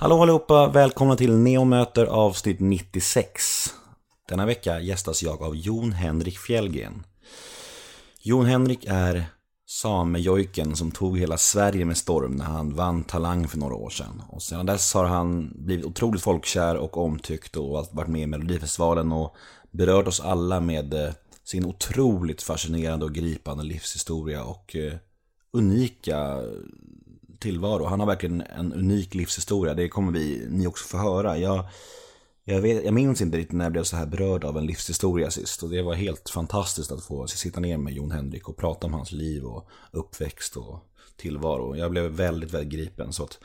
Hallå 0.00 0.22
allihopa, 0.22 0.68
välkomna 0.68 1.16
till 1.16 1.36
neomöter 1.36 2.06
avsnitt 2.06 2.60
96. 2.60 3.42
Denna 4.28 4.46
vecka 4.46 4.80
gästas 4.80 5.22
jag 5.22 5.42
av 5.42 5.56
Jon 5.56 5.92
Henrik 5.92 6.38
Fjällgren. 6.38 7.06
Jon 8.20 8.46
Henrik 8.46 8.84
är 8.88 9.24
samejojken 9.68 10.76
som 10.76 10.90
tog 10.90 11.18
hela 11.18 11.36
Sverige 11.36 11.84
med 11.84 11.96
storm 11.96 12.32
när 12.32 12.44
han 12.44 12.74
vann 12.74 13.04
Talang 13.04 13.48
för 13.48 13.58
några 13.58 13.74
år 13.74 13.90
sedan. 13.90 14.22
Och 14.28 14.42
sedan 14.42 14.66
dess 14.66 14.94
har 14.94 15.04
han 15.04 15.52
blivit 15.54 15.86
otroligt 15.86 16.22
folkkär 16.22 16.76
och 16.76 16.96
omtyckt 16.96 17.56
och 17.56 17.86
varit 17.92 18.08
med 18.08 18.22
i 18.22 18.26
Melodifestivalen 18.26 19.12
och 19.12 19.36
berört 19.70 20.06
oss 20.06 20.20
alla 20.20 20.60
med 20.60 20.94
eh, 20.94 21.12
sin 21.44 21.64
otroligt 21.64 22.42
fascinerande 22.42 23.04
och 23.04 23.14
gripande 23.14 23.64
livshistoria 23.64 24.44
och 24.44 24.76
eh, 24.76 24.94
unika 25.52 26.42
tillvaro. 27.40 27.84
Han 27.84 28.00
har 28.00 28.06
verkligen 28.06 28.40
en 28.40 28.72
unik 28.72 29.14
livshistoria. 29.14 29.74
Det 29.74 29.88
kommer 29.88 30.12
vi, 30.12 30.46
ni 30.48 30.66
också 30.66 30.84
få 30.84 30.96
höra. 30.98 31.38
Jag, 31.38 31.68
jag, 32.44 32.60
vet, 32.60 32.84
jag 32.84 32.94
minns 32.94 33.20
inte 33.20 33.38
riktigt 33.38 33.56
när 33.56 33.64
jag 33.64 33.72
blev 33.72 33.84
så 33.84 33.96
här 33.96 34.06
berörd 34.06 34.44
av 34.44 34.58
en 34.58 34.66
livshistoria 34.66 35.30
sist. 35.30 35.62
Och 35.62 35.70
det 35.70 35.82
var 35.82 35.94
helt 35.94 36.30
fantastiskt 36.30 36.92
att 36.92 37.04
få 37.04 37.26
sitta 37.26 37.60
ner 37.60 37.78
med 37.78 37.92
Jon 37.92 38.10
Henrik 38.10 38.48
och 38.48 38.56
prata 38.56 38.86
om 38.86 38.94
hans 38.94 39.12
liv 39.12 39.44
och 39.44 39.68
uppväxt 39.90 40.56
och 40.56 40.78
tillvaro. 41.16 41.76
Jag 41.76 41.90
blev 41.90 42.04
väldigt, 42.04 42.54
väldigt 42.54 42.72
gripen. 42.72 43.12
Så 43.12 43.24
att 43.24 43.38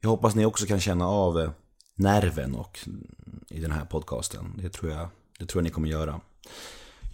jag 0.00 0.10
hoppas 0.10 0.34
ni 0.34 0.44
också 0.44 0.66
kan 0.66 0.80
känna 0.80 1.08
av 1.08 1.40
eh, 1.40 1.50
nerven 1.94 2.54
och 2.54 2.78
mm, 2.86 3.06
i 3.50 3.60
den 3.60 3.70
här 3.70 3.84
podcasten. 3.84 4.60
Det 4.62 4.68
tror 4.68 4.92
jag, 4.92 5.08
det 5.38 5.46
tror 5.46 5.60
jag 5.60 5.64
ni 5.64 5.70
kommer 5.70 5.88
göra. 5.88 6.20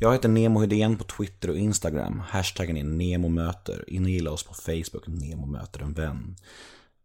Jag 0.05 0.13
heter 0.13 0.29
Nemo 0.29 0.61
Hedén 0.61 0.97
på 0.97 1.05
Twitter 1.05 1.51
och 1.51 1.59
Instagram. 1.59 2.23
Hashtaggen 2.29 2.77
är 2.77 2.85
NEMOMÖTER. 2.85 3.85
In 3.87 4.05
och 4.05 4.11
gilla 4.11 4.31
oss 4.31 4.43
på 4.43 4.55
Facebook, 4.55 5.07
Nemo 5.07 5.47
möter 5.47 5.81
en 5.81 5.93
vän. 5.93 6.37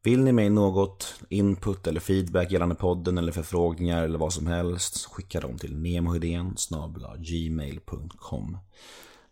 Vill 0.04 0.24
ni 0.24 0.32
mig 0.32 0.50
något 0.50 1.16
input 1.30 1.88
eller 1.88 2.00
feedback 2.00 2.52
gällande 2.52 2.76
podden 2.76 3.18
eller 3.18 3.32
förfrågningar 3.32 4.04
eller 4.04 4.20
vad 4.20 4.34
som 4.34 4.48
helst, 4.48 5.06
skicka 5.06 5.40
dem 5.40 5.58
till 5.58 5.78
nemohedén 5.78 6.56
gmail.com. 7.18 8.58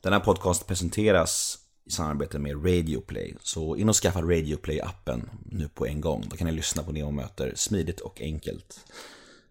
Den 0.01 0.13
här 0.13 0.19
podcast 0.19 0.67
presenteras 0.67 1.57
i 1.85 1.91
samarbete 1.91 2.39
med 2.39 2.65
Radioplay, 2.65 3.35
så 3.43 3.75
in 3.75 3.89
och 3.89 3.95
skaffa 3.95 4.21
Radioplay-appen 4.21 5.29
nu 5.45 5.69
på 5.69 5.87
en 5.87 6.01
gång. 6.01 6.23
Då 6.29 6.37
kan 6.37 6.47
ni 6.47 6.53
lyssna 6.53 6.83
på 6.83 6.91
Nemo 6.91 7.11
möter 7.11 7.53
smidigt 7.55 7.99
och 7.99 8.21
enkelt. 8.21 8.79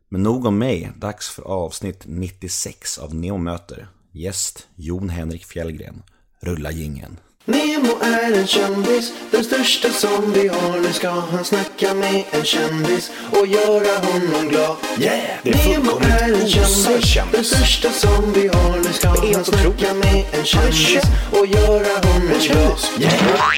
Men 0.08 0.22
nog 0.22 0.46
om 0.46 0.58
mig, 0.58 0.92
dags 0.96 1.28
för 1.28 1.42
avsnitt 1.42 2.02
96 2.06 2.98
av 2.98 3.14
Nemo 3.14 3.38
Möter. 3.38 3.88
Gäst 4.16 4.66
Jon 4.76 5.08
Henrik 5.08 5.44
Fjällgren. 5.44 6.02
Rulla 6.40 6.70
gingen. 6.70 7.16
Nemo 7.44 7.98
är 8.02 8.40
en 8.40 8.46
kändis, 8.46 9.12
den 9.30 9.44
största 9.44 9.88
som 9.88 10.32
vi 10.32 10.48
har. 10.48 10.80
Nu 10.80 10.92
ska 10.92 11.10
han 11.10 11.44
snacka 11.44 11.94
med 11.94 12.24
en 12.30 12.44
kändis 12.44 13.10
och 13.30 13.46
göra 13.46 13.98
honom 14.06 14.48
glad. 14.48 14.76
Yeah! 14.98 15.40
Det 15.42 15.50
är 15.50 15.78
Nemo 15.78 15.90
är 16.00 16.42
en 16.42 16.48
kändis, 16.48 17.18
den 17.32 17.44
största 17.44 17.90
som 17.90 18.32
vi 18.32 18.48
har. 18.48 18.76
Nu 18.76 18.92
ska 18.92 19.08
han 19.08 19.44
snacka 19.44 19.94
med 19.94 20.24
en 20.32 20.44
kändis 20.44 21.02
och 21.32 21.46
göra 21.46 22.08
honom 22.08 22.38
glad. 22.46 22.78
Yeah! 23.00 23.50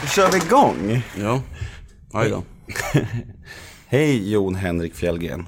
Då 0.00 0.06
kör 0.06 0.30
vi 0.32 0.36
igång! 0.36 1.02
Ja, 1.16 1.42
aj 2.12 2.30
då. 2.30 2.44
Hej 3.86 4.32
Jon 4.32 4.54
Henrik 4.54 4.94
Fjällgren. 4.94 5.46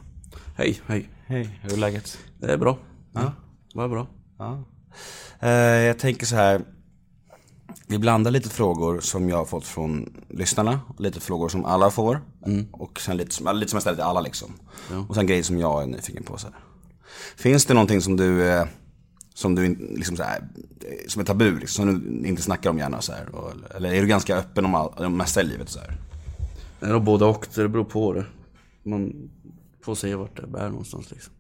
Hej, 0.57 0.81
hej. 0.87 1.09
Hej, 1.27 1.49
hur 1.63 1.73
är 1.73 1.77
läget? 1.77 2.19
Det 2.41 2.53
är 2.53 2.57
bra. 2.57 2.79
Ja, 3.15 3.33
vad 3.75 3.91
bra. 3.91 4.07
Ja. 4.41 4.65
Eh, 5.41 5.51
jag 5.87 5.99
tänker 5.99 6.27
så 6.27 6.37
här. 6.37 6.63
Vi 7.87 7.99
blandar 7.99 8.31
lite 8.31 8.49
frågor 8.49 9.01
som 9.01 9.29
jag 9.29 9.37
har 9.37 9.45
fått 9.45 9.65
från 9.67 10.23
lyssnarna. 10.29 10.81
Lite 10.99 11.21
frågor 11.21 11.49
som 11.49 11.65
alla 11.65 11.91
får. 11.91 12.21
Och 12.73 13.01
sen 13.01 13.17
lite, 13.17 13.35
som- 13.35 13.47
ja, 13.47 13.53
lite 13.53 13.71
som 13.71 13.77
jag 13.77 13.83
ställer 13.83 13.97
till 13.97 14.05
alla 14.05 14.21
liksom. 14.21 14.53
Och 15.09 15.15
sen 15.15 15.27
grejer 15.27 15.43
som 15.43 15.59
jag 15.59 15.83
är 15.83 15.87
nyfiken 15.87 16.23
på. 16.23 16.39
Så 16.39 16.47
här. 16.47 16.57
Finns 17.37 17.67
det 17.67 17.75
någonting 17.75 18.01
som 18.01 18.17
du, 18.17 18.49
eh, 18.49 18.67
som 19.35 19.55
du 19.55 19.75
liksom 19.97 20.17
så 20.17 20.23
här, 20.23 20.39
eh, 20.81 21.09
som 21.09 21.21
är 21.21 21.27
tabu, 21.27 21.59
liksom, 21.59 21.85
som 21.87 22.23
du 22.23 22.29
inte 22.29 22.43
snackar 22.43 22.71
om 22.71 22.79
gärna 22.79 23.01
så 23.01 23.13
här? 23.13 23.35
Och, 23.35 23.53
eller 23.77 23.95
är 23.95 24.01
du 24.03 24.07
ganska 24.07 24.37
öppen 24.37 24.65
om, 24.65 24.75
all, 24.75 24.89
om 24.89 25.03
det 25.03 25.09
mesta 25.09 25.41
i 25.41 25.45
livet 25.45 25.69
så 25.69 25.79
här? 25.81 25.97
Det 26.81 26.87
är 26.87 26.91
nog 26.93 27.03
både 27.05 27.25
och, 27.25 27.47
det 27.55 27.69
beror 27.69 27.85
på 27.85 28.13
det. 28.13 28.25
Man 28.83 29.31
får 29.85 29.95
se 29.95 30.15
vart 30.15 30.37
det 30.37 30.47
bär 30.47 30.69
någonstans 30.69 31.11
liksom. 31.11 31.33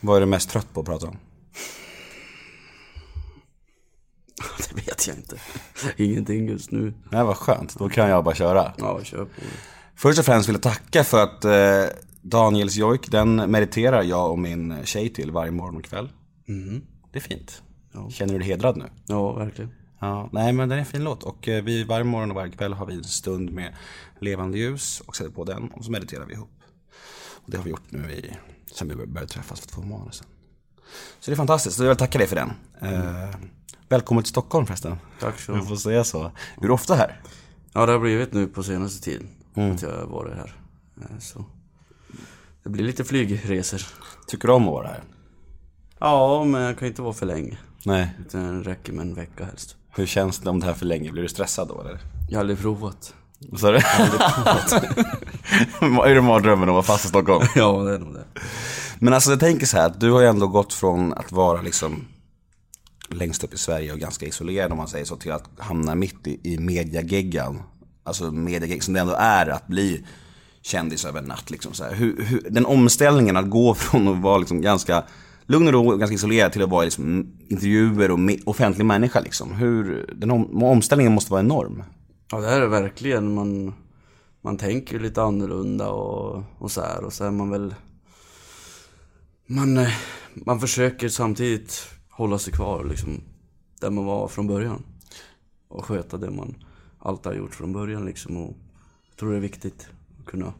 Vad 0.00 0.16
är 0.16 0.20
du 0.20 0.26
mest 0.26 0.50
trött 0.50 0.72
på 0.74 0.80
att 0.80 0.86
prata 0.86 1.06
om? 1.06 1.16
Det 4.68 4.76
vet 4.86 5.06
jag 5.06 5.16
inte. 5.16 5.36
Ingenting 5.96 6.48
just 6.48 6.70
nu. 6.70 6.94
Nej, 7.10 7.24
vad 7.24 7.36
skönt. 7.36 7.78
Då 7.78 7.88
kan 7.88 8.08
jag 8.08 8.24
bara 8.24 8.34
köra. 8.34 8.72
Ja, 8.78 9.00
kör 9.02 9.24
på. 9.24 9.40
Först 9.94 10.18
och 10.18 10.24
främst 10.24 10.48
vill 10.48 10.54
jag 10.54 10.62
tacka 10.62 11.04
för 11.04 11.22
att 11.22 11.44
eh, 11.44 11.96
Daniels 12.22 12.76
jojk, 12.76 13.10
den 13.10 13.50
mediterar 13.50 14.02
jag 14.02 14.30
och 14.30 14.38
min 14.38 14.76
tjej 14.84 15.08
till 15.08 15.30
varje 15.30 15.50
morgon 15.50 15.76
och 15.76 15.84
kväll. 15.84 16.08
Det 17.12 17.18
är 17.18 17.22
fint. 17.22 17.62
Känner 18.10 18.32
du 18.32 18.38
dig 18.38 18.48
hedrad 18.48 18.76
nu? 18.76 18.84
Ja, 19.06 19.32
verkligen. 19.32 19.70
Ja, 20.00 20.28
nej 20.32 20.52
men 20.52 20.68
den 20.68 20.78
är 20.78 20.80
en 20.80 20.86
fin 20.86 21.04
låt. 21.04 21.22
Och 21.22 21.48
eh, 21.48 21.64
vi 21.64 21.84
varje 21.84 22.04
morgon 22.04 22.30
och 22.30 22.36
varje 22.36 22.52
kväll 22.52 22.72
har 22.72 22.86
vi 22.86 22.94
en 22.94 23.04
stund 23.04 23.52
med 23.52 23.74
levande 24.20 24.58
ljus 24.58 25.00
och 25.06 25.16
sätter 25.16 25.30
på 25.30 25.44
den 25.44 25.68
och 25.68 25.84
så 25.84 25.90
mediterar 25.90 26.26
vi 26.26 26.34
ihop. 26.34 26.50
Och 27.34 27.50
det 27.50 27.56
har 27.56 27.64
vi 27.64 27.70
gjort 27.70 27.90
nu 27.90 28.12
i, 28.12 28.36
sen 28.72 28.88
vi 28.88 28.94
började 28.94 29.26
träffas 29.26 29.60
för 29.60 29.68
två 29.68 29.82
månader 29.82 30.12
sedan. 30.12 30.26
Så 31.20 31.30
det 31.30 31.34
är 31.34 31.36
fantastiskt, 31.36 31.76
så 31.76 31.82
jag 31.82 31.88
vill 31.88 31.96
tacka 31.96 32.18
dig 32.18 32.26
för 32.26 32.36
den. 32.36 32.52
Eh, 32.80 33.34
välkommen 33.90 34.24
till 34.24 34.30
Stockholm 34.30 34.66
förresten. 34.66 34.96
Tack 35.20 35.40
så 35.40 35.52
Du 35.52 35.62
får 35.62 35.76
säga 35.76 36.04
så. 36.04 36.22
Är 36.24 36.30
du 36.60 36.70
ofta 36.70 36.94
här? 36.94 37.20
Ja, 37.72 37.86
det 37.86 37.92
har 37.92 37.98
blivit 37.98 38.32
nu 38.32 38.46
på 38.46 38.62
senaste 38.62 39.04
tiden 39.04 39.28
att 39.54 39.82
jag 39.82 39.90
har 39.90 40.06
varit 40.06 40.34
här. 40.34 40.54
Eh, 41.00 41.18
Så 41.18 41.44
det 42.62 42.70
blir 42.70 42.84
lite 42.84 43.04
flygresor. 43.04 43.80
Tycker 44.26 44.48
du 44.48 44.54
om 44.54 44.62
att 44.68 44.72
vara 44.72 44.86
här? 44.86 45.02
Ja, 45.98 46.44
men 46.44 46.62
jag 46.62 46.78
kan 46.78 46.88
inte 46.88 47.02
vara 47.02 47.12
för 47.12 47.26
länge. 47.26 47.58
Nej. 47.84 48.10
Utan 48.20 48.62
det 48.62 48.70
räcker 48.70 48.92
med 48.92 49.02
en 49.06 49.14
vecka 49.14 49.44
helst. 49.44 49.76
Hur 49.90 50.06
känns 50.06 50.38
det 50.38 50.50
om 50.50 50.60
det 50.60 50.66
här 50.66 50.74
för 50.74 50.86
länge? 50.86 51.12
Blir 51.12 51.22
du 51.22 51.28
stressad 51.28 51.68
då 51.68 51.80
eller? 51.80 51.98
Jag 52.28 52.36
har 52.36 52.40
aldrig 52.40 52.58
provat. 52.58 53.14
Vad 53.48 53.60
sa 53.60 53.70
du? 53.70 53.76
är 56.10 56.14
det 56.14 56.20
mardrömmen 56.20 56.68
att 56.68 56.72
vara 56.72 56.82
fast 56.82 57.04
i 57.04 57.08
Stockholm? 57.08 57.46
Ja, 57.54 57.72
det 57.82 57.94
är 57.94 57.98
nog 57.98 58.14
det. 58.14 58.24
Men 58.98 59.14
alltså 59.14 59.30
jag 59.30 59.40
tänker 59.40 59.66
så 59.66 59.76
här, 59.76 59.86
att 59.86 60.00
du 60.00 60.10
har 60.10 60.20
ju 60.20 60.26
ändå 60.26 60.46
gått 60.46 60.72
från 60.72 61.12
att 61.14 61.32
vara 61.32 61.62
liksom 61.62 62.04
längst 63.10 63.44
upp 63.44 63.54
i 63.54 63.58
Sverige 63.58 63.92
och 63.92 63.98
ganska 63.98 64.26
isolerad 64.26 64.72
om 64.72 64.78
man 64.78 64.88
säger 64.88 65.04
så, 65.04 65.16
till 65.16 65.32
att 65.32 65.50
hamna 65.58 65.94
mitt 65.94 66.26
i, 66.26 66.40
i 66.42 66.58
mediageggan. 66.58 67.62
Alltså 68.04 68.30
mediageggan 68.30 68.80
som 68.80 68.94
det 68.94 69.00
ändå 69.00 69.14
är 69.18 69.46
att 69.46 69.66
bli 69.66 70.04
kändis 70.62 71.04
över 71.04 71.18
en 71.18 71.24
natt. 71.24 71.50
Liksom 71.50 71.72
så 71.72 71.84
här. 71.84 71.94
Hur, 71.94 72.22
hur, 72.22 72.46
den 72.50 72.66
omställningen 72.66 73.36
att 73.36 73.50
gå 73.50 73.74
från 73.78 74.08
att 74.08 74.22
vara 74.22 74.38
liksom 74.38 74.60
ganska 74.60 75.04
lugn 75.46 75.66
och 75.66 75.72
ro 75.72 75.92
och 75.92 75.98
ganska 75.98 76.14
isolerad 76.14 76.52
till 76.52 76.62
att 76.62 76.70
vara 76.70 76.84
liksom 76.84 77.32
intervjuer 77.48 78.10
och 78.10 78.18
me- 78.18 78.42
offentlig 78.46 78.84
människa. 78.84 79.20
Liksom. 79.20 79.52
Hur, 79.52 80.14
den 80.16 80.30
om, 80.30 80.62
omställningen 80.62 81.12
måste 81.12 81.32
vara 81.32 81.40
enorm. 81.40 81.82
Ja 82.32 82.40
det 82.40 82.48
här 82.48 82.60
är 82.60 82.66
verkligen, 82.66 83.34
man, 83.34 83.74
man 84.44 84.56
tänker 84.56 84.92
ju 84.94 85.02
lite 85.02 85.22
annorlunda 85.22 85.88
och, 85.88 86.42
och 86.58 86.70
så 86.70 86.80
här 86.80 87.04
och 87.04 87.12
så 87.12 87.24
är 87.24 87.30
man 87.30 87.50
väl 87.50 87.74
man, 89.46 89.86
man 90.34 90.60
försöker 90.60 91.08
samtidigt 91.08 91.86
hålla 92.20 92.38
sig 92.38 92.52
kvar 92.52 92.84
liksom 92.84 93.20
där 93.80 93.90
man 93.90 94.04
var 94.04 94.28
från 94.28 94.46
början. 94.46 94.82
Och 95.68 95.84
sköta 95.84 96.16
det 96.16 96.30
man 96.30 96.54
alltid 96.98 97.26
har 97.26 97.38
gjort 97.38 97.54
från 97.54 97.72
början 97.72 98.04
liksom 98.04 98.36
och 98.36 98.56
jag 99.08 99.16
tror 99.16 99.30
det 99.30 99.36
är 99.36 99.40
viktigt 99.40 99.88
att 100.20 100.26
kunna 100.26 100.52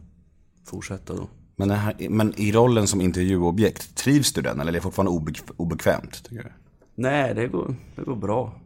fortsätta 0.64 1.14
då. 1.14 1.28
Men, 1.56 1.70
här, 1.70 2.08
men 2.10 2.34
i 2.40 2.52
rollen 2.52 2.86
som 2.86 3.00
intervjuobjekt, 3.00 3.94
trivs 3.96 4.32
du 4.32 4.42
den 4.42 4.60
eller 4.60 4.72
är 4.72 4.74
det 4.74 4.80
fortfarande 4.80 5.12
obe- 5.12 5.52
obekvämt? 5.56 6.24
Tycker 6.24 6.42
du? 6.44 6.50
Nej, 6.94 7.34
det 7.34 7.48
går, 7.48 7.74
det 7.96 8.02
går 8.02 8.16
bra. 8.16 8.60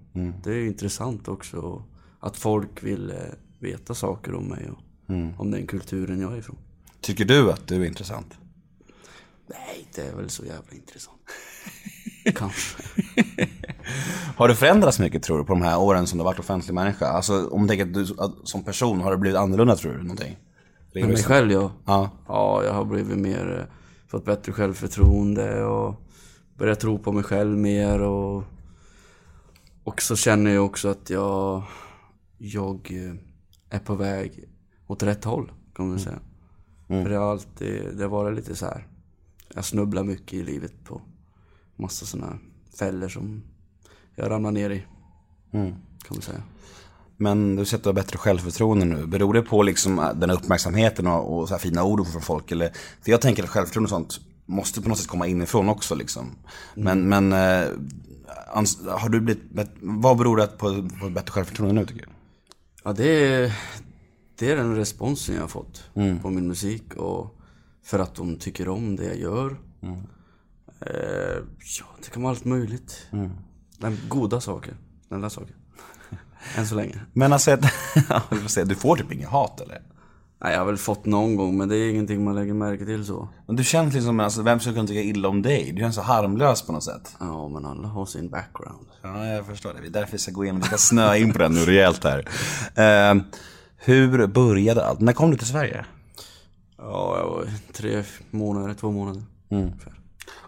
Det 0.45 0.51
är 0.55 0.67
intressant 0.67 1.29
också 1.29 1.83
att 2.21 2.37
folk 2.37 2.83
vill 2.83 3.11
eh, 3.11 3.17
veta 3.59 3.95
saker 3.95 4.35
om 4.35 4.45
mig 4.45 4.71
och 4.71 5.11
om 5.41 5.51
den 5.51 5.67
kulturen 5.67 6.21
jag 6.21 6.33
är 6.33 6.37
ifrån. 6.39 6.57
Tycker 7.01 7.25
du 7.25 7.53
att 7.53 7.67
du 7.67 7.83
är 7.83 7.87
intressant? 7.87 8.35
Nej, 9.47 9.87
det 9.95 10.03
är 10.03 10.17
väl 10.17 10.31
så 10.31 10.45
jävla 10.45 10.73
intressant. 10.75 11.19
Kanske. 12.35 12.83
Har 14.37 14.49
du 14.49 14.55
förändrats 14.55 14.99
mycket 14.99 15.23
tror 15.23 15.39
du 15.39 15.45
på 15.45 15.53
de 15.53 15.63
här 15.63 15.79
åren 15.79 16.07
som 16.07 16.19
du 16.19 16.25
har 16.25 16.31
varit 16.31 16.39
offentlig 16.39 16.75
människa? 16.75 17.07
Alltså 17.07 17.49
om 17.49 17.63
du 17.63 17.69
tänker 17.69 17.87
att 17.87 17.95
du 17.95 18.15
att, 18.19 18.33
som 18.45 18.65
person, 18.65 19.01
har 19.01 19.11
du 19.11 19.17
blivit 19.17 19.39
annorlunda 19.39 19.77
tror 19.77 19.93
du? 19.93 20.03
Någonting? 20.03 20.37
Med 20.95 21.09
mig 21.09 21.23
själv 21.23 21.53
ja. 21.53 21.73
Ja. 21.85 22.11
Ja, 22.29 22.65
jag 22.65 22.73
har 22.73 22.85
blivit 22.85 23.19
mer, 23.19 23.59
eh, 23.59 23.75
fått 24.11 24.25
bättre 24.25 24.53
självförtroende 24.53 25.65
och 25.65 25.95
börjat 26.59 26.81
tro 26.81 26.99
på 26.99 27.13
mig 27.13 27.25
själv 27.25 27.59
mer 27.59 28.01
och 28.01 28.45
och 29.85 30.03
så 30.03 30.17
känner 30.17 30.51
jag 30.51 30.65
också 30.65 30.89
att 30.89 31.11
jag, 31.11 31.63
jag 32.39 32.91
eh, 32.91 33.15
är 33.77 33.79
på 33.79 33.95
väg 33.95 34.45
åt 34.87 35.03
rätt 35.03 35.25
håll, 35.25 35.53
kan 35.75 35.89
man 35.89 35.99
säga. 35.99 36.19
För 36.87 37.09
det 37.09 37.17
har 37.17 37.31
alltid, 37.31 37.97
det 37.97 38.03
har 38.03 38.11
varit 38.11 38.37
lite 38.37 38.57
så 38.57 38.67
här. 38.67 38.87
Jag 39.55 39.65
snubblar 39.65 40.05
mycket 40.05 40.33
i 40.35 40.43
livet 40.43 40.73
på 40.85 41.01
massa 41.77 42.07
sådana 42.07 42.39
fällor 42.79 43.09
som 43.09 43.43
jag 44.17 44.31
ramlar 44.31 44.51
ner 44.51 44.71
i. 44.71 44.85
Kan 45.53 45.77
man 46.11 46.23
säga. 46.23 46.43
Men 47.17 47.57
du 47.57 47.65
säger 47.65 47.79
att 47.79 47.83
du 47.83 47.89
har 47.89 47.95
bättre 47.95 48.19
självförtroende 48.19 48.85
nu. 48.85 49.07
Beror 49.07 49.35
det 49.35 49.43
på 49.43 49.63
liksom 49.63 50.11
den 50.15 50.31
uppmärksamheten 50.31 51.07
och, 51.07 51.39
och 51.39 51.49
så 51.49 51.55
här 51.55 51.59
fina 51.59 51.85
ord 51.85 52.07
från 52.07 52.23
folk? 52.23 52.53
Eller, 52.53 52.71
för 53.03 53.11
jag 53.11 53.21
tänker 53.21 53.43
att 53.45 53.49
självförtroende 53.49 53.87
och 53.87 53.91
sånt 53.91 54.21
måste 54.47 54.83
på 54.83 54.89
något 54.89 54.99
sätt 54.99 55.07
komma 55.07 55.27
inifrån 55.27 55.69
också. 55.69 55.95
Liksom. 55.95 56.31
Men, 56.75 57.09
men 57.09 57.33
eh, 57.33 57.69
ans- 58.55 58.89
har 58.99 59.09
du 59.09 59.21
blivit, 59.21 59.43
vad 59.81 60.17
beror 60.19 60.37
det 60.37 60.47
på, 60.47 60.89
på 61.01 61.11
bättre 61.11 61.33
självförtroende 61.33 61.75
nu 61.81 61.87
tycker 61.87 62.07
du? 62.07 62.13
Ja, 62.85 62.93
det 62.93 63.09
är, 63.35 63.59
det 64.39 64.51
är 64.51 64.57
den 64.57 64.77
responsen 64.77 65.35
jag 65.35 65.43
har 65.43 65.49
fått 65.49 65.85
på 66.23 66.31
min 66.31 66.49
musik 66.49 66.95
och 66.95 67.37
för 67.85 67.99
att 67.99 68.15
de 68.15 68.37
tycker 68.37 68.69
om 68.69 68.97
det 68.97 69.05
jag 69.05 69.17
gör. 69.19 69.57
Eh, 70.87 71.37
ja, 71.79 71.85
det 72.05 72.11
kan 72.13 72.23
vara 72.23 72.31
allt 72.31 72.45
möjligt. 72.45 73.07
Men 73.79 73.99
goda 74.09 74.41
saker, 74.41 74.75
snälla 75.09 75.31
saker. 75.31 75.57
Än 76.57 76.67
så 76.67 76.75
länge. 76.75 77.01
Men 77.13 77.33
alltså, 77.33 77.57
vi 78.31 78.37
får 78.37 78.49
se, 78.49 78.65
du 78.65 78.75
får 78.75 78.97
typ 78.97 79.13
inget 79.13 79.29
hat 79.29 79.61
eller? 79.61 79.83
Nej, 80.41 80.53
jag 80.53 80.61
har 80.61 80.67
väl 80.67 80.77
fått 80.77 81.05
någon 81.07 81.37
gång, 81.37 81.57
men 81.57 81.69
det 81.69 81.77
är 81.77 81.91
ingenting 81.91 82.25
man 82.25 82.35
lägger 82.35 82.55
märke 82.55 82.85
till 82.85 83.07
så. 83.07 83.29
Men 83.47 83.57
du 83.57 83.65
känns 83.65 83.95
liksom, 83.95 84.21
alltså, 84.21 84.43
vem 84.43 84.61
skulle 84.61 84.75
kunna 84.75 84.89
tycka 84.89 85.01
illa 85.01 85.29
om 85.29 85.43
dig? 85.43 85.73
Du 85.73 85.81
känns 85.81 85.95
så 85.95 86.03
harmlös 86.03 86.63
på 86.63 86.73
något 86.73 86.85
sätt. 86.85 87.17
Ja, 87.21 87.49
men 87.49 87.67
alla 87.67 87.89
har 87.89 88.07
sin 88.07 88.31
background. 88.31 88.87
Ja, 89.03 89.27
jag 89.27 89.47
förstår 89.47 89.75
det. 89.75 89.81
Det 89.81 89.87
är 89.87 89.91
därför 89.91 90.13
vi 90.13 90.19
ska 90.19 90.33
gå 90.33 90.45
igenom, 90.45 90.61
vi 90.61 90.67
ska 90.67 90.77
snöa 90.77 91.17
in 91.17 91.33
på 91.33 91.39
den 91.39 91.53
nu 91.53 91.61
rejält 91.61 92.05
här. 92.05 92.19
Eh, 92.75 93.23
hur 93.77 94.27
började 94.27 94.87
allt? 94.87 95.01
När 95.01 95.13
kom 95.13 95.31
du 95.31 95.37
till 95.37 95.47
Sverige? 95.47 95.85
Ja, 96.79 97.17
jag 97.19 97.31
var 97.31 97.47
tre 97.73 98.03
månader, 98.31 98.75
två 98.75 98.91
månader. 98.91 99.23
ungefär. 99.51 99.93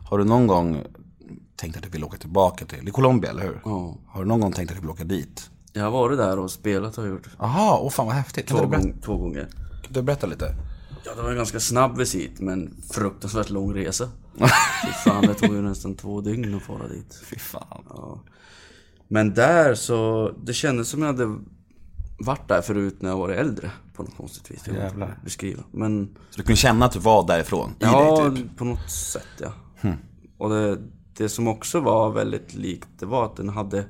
Har 0.08 0.18
du 0.18 0.24
någon 0.24 0.46
gång 0.46 0.82
tänkt 1.56 1.76
att 1.76 1.82
du 1.82 1.88
vill 1.88 2.04
åka 2.04 2.16
tillbaka 2.18 2.64
till, 2.66 2.88
är 2.88 2.92
Colombia 2.92 3.30
eller 3.30 3.42
hur? 3.42 3.60
Ja. 3.64 3.96
Har 4.06 4.22
du 4.22 4.28
någon 4.28 4.40
gång 4.40 4.52
tänkt 4.52 4.70
att 4.70 4.76
du 4.76 4.80
vill 4.80 4.90
åka 4.90 5.04
dit? 5.04 5.50
Jag 5.72 5.84
har 5.84 5.90
varit 5.90 6.18
där 6.18 6.38
och 6.38 6.50
spelat 6.50 6.96
har 6.96 7.04
jag 7.04 7.12
gjort. 7.12 7.28
Jaha, 7.38 7.78
åh 7.80 7.90
fan 7.90 8.06
vad 8.06 8.14
häftigt. 8.14 8.46
Kan 8.48 8.56
Två, 8.56 8.64
du, 8.64 8.70
berätta, 8.70 8.88
två 9.04 9.16
gånger. 9.16 9.48
kan 9.82 9.92
du 9.92 10.02
berätta 10.02 10.26
lite? 10.26 10.54
Ja, 11.04 11.14
det 11.16 11.22
var 11.22 11.30
en 11.30 11.36
ganska 11.36 11.60
snabb 11.60 11.98
visit, 11.98 12.40
men 12.40 12.74
fruktansvärt 12.90 13.50
lång 13.50 13.74
resa. 13.74 14.08
Fy 14.86 14.92
fan, 15.04 15.22
det 15.26 15.34
tog 15.34 15.54
ju 15.54 15.62
nästan 15.62 15.94
två 15.94 16.20
dygn 16.20 16.54
att 16.54 16.62
fara 16.62 16.88
dit. 16.88 17.20
Fy 17.24 17.38
fan. 17.38 17.84
Ja. 17.88 18.20
Men 19.08 19.34
där 19.34 19.74
så, 19.74 20.30
det 20.44 20.52
kändes 20.52 20.88
som 20.88 21.00
jag 21.02 21.06
hade 21.06 21.36
varit 22.18 22.48
där 22.48 22.62
förut 22.62 22.96
när 23.02 23.10
jag 23.10 23.16
var 23.16 23.28
äldre. 23.28 23.70
På 23.94 24.02
något 24.02 24.16
konstigt 24.16 24.50
vis. 24.50 24.62
Jag 24.66 24.76
Jävlar. 24.76 25.18
beskriva. 25.24 25.62
Men 25.70 26.16
Så 26.30 26.36
du 26.36 26.42
kunde 26.42 26.56
känna 26.56 26.86
att 26.86 26.92
du 26.92 26.98
var 26.98 27.26
därifrån? 27.26 27.70
I 27.70 27.74
ja, 27.78 28.28
dig 28.28 28.36
typ? 28.42 28.56
på 28.56 28.64
något 28.64 28.90
sätt 28.90 29.26
ja. 29.40 29.52
Och 30.38 30.50
det, 30.50 30.78
det 31.16 31.28
som 31.28 31.48
också 31.48 31.80
var 31.80 32.10
väldigt 32.10 32.54
likt, 32.54 32.88
det 32.98 33.06
var 33.06 33.24
att 33.24 33.36
den 33.36 33.48
hade 33.48 33.84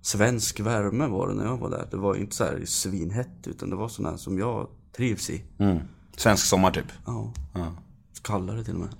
svensk 0.00 0.60
värme 0.60 1.06
var 1.06 1.28
det 1.28 1.34
när 1.34 1.44
jag 1.44 1.56
var 1.56 1.70
där. 1.70 1.86
Det 1.90 1.96
var 1.96 2.14
inte 2.14 2.36
så 2.36 2.44
här 2.44 2.62
svinhett, 2.64 3.46
utan 3.46 3.70
det 3.70 3.76
var 3.76 3.88
sån 3.88 4.06
här 4.06 4.16
som 4.16 4.38
jag 4.38 4.68
trivs 4.96 5.30
i. 5.30 5.44
Mm. 5.58 5.78
Svensk 6.16 6.46
sommar 6.46 6.70
typ? 6.70 6.92
Ja. 7.06 7.32
Ja. 7.54 7.72
Kallare 8.22 8.64
till 8.64 8.74
och 8.74 8.80
med. 8.80 8.94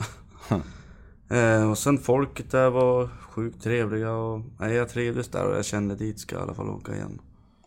eh, 1.60 1.70
och 1.70 1.78
sen 1.78 1.98
folket 1.98 2.50
där 2.50 2.70
var 2.70 3.08
sjukt 3.08 3.62
trevliga 3.62 4.12
och 4.12 4.42
nej, 4.58 4.74
jag 4.74 4.88
trivdes 4.88 5.28
där 5.28 5.46
och 5.46 5.56
jag 5.56 5.64
kände 5.64 5.94
dit 5.94 6.18
ska 6.18 6.34
jag 6.34 6.42
i 6.42 6.44
alla 6.44 6.54
fall 6.54 6.70
åka 6.70 6.94
igen. 6.94 7.20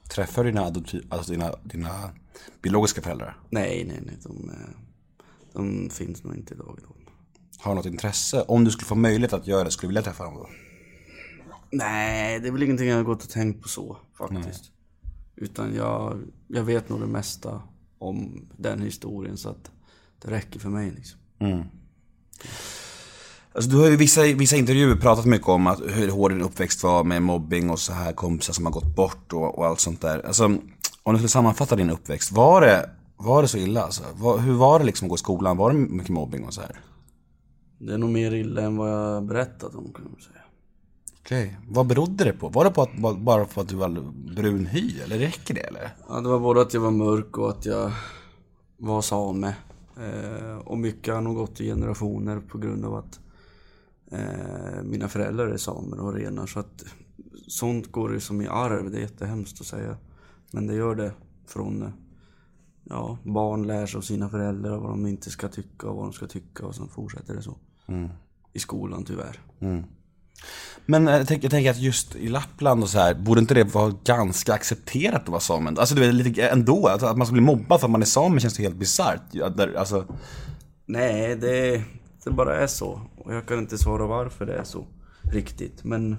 Träffar 0.09 0.43
du 0.43 0.51
dina, 0.51 0.65
alltså 1.09 1.31
dina, 1.31 1.51
dina 1.63 2.09
biologiska 2.61 3.01
föräldrar? 3.01 3.37
Nej, 3.49 3.85
nej, 3.87 4.01
nej. 4.05 4.17
De, 4.23 4.49
eh, 4.49 4.75
de 5.53 5.89
finns 5.89 6.23
nog 6.23 6.35
inte 6.35 6.53
idag. 6.53 6.79
Då. 6.87 7.04
Har 7.65 7.75
något 7.75 7.85
intresse? 7.85 8.41
Om 8.41 8.63
du 8.63 8.71
skulle 8.71 8.85
få 8.85 8.95
möjlighet 8.95 9.33
att 9.33 9.47
göra 9.47 9.63
det, 9.63 9.71
skulle 9.71 9.87
du 9.87 9.89
vilja 9.89 10.01
träffa 10.01 10.23
dem 10.23 10.33
då? 10.33 10.49
Nej, 11.71 12.39
det 12.39 12.47
är 12.47 12.51
väl 12.51 12.63
ingenting 12.63 12.87
jag 12.87 12.95
har 12.95 13.03
gått 13.03 13.23
och 13.23 13.29
tänkt 13.29 13.61
på 13.61 13.69
så 13.69 13.97
faktiskt. 14.17 14.63
Utan 15.35 15.75
jag, 15.75 16.21
jag 16.47 16.63
vet 16.63 16.89
nog 16.89 16.99
det 16.99 17.07
mesta 17.07 17.61
om 17.99 18.47
den 18.57 18.81
historien 18.81 19.37
så 19.37 19.49
att 19.49 19.71
det 20.21 20.31
räcker 20.31 20.59
för 20.59 20.69
mig 20.69 20.91
liksom. 20.91 21.19
Alltså, 23.53 23.71
du 23.71 23.77
har 23.77 23.87
ju 23.87 23.93
i 23.93 23.95
vissa, 23.95 24.21
vissa 24.21 24.55
intervjuer 24.55 24.95
pratat 24.95 25.25
mycket 25.25 25.47
om 25.47 25.67
att 25.67 25.81
hur 25.81 26.09
hård 26.09 26.31
din 26.31 26.41
uppväxt 26.41 26.83
var 26.83 27.03
med 27.03 27.21
mobbing 27.21 27.69
och 27.69 27.79
så 27.79 27.93
här 27.93 28.13
kompisar 28.13 28.53
som 28.53 28.65
har 28.65 28.73
gått 28.73 28.95
bort 28.95 29.33
och, 29.33 29.57
och 29.57 29.65
allt 29.65 29.79
sånt 29.79 30.01
där. 30.01 30.25
Alltså, 30.25 30.45
om 31.03 31.13
du 31.13 31.17
skulle 31.17 31.29
sammanfatta 31.29 31.75
din 31.75 31.89
uppväxt, 31.89 32.31
var 32.31 32.61
det, 32.61 32.89
var 33.17 33.41
det 33.41 33.47
så 33.47 33.57
illa 33.57 33.83
alltså? 33.83 34.03
Var, 34.15 34.37
hur 34.37 34.53
var 34.53 34.79
det 34.79 34.85
liksom 34.85 35.05
att 35.05 35.09
gå 35.09 35.15
i 35.15 35.19
skolan? 35.19 35.57
Var 35.57 35.71
det 35.71 35.77
mycket 35.77 36.09
mobbing 36.09 36.43
och 36.43 36.53
så 36.53 36.61
här? 36.61 36.79
Det 37.85 37.93
är 37.93 37.97
nog 37.97 38.09
mer 38.09 38.33
illa 38.33 38.61
än 38.61 38.77
vad 38.77 38.89
jag 38.91 39.23
berättat 39.23 39.75
om 39.75 39.93
kan 39.93 40.03
man 40.11 40.21
säga. 40.21 40.41
Okej, 41.19 41.57
vad 41.69 41.87
berodde 41.87 42.23
det 42.23 42.33
på? 42.33 42.49
Var 42.49 42.63
det 42.65 42.71
på 42.71 42.81
att, 42.81 43.17
bara- 43.19 43.45
för 43.45 43.61
att 43.61 43.67
du 43.69 43.75
var 43.75 43.89
brun 44.35 44.65
hy, 44.65 44.99
eller 44.99 45.17
räcker 45.17 45.53
det 45.53 45.59
eller? 45.59 45.95
Ja, 46.09 46.21
det 46.21 46.29
var 46.29 46.39
både 46.39 46.61
att 46.61 46.73
jag 46.73 46.81
var 46.81 46.91
mörk 46.91 47.37
och 47.37 47.49
att 47.49 47.65
jag 47.65 47.91
var 48.77 49.01
same. 49.01 49.55
Eh, 49.97 50.57
och 50.57 50.77
mycket 50.77 51.13
har 51.13 51.21
nog 51.21 51.35
gått 51.35 51.61
i 51.61 51.65
generationer 51.65 52.39
på 52.39 52.57
grund 52.57 52.85
av 52.85 52.95
att 52.95 53.19
eh, 54.11 54.83
mina 54.83 55.07
föräldrar 55.07 55.47
är 55.47 55.57
samer 55.57 55.99
och 55.99 56.13
renar. 56.13 56.45
Så 56.47 56.59
att 56.59 56.85
sånt 57.47 57.91
går 57.91 58.13
ju 58.13 58.19
som 58.19 58.41
i 58.41 58.47
arv, 58.47 58.91
det 58.91 58.97
är 58.97 59.01
jättehemskt 59.01 59.61
att 59.61 59.67
säga. 59.67 59.97
Men 60.51 60.67
det 60.67 60.75
gör 60.75 60.95
det 60.95 61.11
från, 61.47 61.91
ja, 62.83 63.17
barn 63.23 63.67
lär 63.67 63.85
sig 63.85 63.97
av 63.97 64.01
sina 64.01 64.29
föräldrar 64.29 64.77
vad 64.77 64.89
de 64.89 65.05
inte 65.05 65.29
ska 65.31 65.47
tycka 65.47 65.87
och 65.89 65.95
vad 65.95 66.05
de 66.05 66.13
ska 66.13 66.27
tycka 66.27 66.65
och 66.65 66.75
sen 66.75 66.87
fortsätter 66.87 67.35
det 67.35 67.41
så. 67.41 67.57
I 68.53 68.59
skolan 68.59 69.03
tyvärr. 69.03 69.39
Men 70.85 71.07
eh, 71.07 71.17
jag 71.17 71.27
tänker, 71.27 71.45
jag 71.45 71.51
tänker 71.51 71.71
att 71.71 71.79
just 71.79 72.15
i 72.15 72.27
Lappland 72.27 72.83
och 72.83 72.89
så 72.89 72.99
här, 72.99 73.13
borde 73.13 73.41
inte 73.41 73.53
det 73.53 73.63
vara 73.63 73.93
ganska 74.03 74.53
accepterat 74.53 75.21
att 75.21 75.29
vara 75.29 75.39
same? 75.39 75.69
Alltså 75.69 75.95
du 75.95 76.01
vet, 76.01 76.13
lite 76.13 76.47
ändå, 76.47 76.87
alltså, 76.87 77.07
att 77.07 77.17
man 77.17 77.27
ska 77.27 77.33
bli 77.33 77.41
mobbad 77.41 77.79
för 77.79 77.87
att 77.87 77.91
man 77.91 78.01
är 78.01 78.05
same 78.05 78.39
känns 78.39 78.59
ju 78.59 78.63
helt 78.63 78.75
bisarrt. 78.75 79.21
Alltså, 79.77 80.05
Nej, 80.85 81.35
det, 81.35 81.83
det 82.23 82.31
bara 82.31 82.55
är 82.55 82.67
så. 82.67 83.01
Och 83.17 83.33
jag 83.33 83.47
kan 83.47 83.59
inte 83.59 83.77
svara 83.77 84.07
varför 84.07 84.45
det 84.45 84.53
är 84.53 84.63
så 84.63 84.87
riktigt. 85.31 85.83
Men 85.83 86.09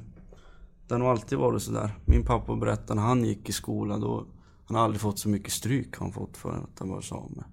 det 0.89 0.95
har 0.95 0.99
nog 0.99 1.09
alltid 1.09 1.39
varit 1.39 1.63
sådär. 1.63 1.91
Min 2.05 2.25
pappa 2.25 2.57
berättade 2.57 2.95
när 2.95 3.07
han 3.07 3.25
gick 3.25 3.49
i 3.49 3.53
skolan 3.53 4.01
då 4.01 4.27
han 4.67 4.77
har 4.77 4.85
aldrig 4.85 5.01
fått 5.01 5.19
så 5.19 5.29
mycket 5.29 5.53
stryk 5.53 5.97
han 5.97 6.13
fått 6.13 6.37
för 6.37 6.51
att 6.51 6.79
han 6.79 6.89
var 6.89 7.01
same. 7.01 7.45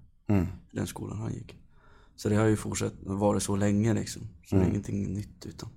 I 0.72 0.76
den 0.76 0.86
skolan 0.86 1.18
han 1.18 1.32
gick. 1.32 1.56
Så 2.16 2.28
det 2.28 2.36
har 2.36 2.46
ju 2.46 2.56
fortsatt 2.56 2.92
vara 3.02 3.40
så 3.40 3.56
länge 3.56 3.94
liksom. 3.94 4.22
Så 4.46 4.56
det 4.56 4.62
är 4.62 4.68
ingenting 4.68 5.14
nytt 5.14 5.46
utan. 5.46 5.68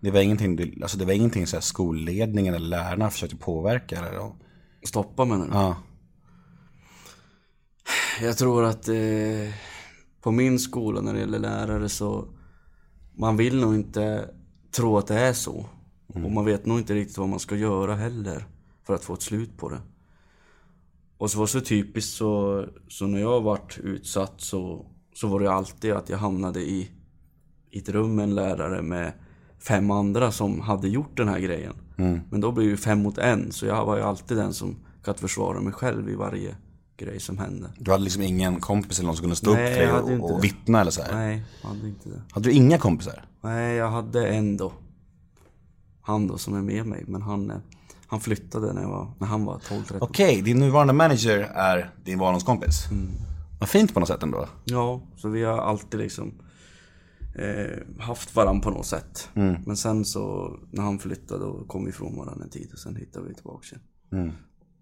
det 0.00 0.10
var 0.10 0.20
ingenting, 0.20 0.56
du- 0.56 0.78
alltså, 0.82 0.98
det 0.98 1.04
var 1.04 1.12
ingenting 1.12 1.46
så 1.46 1.56
här, 1.56 1.60
skolledningen 1.60 2.54
eller 2.54 2.68
lärarna 2.68 3.10
försökte 3.10 3.36
påverka 3.36 3.98
eller? 3.98 4.12
då? 4.18 4.36
Stoppa 4.84 5.24
menar 5.24 5.46
du? 5.46 5.52
Ja. 5.52 5.76
Jag 8.22 8.36
tror 8.38 8.64
att 8.64 8.88
eh, 8.88 9.54
på 10.20 10.30
min 10.30 10.58
skola 10.58 11.00
när 11.00 11.14
det 11.14 11.20
gäller 11.20 11.38
lärare 11.38 11.88
så 11.88 12.28
man 13.14 13.36
vill 13.36 13.60
nog 13.60 13.74
inte 13.74 14.30
tro 14.76 14.98
att 14.98 15.06
det 15.06 15.14
är 15.20 15.32
så. 15.32 15.66
Och 16.06 16.20
man 16.32 16.44
vet 16.44 16.66
nog 16.66 16.78
inte 16.78 16.94
riktigt 16.94 17.18
vad 17.18 17.28
man 17.28 17.38
ska 17.40 17.56
göra 17.56 17.94
heller 17.94 18.46
för 18.86 18.94
att 18.94 19.04
få 19.04 19.14
ett 19.14 19.22
slut 19.22 19.56
på 19.58 19.68
det. 19.68 19.80
Och 21.18 21.30
så 21.30 21.38
var 21.38 21.46
det 21.46 21.50
så 21.50 21.60
typiskt 21.60 22.12
så, 22.16 22.64
så 22.88 23.06
när 23.06 23.20
jag 23.20 23.40
varit 23.40 23.78
utsatt 23.78 24.34
så, 24.40 24.86
så 25.16 25.28
var 25.28 25.40
det 25.40 25.52
alltid 25.52 25.92
att 25.92 26.08
jag 26.08 26.18
hamnade 26.18 26.60
i, 26.60 26.90
i 27.70 27.78
ett 27.78 27.88
rum 27.88 28.14
med 28.14 28.22
en 28.22 28.34
lärare 28.34 28.82
med 28.82 29.12
fem 29.58 29.90
andra 29.90 30.32
som 30.32 30.60
hade 30.60 30.88
gjort 30.88 31.16
den 31.16 31.28
här 31.28 31.38
grejen. 31.38 31.74
Men 32.30 32.40
då 32.40 32.52
blir 32.52 32.70
det 32.70 32.76
fem 32.76 33.02
mot 33.02 33.18
en, 33.18 33.52
så 33.52 33.66
jag 33.66 33.86
var 33.86 33.96
ju 33.96 34.02
alltid 34.02 34.36
den 34.36 34.54
som 34.54 34.76
kan 35.04 35.14
försvara 35.14 35.60
mig 35.60 35.72
själv 35.72 36.08
i 36.08 36.14
varje 36.14 36.56
grej 36.96 37.20
som 37.20 37.38
hände. 37.38 37.70
Du 37.78 37.90
hade 37.90 38.04
liksom 38.04 38.22
ingen 38.22 38.60
kompis 38.60 38.98
eller 38.98 39.06
någon 39.06 39.16
som 39.16 39.22
kunde 39.22 39.36
stå 39.36 39.52
Nej, 39.52 39.72
upp 39.72 39.78
för 39.78 40.02
dig 40.02 40.14
inte 40.14 40.24
och, 40.24 40.34
och 40.34 40.44
vittna 40.44 40.80
eller 40.80 40.90
så 40.90 41.02
här? 41.02 41.14
Nej, 41.14 41.42
jag 41.62 41.68
hade 41.68 41.88
inte 41.88 42.08
det. 42.08 42.22
Hade 42.30 42.48
du 42.48 42.52
inga 42.52 42.78
kompisar? 42.78 43.24
Nej, 43.40 43.76
jag 43.76 43.90
hade 43.90 44.28
en 44.28 44.56
då. 44.56 44.72
Han 46.02 46.26
då 46.26 46.38
som 46.38 46.54
är 46.54 46.62
med 46.62 46.86
mig, 46.86 47.04
men 47.06 47.22
han, 47.22 47.50
eh, 47.50 47.56
han 48.06 48.20
flyttade 48.20 48.72
när, 48.72 48.82
jag 48.82 48.88
var, 48.88 49.08
när 49.18 49.26
han 49.26 49.44
var 49.44 49.58
12-13. 49.58 49.98
Okej, 50.00 50.42
din 50.42 50.58
nuvarande 50.58 50.92
manager 50.92 51.38
är 51.54 51.90
din 52.04 52.18
barndomskompis? 52.18 52.90
Mm. 52.90 53.12
Vad 53.60 53.68
fint 53.68 53.94
på 53.94 54.00
något 54.00 54.08
sätt 54.08 54.22
ändå. 54.22 54.48
Ja, 54.64 55.02
så 55.16 55.28
vi 55.28 55.44
har 55.44 55.58
alltid 55.58 56.00
liksom 56.00 56.34
eh, 57.34 58.02
haft 58.02 58.36
varandra 58.36 58.62
på 58.62 58.70
något 58.70 58.86
sätt. 58.86 59.28
Men 59.66 59.76
sen 59.76 60.04
så 60.04 60.56
när 60.70 60.82
han 60.82 60.98
flyttade 60.98 61.44
då 61.44 61.64
kom 61.64 61.84
vi 61.84 61.90
ifrån 61.90 62.16
varandra 62.16 62.44
en 62.44 62.50
tid 62.50 62.70
och 62.72 62.78
sen 62.78 62.96
hittade 62.96 63.28
vi 63.28 63.34
tillbaka 63.34 63.66
igen. 63.66 64.32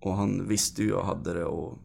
Och 0.00 0.16
han 0.16 0.48
visste 0.48 0.82
ju 0.82 0.88
jag 0.88 1.04
hade 1.04 1.34
det 1.34 1.44
och 1.44 1.78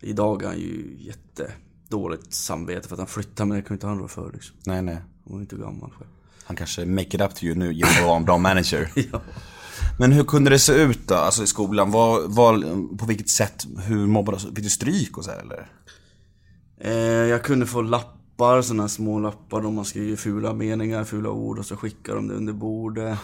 idag 0.00 0.42
är 0.42 0.46
han 0.46 0.58
ju 0.58 0.96
jättedåligt 0.98 2.32
samvete 2.32 2.88
för 2.88 2.94
att 2.94 2.98
han 3.00 3.06
flyttade 3.06 3.48
men 3.48 3.56
det 3.56 3.68
ju 3.68 3.74
inte 3.74 3.86
han 3.86 3.98
rå 3.98 4.08
för 4.08 4.32
liksom. 4.32 4.56
Nej, 4.66 4.82
nej. 4.82 4.94
Han 4.94 5.04
var 5.32 5.36
ju 5.36 5.40
inte 5.40 5.56
gammal 5.56 5.90
själv. 5.90 6.10
Han 6.44 6.56
kanske 6.56 6.86
make 6.86 7.16
it 7.16 7.20
up 7.20 7.34
to 7.34 7.44
you 7.44 7.54
nu 7.54 7.72
genom 7.72 7.90
att 7.98 8.04
vara 8.04 8.16
en 8.16 8.24
bra 8.24 8.38
manager. 8.38 8.92
Ja. 9.12 9.20
Men 9.98 10.12
hur 10.12 10.24
kunde 10.24 10.50
det 10.50 10.58
se 10.58 10.72
ut 10.72 11.08
då, 11.08 11.14
alltså 11.14 11.42
i 11.42 11.46
skolan? 11.46 11.90
Var, 11.90 12.28
var, 12.28 12.58
på 12.96 13.06
vilket 13.06 13.28
sätt, 13.28 13.66
hur 13.86 14.06
mobbades 14.06 14.44
Fick 14.44 14.54
du 14.54 14.70
stryk 14.70 15.18
och 15.18 15.24
så 15.24 15.30
här, 15.30 15.38
eller? 15.38 15.70
Eh, 16.80 17.28
jag 17.28 17.44
kunde 17.44 17.66
få 17.66 17.82
lappar, 17.82 18.62
sådana 18.62 18.82
här 18.82 18.88
små 18.88 19.18
lappar 19.18 19.60
då 19.60 19.70
man 19.70 19.84
skriver 19.84 20.16
fula 20.16 20.54
meningar, 20.54 21.04
fula 21.04 21.30
ord 21.30 21.58
och 21.58 21.66
så 21.66 21.76
skickar 21.76 22.14
de 22.14 22.28
det 22.28 22.34
under 22.34 22.52
bordet. 22.52 23.18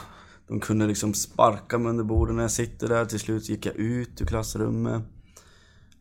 De 0.48 0.60
kunde 0.60 0.86
liksom 0.86 1.14
sparka 1.14 1.78
mig 1.78 1.90
under 1.90 2.04
bordet 2.04 2.34
när 2.36 2.42
jag 2.42 2.50
sitter 2.50 2.88
där. 2.88 3.04
Till 3.04 3.20
slut 3.20 3.48
gick 3.48 3.66
jag 3.66 3.74
ut 3.76 4.20
ur 4.20 4.26
klassrummet. 4.26 5.02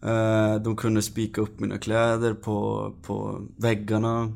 Eh, 0.04 0.56
De 0.56 0.76
kunde 0.76 1.02
spika 1.02 1.42
upp 1.42 1.60
mina 1.60 1.78
kläder 1.78 2.34
på, 2.34 2.92
på 3.02 3.42
väggarna. 3.58 4.34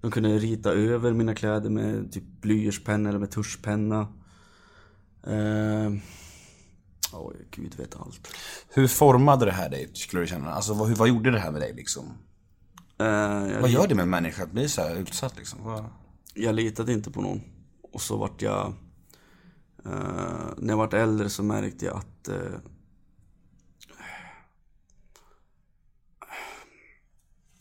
De 0.00 0.10
kunde 0.10 0.38
rita 0.38 0.72
över 0.72 1.12
mina 1.12 1.34
kläder 1.34 1.70
med 1.70 2.12
typ 2.12 2.24
blyertspenna 2.40 3.08
eller 3.08 3.18
med 3.18 3.30
tuschpenna. 3.30 4.06
Eh, 5.26 5.92
Oj, 7.14 7.36
gud 7.50 7.74
vet 7.74 7.96
allt. 7.96 8.28
Hur 8.68 8.88
formade 8.88 9.44
det 9.44 9.52
här 9.52 9.70
dig, 9.70 9.90
skulle 9.94 10.22
du 10.22 10.26
känna? 10.26 10.50
Alltså 10.52 10.74
vad, 10.74 10.88
hur- 10.88 10.94
vad 10.96 11.08
gjorde 11.08 11.30
det 11.30 11.38
här 11.40 11.50
med 11.52 11.60
dig 11.60 11.72
liksom? 11.74 12.04
Eh, 12.98 13.06
jag, 13.06 13.60
Vad 13.60 13.70
gör 13.70 13.86
det 13.86 13.94
med 13.94 14.02
en 14.02 14.10
människa 14.10 14.42
att 14.42 14.52
bli 14.52 14.68
så 14.68 14.82
här 14.82 14.96
utsatt 14.96 15.36
liksom? 15.36 15.58
Vad... 15.64 15.84
jag 16.34 16.54
litade 16.54 16.92
inte 16.92 17.10
på 17.10 17.20
någon. 17.22 17.40
Och 17.92 18.02
så 18.02 18.16
vart 18.16 18.42
jag... 18.42 18.66
eh, 19.84 19.92
när 20.56 20.68
jag 20.68 20.76
vart 20.76 20.92
äldre 20.94 21.30
så 21.30 21.42
märkte 21.42 21.84
jag 21.84 21.96
att... 21.96 22.28
eh, 22.28 22.58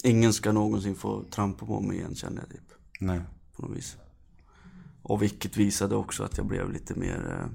ingen 0.03 0.33
ska 0.33 0.51
någonsin 0.51 0.95
få 0.95 1.23
trampa 1.23 1.65
på 1.65 1.79
mig 1.81 1.97
igen 1.97 2.15
kände 2.15 2.41
jag 2.41 2.49
typ. 2.49 2.71
Nej. 2.99 3.21
På 3.55 3.61
något 3.61 3.77
vis. 3.77 3.97
Och 5.11 5.21
vilket 5.21 5.57
visade 5.57 5.95
också 5.95 6.23
att 6.23 6.37
jag 6.37 6.45
blev 6.45 6.71
lite 6.71 6.95
mer... 6.95 7.39
Eh, 7.39 7.49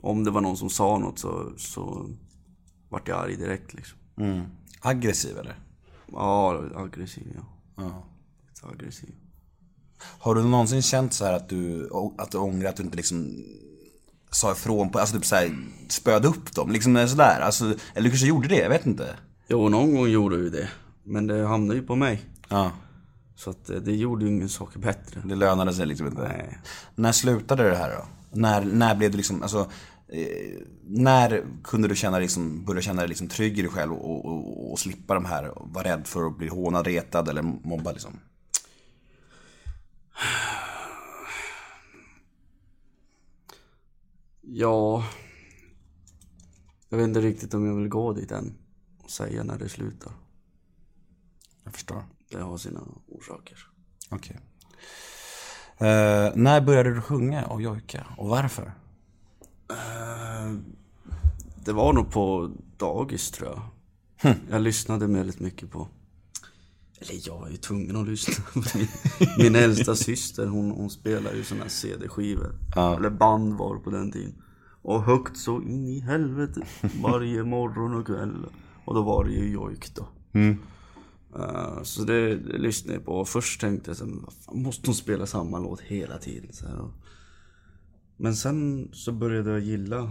om 0.00 0.24
det 0.24 0.30
var 0.30 0.40
någon 0.40 0.56
som 0.56 0.70
sa 0.70 0.98
något 0.98 1.18
så, 1.18 1.52
så 1.56 2.10
vart 2.88 3.08
jag 3.08 3.18
arg 3.18 3.36
direkt 3.36 3.74
liksom. 3.74 3.98
Mm. 4.16 4.42
Aggressiv 4.80 5.38
eller? 5.38 5.58
Ja, 6.12 6.62
aggressiv 6.74 7.32
ja. 7.34 7.42
Ja. 7.76 8.04
Lite 8.48 8.66
aggressiv. 8.66 9.14
Har 9.98 10.34
du 10.34 10.42
någonsin 10.42 10.82
känt 10.82 11.12
så 11.12 11.24
här 11.24 11.32
att 11.32 11.48
du, 11.48 11.90
att 12.18 12.30
du 12.30 12.38
ångrar 12.38 12.68
att 12.68 12.76
du 12.76 12.82
inte 12.82 12.96
liksom 12.96 13.44
sa 14.30 14.52
ifrån 14.52 14.90
på, 14.90 14.98
alltså 14.98 15.16
typ 15.16 15.26
såhär 15.26 15.56
spöade 15.88 16.28
upp 16.28 16.54
dem, 16.54 16.70
liksom 16.70 17.08
sådär, 17.08 17.40
alltså, 17.40 17.64
eller 17.64 18.02
du 18.02 18.10
kanske 18.10 18.26
gjorde 18.26 18.48
det, 18.48 18.58
jag 18.58 18.70
vet 18.70 18.86
inte. 18.86 19.16
Jo, 19.48 19.68
någon 19.68 19.94
gång 19.94 20.08
gjorde 20.08 20.36
du 20.36 20.50
det. 20.50 20.68
Men 21.04 21.26
det 21.26 21.46
hamnade 21.46 21.80
ju 21.80 21.86
på 21.86 21.96
mig. 21.96 22.22
Ja, 22.48 22.72
Så 23.42 23.50
att 23.50 23.70
eh, 23.70 23.76
det 23.76 23.96
gjorde 23.96 24.24
ju 24.24 24.30
ingen 24.30 24.48
sak 24.48 24.76
bättre. 24.76 25.22
det 25.24 25.34
lönade 25.34 25.74
sig 25.74 25.86
liksom 25.86 26.06
inte. 26.06 26.22
Nej. 26.22 26.58
När 26.94 27.12
slutade 27.12 27.70
det 27.70 27.76
här 27.76 27.90
då? 27.90 28.06
När, 28.30 28.64
när 28.64 28.94
blev 28.94 29.10
du 29.10 29.16
liksom, 29.16 29.42
alltså, 29.42 29.70
eh, 30.08 30.58
när 30.82 31.44
kunde 31.64 31.88
du 31.88 31.96
känna 31.96 32.18
liksom, 32.18 32.64
börja 32.64 32.82
känna 32.82 33.00
dig 33.00 33.08
liksom 33.08 33.28
trygg 33.28 33.58
i 33.58 33.62
dig 33.62 33.70
själv 33.70 33.92
och, 33.92 34.24
och, 34.24 34.72
och 34.72 34.78
slippa 34.78 35.14
de 35.14 35.24
här, 35.24 35.48
och 35.48 35.68
vara 35.68 35.84
rädd 35.84 36.06
för 36.06 36.26
att 36.26 36.38
bli 36.38 36.48
hånad, 36.48 36.86
retad 36.86 37.28
eller 37.28 37.42
mobbad 37.42 37.92
liksom? 37.92 38.20
Ja... 44.40 45.06
Jag 46.88 46.98
vet 46.98 47.08
inte 47.08 47.20
riktigt 47.20 47.54
om 47.54 47.66
jag 47.66 47.74
vill 47.74 47.88
gå 47.88 48.12
dit 48.12 48.32
än. 48.32 48.54
Och 48.98 49.10
säga 49.10 49.44
när 49.44 49.58
det 49.58 49.68
slutar. 49.68 50.12
Jag 51.64 51.72
förstår. 51.72 52.02
Det 52.32 52.42
har 52.42 52.56
sina 52.56 52.80
orsaker. 53.08 53.58
Okej. 54.10 54.40
Eh, 55.78 56.32
när 56.34 56.60
började 56.60 56.94
du 56.94 57.00
sjunga 57.00 57.46
och 57.46 57.62
jojka 57.62 58.06
och 58.16 58.28
varför? 58.28 58.72
Det 61.64 61.72
var 61.72 61.92
nog 61.92 62.10
på 62.10 62.50
dagis 62.76 63.30
tror 63.30 63.50
jag. 63.50 63.62
Jag 64.50 64.62
lyssnade 64.62 65.06
väldigt 65.06 65.40
mycket 65.40 65.70
på... 65.70 65.88
Eller 67.00 67.20
jag 67.28 67.38
var 67.38 67.48
ju 67.48 67.56
tvungen 67.56 67.96
att 67.96 68.08
lyssna. 68.08 68.44
min, 68.74 68.88
min 69.38 69.56
äldsta 69.56 69.96
syster 69.96 70.46
hon, 70.46 70.70
hon 70.70 70.90
spelar 70.90 71.32
ju 71.32 71.44
såna 71.44 71.62
här 71.62 71.68
CD-skivor. 71.68 72.58
Eller 72.96 73.10
band 73.10 73.54
var 73.54 73.76
på 73.76 73.90
den 73.90 74.12
tiden. 74.12 74.42
Och 74.82 75.02
högt 75.02 75.36
så 75.36 75.62
in 75.62 75.88
i 75.88 76.00
helvete 76.00 76.66
varje 77.02 77.44
morgon 77.44 77.94
och 77.94 78.06
kväll. 78.06 78.46
Och 78.84 78.94
då 78.94 79.02
var 79.02 79.24
det 79.24 79.30
ju 79.30 79.52
jojk 79.52 79.94
då. 79.94 80.08
Eh, 81.36 81.82
så 81.82 82.04
det, 82.04 82.36
det 82.36 82.58
lyssnade 82.58 82.94
jag 82.98 83.04
på. 83.04 83.12
Och 83.20 83.28
först 83.28 83.60
tänkte 83.60 83.90
jag 83.90 83.96
så 83.96 84.04
här, 84.04 84.12
"Vad 84.22 84.32
fan, 84.32 84.62
måste 84.62 84.88
hon 84.88 84.94
spela 84.94 85.26
samma 85.26 85.58
låt 85.58 85.80
hela 85.80 86.18
tiden? 86.18 86.52
Så 86.52 86.66
här. 86.66 86.90
Men 88.16 88.36
sen 88.36 88.88
så 88.92 89.12
började 89.12 89.50
jag 89.50 89.60
gilla, 89.60 90.10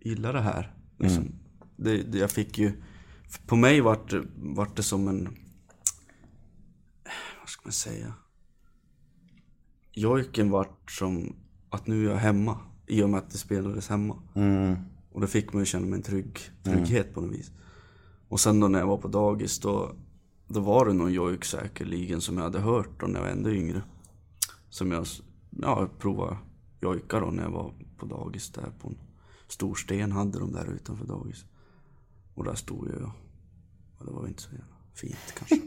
gilla 0.00 0.32
det 0.32 0.40
här. 0.40 0.74
Liksom. 0.98 1.24
Det, 1.76 2.02
det, 2.02 2.18
jag 2.18 2.30
fick 2.30 2.58
ju... 2.58 2.72
På 3.46 3.56
mig 3.56 3.80
vart, 3.80 4.10
det- 4.10 4.26
vart 4.36 4.76
det 4.76 4.82
som 4.82 5.08
en... 5.08 5.24
Vad 7.40 7.48
ska 7.48 7.60
man 7.64 7.72
säga? 7.72 8.14
Jojken 9.92 10.50
vart 10.50 10.90
som 10.90 11.36
att 11.70 11.86
nu 11.86 12.06
är 12.06 12.10
jag 12.10 12.18
hemma. 12.18 12.58
I 12.86 13.02
och 13.02 13.10
med 13.10 13.18
att 13.18 13.30
det 13.30 13.38
spelades 13.38 13.88
hemma. 13.88 14.22
Och 15.12 15.20
det 15.20 15.26
fick 15.26 15.52
mig 15.52 15.62
att 15.62 15.68
känna 15.68 15.86
mig 15.86 15.96
en 15.96 16.02
trygg, 16.02 16.38
trygghet 16.62 17.14
på 17.14 17.20
något 17.20 17.32
vis. 17.38 17.50
Och 18.28 18.40
sen 18.40 18.60
då 18.60 18.68
när 18.68 18.78
jag 18.78 18.86
var 18.86 18.96
på 18.96 19.08
dagis 19.08 19.58
då, 19.60 19.96
då 20.48 20.60
var 20.60 20.86
det 20.86 20.92
någon 20.92 21.12
jojk 21.12 21.44
säkerligen 21.44 22.20
som 22.20 22.36
jag 22.36 22.44
hade 22.44 22.60
hört 22.60 23.00
då 23.00 23.06
när 23.06 23.14
jag 23.14 23.26
var 23.26 23.32
ännu 23.32 23.56
yngre. 23.56 23.82
Som 24.70 24.92
jag 24.92 25.06
ja, 25.50 25.88
provade 25.98 26.36
jojka 26.80 27.20
då 27.20 27.26
när 27.26 27.42
jag 27.42 27.50
var 27.50 27.72
på 27.96 28.06
dagis 28.06 28.50
där 28.50 28.72
på 28.80 28.88
en 28.88 28.98
stor 29.48 29.74
sten 29.74 30.12
hade 30.12 30.38
de 30.38 30.52
där 30.52 30.74
utanför 30.74 31.06
dagis. 31.06 31.44
Och 32.34 32.44
där 32.44 32.54
stod 32.54 32.88
jag 32.88 33.12
och 33.98 34.06
det 34.06 34.12
var 34.12 34.20
väl 34.20 34.28
inte 34.28 34.42
så 34.42 34.50
jävla 34.50 34.66
fint 34.94 35.34
kanske. 35.38 35.60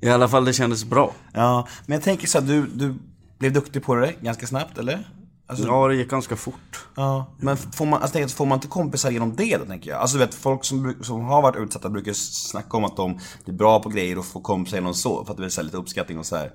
I 0.00 0.08
alla 0.08 0.28
fall 0.28 0.44
det 0.44 0.52
kändes 0.52 0.84
bra. 0.84 1.14
Ja, 1.32 1.68
men 1.86 1.94
jag 1.94 2.02
tänker 2.02 2.26
så 2.26 2.40
här, 2.40 2.46
du, 2.46 2.66
du 2.66 2.94
blev 3.38 3.52
duktig 3.52 3.82
på 3.82 3.94
det 3.94 4.14
ganska 4.20 4.46
snabbt, 4.46 4.78
eller? 4.78 5.08
Alltså, 5.46 5.66
Ja, 5.66 5.88
det 5.88 5.94
gick 5.96 6.10
ganska 6.10 6.36
fort. 6.36 6.86
Ja, 6.94 7.26
men 7.38 7.56
får 7.56 7.86
man, 7.86 8.02
alltså, 8.02 8.28
får 8.28 8.46
man 8.46 8.56
inte 8.56 8.68
kompisar 8.68 9.10
genom 9.10 9.36
det 9.36 9.56
då, 9.56 9.64
tänker 9.64 9.90
jag? 9.90 10.00
Alltså 10.00 10.18
du 10.18 10.24
vet, 10.24 10.34
folk 10.34 10.64
som, 10.64 10.94
som 11.00 11.24
har 11.24 11.42
varit 11.42 11.56
utsatta 11.56 11.88
brukar 11.88 12.12
snacka 12.12 12.76
om 12.76 12.84
att 12.84 12.96
de 12.96 13.18
blir 13.44 13.54
bra 13.54 13.82
på 13.82 13.88
grejer 13.88 14.18
och 14.18 14.24
får 14.24 14.40
kompisar 14.40 14.76
genom 14.76 14.94
så, 14.94 15.24
för 15.24 15.32
att 15.32 15.36
det 15.36 15.42
vill 15.56 15.64
lite 15.66 15.76
uppskattning 15.76 16.18
och 16.18 16.26
så 16.26 16.36
här. 16.36 16.52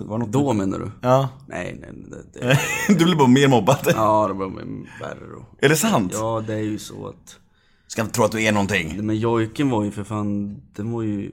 Var 0.00 0.18
något 0.18 0.32
Då 0.32 0.52
menar 0.52 0.78
du? 0.78 0.90
Ja. 1.00 1.28
Nej, 1.46 1.78
nej, 1.80 1.90
det, 2.32 2.40
det, 2.40 2.58
du 2.98 3.04
blir 3.04 3.16
bara 3.16 3.28
mer 3.28 3.48
mobbad. 3.48 3.78
ja, 3.96 4.28
det 4.28 4.34
var 4.34 4.48
värre 5.00 5.28
då. 5.34 5.46
Är 5.66 5.68
det 5.68 5.76
sant? 5.76 6.12
Ja, 6.14 6.44
det 6.46 6.54
är 6.54 6.58
ju 6.58 6.78
så 6.78 7.06
att... 7.08 7.36
Ska 7.86 8.02
inte 8.02 8.14
tro 8.14 8.24
att 8.24 8.32
du 8.32 8.42
är 8.42 8.52
någonting. 8.52 9.06
Men 9.06 9.18
jojken 9.18 9.70
var 9.70 9.84
ju 9.84 9.90
för 9.90 10.04
fan, 10.04 10.62
den 10.76 10.92
var 10.92 11.02
ju... 11.02 11.32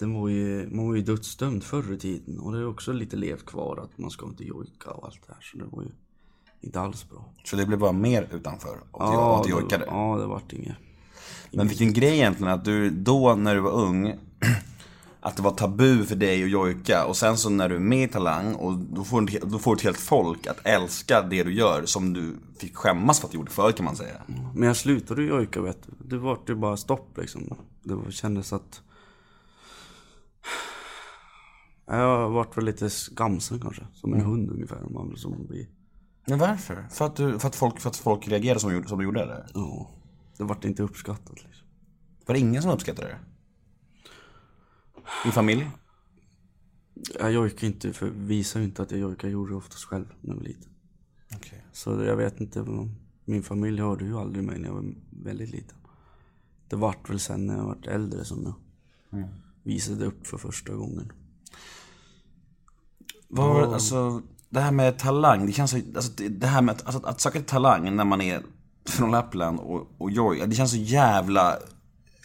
Den 0.00 0.14
var 0.14 0.28
ju, 0.28 0.68
man 0.70 0.88
var 0.88 0.94
ju 0.94 1.02
dödsdömd 1.02 1.64
förr 1.64 1.92
i 1.92 1.98
tiden. 1.98 2.38
Och 2.40 2.52
det 2.52 2.58
är 2.58 2.66
också 2.68 2.92
lite 2.92 3.16
levt 3.16 3.46
kvar 3.46 3.80
att 3.84 3.98
man 3.98 4.10
ska 4.10 4.26
inte 4.26 4.44
jojka 4.44 4.90
och 4.90 5.06
allt 5.06 5.20
det 5.26 5.32
här. 5.34 5.42
Så 5.42 5.58
det 5.58 5.64
var 5.70 5.82
ju 5.82 5.88
inte 6.60 6.80
alls 6.80 7.10
bra. 7.10 7.24
Så 7.44 7.56
det 7.56 7.66
blev 7.66 7.78
bara 7.78 7.92
mer 7.92 8.28
utanför 8.32 8.78
och 8.90 9.02
ja, 9.02 9.36
att 9.38 9.44
det, 9.44 9.50
jojkade. 9.50 9.84
ja, 9.86 10.16
det 10.20 10.26
vart 10.26 10.52
inget. 10.52 10.76
Men 11.50 11.68
vilken 11.68 11.92
grej 11.92 12.14
egentligen 12.14 12.52
att 12.52 12.64
du 12.64 12.90
då 12.90 13.34
när 13.34 13.54
du 13.54 13.60
var 13.60 13.72
ung 13.72 14.14
Att 15.22 15.36
det 15.36 15.42
var 15.42 15.50
tabu 15.50 16.04
för 16.04 16.16
dig 16.16 16.44
att 16.44 16.50
jojka 16.50 17.06
och 17.06 17.16
sen 17.16 17.38
så 17.38 17.50
när 17.50 17.68
du 17.68 17.74
är 17.74 17.80
med 17.80 18.04
i 18.04 18.12
Talang 18.12 18.54
och 18.54 18.72
då 18.78 19.04
får, 19.04 19.20
du- 19.20 19.38
då 19.38 19.58
får 19.58 19.74
du 19.74 19.76
ett 19.78 19.84
helt 19.84 19.96
folk 19.98 20.46
att 20.46 20.66
älska 20.66 21.22
det 21.22 21.42
du 21.42 21.54
gör 21.54 21.84
som 21.86 22.12
du 22.12 22.36
fick 22.58 22.76
skämmas 22.76 23.20
för 23.20 23.26
att 23.26 23.32
du 23.32 23.38
gjorde 23.38 23.50
förr 23.50 23.72
kan 23.72 23.84
man 23.84 23.96
säga. 23.96 24.22
Men 24.54 24.66
jag 24.66 24.76
slutade 24.76 25.22
jojka 25.22 25.60
vet 25.60 25.78
du. 25.86 26.08
Det 26.08 26.18
vart 26.18 26.48
ju 26.50 26.54
bara 26.54 26.76
stopp 26.76 27.18
liksom. 27.18 27.54
Det 27.82 27.94
var, 27.94 28.10
kändes 28.10 28.52
att... 28.52 28.82
Jag 31.90 32.30
vart 32.30 32.56
väl 32.56 32.64
lite 32.64 32.90
skamsen 32.90 33.60
kanske. 33.60 33.86
Som 33.92 34.14
en 34.14 34.20
hund 34.20 34.50
ungefär. 34.50 34.82
Om 34.86 34.92
man 34.92 35.16
som 35.16 35.46
blir... 35.46 35.68
Men 36.26 36.38
varför? 36.38 36.86
För 36.90 37.06
att, 37.06 37.16
du, 37.16 37.38
för 37.38 37.48
att, 37.48 37.56
folk, 37.56 37.80
för 37.80 37.90
att 37.90 37.96
folk 37.96 38.28
reagerade 38.28 38.60
som, 38.60 38.84
som 38.84 39.02
gjorde 39.02 39.22
eller? 39.22 39.46
Ja. 39.54 39.90
Det 40.36 40.44
vart 40.44 40.64
inte 40.64 40.82
uppskattat 40.82 41.44
liksom. 41.44 41.66
Var 42.26 42.34
det 42.34 42.40
ingen 42.40 42.62
som 42.62 42.70
uppskattade 42.70 43.08
det? 43.08 43.18
Din 45.24 45.32
familj? 45.32 45.70
Jag 47.18 47.32
jojkar 47.32 47.66
inte, 47.66 47.92
för 47.92 48.06
visar 48.06 48.60
ju 48.60 48.66
inte 48.66 48.82
att 48.82 48.90
jag 48.90 49.00
jojkar. 49.00 49.28
Jag 49.28 49.32
gjorde 49.32 49.52
det 49.52 49.56
oftast 49.56 49.84
själv 49.84 50.04
när 50.20 50.30
jag 50.30 50.36
var 50.36 50.44
liten. 50.44 50.70
Okej. 51.36 51.64
Så 51.72 51.90
jag 52.02 52.16
vet 52.16 52.40
inte. 52.40 52.88
Min 53.24 53.42
familj 53.42 53.80
hörde 53.80 54.04
ju 54.04 54.18
aldrig 54.18 54.44
mig 54.44 54.58
när 54.58 54.68
jag 54.68 54.74
var 54.74 54.94
väldigt 55.10 55.50
liten. 55.50 55.76
Det 56.68 56.76
vart 56.76 57.10
väl 57.10 57.20
sen 57.20 57.46
när 57.46 57.56
jag 57.56 57.64
vart 57.64 57.86
äldre 57.86 58.24
som 58.24 58.54
jag 59.10 59.28
visade 59.62 60.06
upp 60.06 60.26
för 60.26 60.38
första 60.38 60.74
gången. 60.74 61.12
Var 63.30 63.62
alltså, 63.74 64.22
det 64.48 64.60
här 64.60 64.72
med 64.72 64.98
talang, 64.98 65.46
det 65.46 65.52
känns 65.52 65.70
så, 65.70 65.76
alltså, 65.96 66.12
det- 66.28 66.46
här 66.46 66.62
med 66.62 66.74
att, 66.74 66.86
alltså, 66.86 67.06
att 67.06 67.20
söka 67.20 67.40
talang 67.42 67.96
när 67.96 68.04
man 68.04 68.20
är 68.20 68.42
från 68.88 69.10
Lappland 69.10 69.60
och, 69.60 69.86
och 69.98 70.10
joj, 70.10 70.42
det 70.46 70.54
känns 70.54 70.70
så 70.70 70.76
jävla 70.76 71.56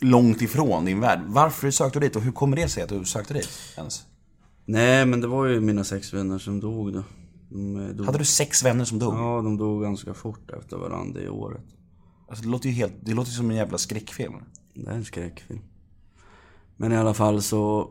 långt 0.01 0.41
ifrån 0.41 0.85
din 0.85 0.99
värld. 0.99 1.19
Varför 1.27 1.71
sökte 1.71 1.99
du 1.99 2.07
dit 2.07 2.15
och 2.15 2.21
hur 2.21 2.31
kommer 2.31 2.55
det 2.55 2.67
sig 2.69 2.83
att 2.83 2.89
du 2.89 3.05
sökte 3.05 3.33
dit 3.33 3.49
ens? 3.77 4.03
Nej, 4.65 5.05
men 5.05 5.21
det 5.21 5.27
var 5.27 5.45
ju 5.45 5.61
mina 5.61 5.83
sex 5.83 6.13
vänner 6.13 6.37
som 6.37 6.59
dog 6.59 6.93
då. 6.93 7.03
De 7.49 7.75
eh, 7.85 7.87
dog. 7.95 8.05
Hade 8.05 8.17
du 8.17 8.25
sex 8.25 8.63
vänner 8.63 8.85
som 8.85 8.99
dog? 8.99 9.13
Ja, 9.13 9.41
de 9.41 9.57
dog 9.57 9.81
ganska 9.81 10.13
fort 10.13 10.51
efter 10.51 10.77
varandra 10.77 11.21
i 11.21 11.29
året. 11.29 11.61
Alltså, 12.29 12.43
det 12.43 12.49
låter 12.49 12.69
ju 12.69 12.75
helt, 12.75 12.93
det 13.01 13.13
låter 13.13 13.31
som 13.31 13.49
en 13.49 13.55
jävla 13.57 13.77
skräckfilm. 13.77 14.33
Det 14.73 14.89
är 14.89 14.93
en 14.93 15.05
skräckfilm. 15.05 15.61
Men 16.77 16.91
i 16.91 16.97
alla 16.97 17.13
fall 17.13 17.41
så... 17.41 17.89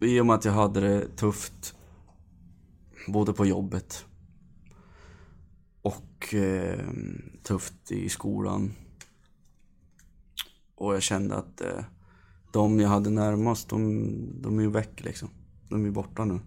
I 0.00 0.20
och 0.20 0.26
med 0.26 0.34
att 0.36 0.44
jag 0.44 0.52
hade 0.52 0.80
det 0.80 1.16
tufft. 1.16 1.74
Både 3.06 3.32
på 3.32 3.46
jobbet. 3.46 4.06
och 5.82 6.34
eh, 6.34 6.88
tufft 7.42 7.92
i 7.92 8.08
skolan. 8.08 8.72
Och 10.74 10.94
jag 10.94 11.02
kände 11.02 11.36
att 11.36 11.60
eh, 11.60 11.84
de 12.52 12.80
jag 12.80 12.88
hade 12.88 13.10
närmast, 13.10 13.68
de, 13.68 14.42
de 14.42 14.58
är 14.58 14.62
ju 14.62 14.70
väck 14.70 15.04
liksom. 15.04 15.28
De 15.68 15.80
är 15.80 15.84
ju 15.84 15.90
borta 15.90 16.24
nu. 16.24 16.40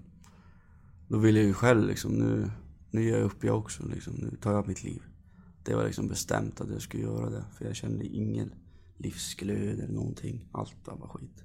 Då 1.07 1.17
ville 1.17 1.39
jag 1.39 1.47
ju 1.47 1.53
själv 1.53 1.87
liksom, 1.87 2.11
nu, 2.11 2.51
nu 2.91 3.03
ger 3.03 3.17
jag 3.17 3.23
upp 3.23 3.43
jag 3.43 3.57
också 3.57 3.83
liksom. 3.85 4.13
Nu 4.13 4.37
tar 4.41 4.53
jag 4.53 4.67
mitt 4.67 4.83
liv. 4.83 5.01
Det 5.63 5.75
var 5.75 5.85
liksom 5.85 6.07
bestämt 6.07 6.61
att 6.61 6.69
jag 6.69 6.81
skulle 6.81 7.03
göra 7.03 7.29
det. 7.29 7.45
För 7.57 7.65
jag 7.65 7.75
kände 7.75 8.05
ingen 8.05 8.53
livsglöd 8.97 9.79
eller 9.79 9.93
någonting. 9.93 10.47
Allt 10.51 10.75
var 10.85 10.97
bara 10.97 11.09
skit. 11.09 11.43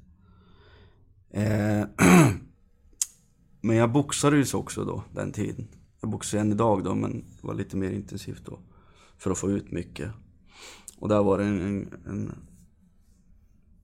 Eh, 1.31 1.85
men 3.61 3.77
jag 3.77 3.93
boxade 3.93 4.37
ju 4.37 4.45
så 4.45 4.59
också 4.59 4.85
då, 4.85 5.05
den 5.13 5.33
tiden. 5.33 5.69
Jag 6.01 6.11
boxar 6.11 6.39
än 6.39 6.53
idag 6.53 6.85
då, 6.85 6.95
men 6.95 7.13
det 7.13 7.47
var 7.47 7.55
lite 7.55 7.77
mer 7.77 7.91
intensivt 7.91 8.45
då. 8.45 8.59
För 9.19 9.31
att 9.31 9.39
få 9.39 9.51
ut 9.51 9.71
mycket. 9.71 10.11
Och 10.99 11.09
där 11.09 11.23
var 11.23 11.39
det 11.39 11.45
en, 11.45 11.61
en, 11.61 11.95
en, 12.07 12.33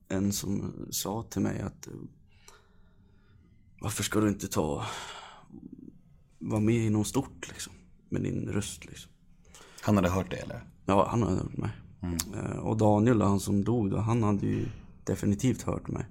en 0.09 0.33
som 0.33 0.73
sa 0.91 1.23
till 1.23 1.43
mig 1.43 1.61
att 1.61 1.89
Varför 3.81 4.03
ska 4.03 4.21
du 4.21 4.29
inte 4.29 4.49
ta 4.49 4.87
Vara 6.39 6.61
med 6.61 6.75
i 6.75 6.91
något 6.91 7.07
stort 7.07 7.49
liksom 7.49 7.73
Med 8.09 8.23
din 8.23 8.49
röst 8.49 8.85
liksom 8.85 9.13
Han 9.83 9.97
hade 9.97 10.09
hört 10.11 10.31
det 10.31 10.37
eller? 10.37 10.65
Ja, 10.85 11.09
han 11.11 11.23
hade 11.23 11.37
hört 11.37 11.57
mig. 11.57 11.71
Eh, 12.35 12.57
Och 12.59 12.77
Daniel, 12.77 13.23
han 13.23 13.41
som 13.41 13.65
dog 13.65 13.91
då, 13.91 13.97
han 13.97 14.23
hade 14.23 14.47
ju 14.47 14.69
definitivt 15.05 15.63
hört 15.63 15.89
mig. 15.89 16.07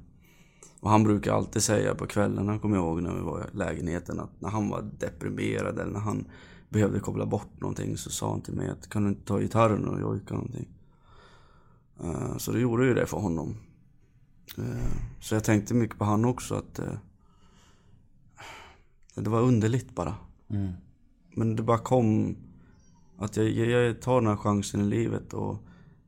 Och 0.85 0.91
han 0.91 1.03
brukar 1.03 1.33
alltid 1.33 1.63
säga 1.63 1.95
på 1.95 2.07
kvällarna, 2.07 2.59
kommer 2.59 2.75
jag 2.75 2.85
ihåg 2.85 3.01
när 3.01 3.13
vi 3.15 3.21
var 3.21 3.39
i 3.53 3.57
lägenheten, 3.57 4.19
att 4.19 4.41
när 4.41 4.49
han 4.49 4.69
var 4.69 4.81
deprimerad 4.99 5.79
eller 5.79 5.91
när 5.91 5.99
han 5.99 6.25
behövde 6.69 6.99
koppla 6.99 7.25
bort 7.25 7.61
någonting 7.61 7.97
så 7.97 8.09
sa 8.09 8.31
han 8.31 8.41
till 8.41 8.53
mig 8.53 8.69
att 8.69 8.89
kan 8.89 9.03
du 9.03 9.09
inte 9.09 9.25
ta 9.25 9.39
gitarren 9.39 9.87
och 9.87 10.01
jojka 10.01 10.33
någonting? 10.33 10.67
Eh, 12.03 12.37
Så 12.37 12.51
det 12.51 12.59
gjorde 12.59 12.85
ju 12.85 12.93
det 12.93 13.05
för 13.05 13.17
honom. 13.17 13.55
Eh, 14.57 14.91
Så 15.19 15.35
jag 15.35 15.43
tänkte 15.43 15.73
mycket 15.73 15.97
på 15.97 16.05
han 16.05 16.25
också 16.25 16.55
att 16.55 16.79
eh, 16.79 16.93
det 19.15 19.29
var 19.29 19.41
underligt 19.41 19.95
bara. 19.95 20.15
Men 21.35 21.55
det 21.55 21.63
bara 21.63 21.77
kom 21.77 22.37
att 23.17 23.37
jag, 23.37 23.49
jag, 23.49 23.67
jag 23.67 24.01
tar 24.01 24.21
den 24.21 24.29
här 24.29 24.37
chansen 24.37 24.81
i 24.81 24.83
livet 24.83 25.33
och 25.33 25.57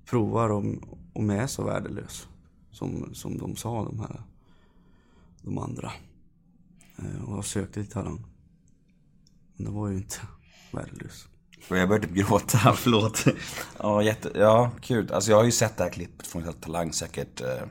provar 0.05 0.49
om, 0.49 0.81
om 1.13 1.29
jag 1.29 1.43
är 1.43 1.47
så 1.47 1.63
värdelös. 1.63 2.27
Som, 2.71 3.09
som 3.13 3.37
de 3.37 3.55
sa, 3.55 3.83
de 3.83 3.99
här 3.99 4.21
de 5.47 5.57
andra. 5.57 5.91
Eh, 6.97 7.23
Och 7.29 7.37
jag 7.37 7.45
sökte 7.45 7.73
till 7.83 7.91
Talang. 7.91 8.25
Men 9.55 9.65
det 9.65 9.71
var 9.71 9.89
ju 9.89 9.97
inte 9.97 10.15
värdelös. 10.71 11.27
Jag 11.69 11.89
började 11.89 12.07
typ 12.07 12.15
gråta, 12.15 12.57
förlåt. 12.75 13.25
Ja, 13.79 14.03
jätte, 14.03 14.31
ja, 14.35 14.71
kul. 14.81 15.11
Alltså 15.13 15.31
jag 15.31 15.37
har 15.37 15.43
ju 15.45 15.51
sett 15.51 15.77
det 15.77 15.83
här 15.83 15.91
klippet 15.91 16.27
från 16.27 16.53
Talang 16.53 16.93
säkert 16.93 17.41
eh, 17.41 17.67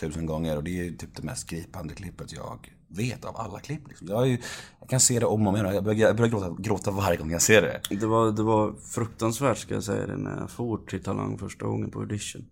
tusen 0.00 0.26
gånger. 0.26 0.56
Och 0.56 0.64
det 0.64 0.70
är 0.80 0.84
ju 0.84 0.96
typ 0.96 1.16
det 1.16 1.22
mest 1.22 1.48
gripande 1.50 1.94
klippet 1.94 2.32
jag 2.32 2.70
vet 2.88 3.24
av 3.24 3.36
alla 3.36 3.60
klipp. 3.60 3.88
Liksom. 3.88 4.08
Jag, 4.08 4.28
ju, 4.28 4.38
jag 4.80 4.88
kan 4.88 5.00
se 5.00 5.20
det 5.20 5.26
om 5.26 5.42
och 5.42 5.48
om 5.48 5.56
igen. 5.56 5.74
Jag 5.74 5.84
börjar, 5.84 5.98
jag 5.98 6.16
börjar 6.16 6.30
gråta, 6.30 6.56
gråta 6.58 6.90
varje 6.90 7.16
gång 7.16 7.30
jag 7.30 7.42
ser 7.42 7.62
det. 7.62 7.80
Det 7.96 8.06
var, 8.06 8.30
det 8.32 8.42
var 8.42 8.74
fruktansvärt 8.94 9.58
ska 9.58 9.74
jag 9.74 9.84
säga 9.84 10.06
det 10.06 10.16
när 10.16 10.40
jag 10.40 10.50
for 10.50 10.78
till 10.78 11.02
Talang 11.02 11.38
första 11.38 11.66
gången 11.66 11.90
på 11.90 11.98
audition. 12.00 12.44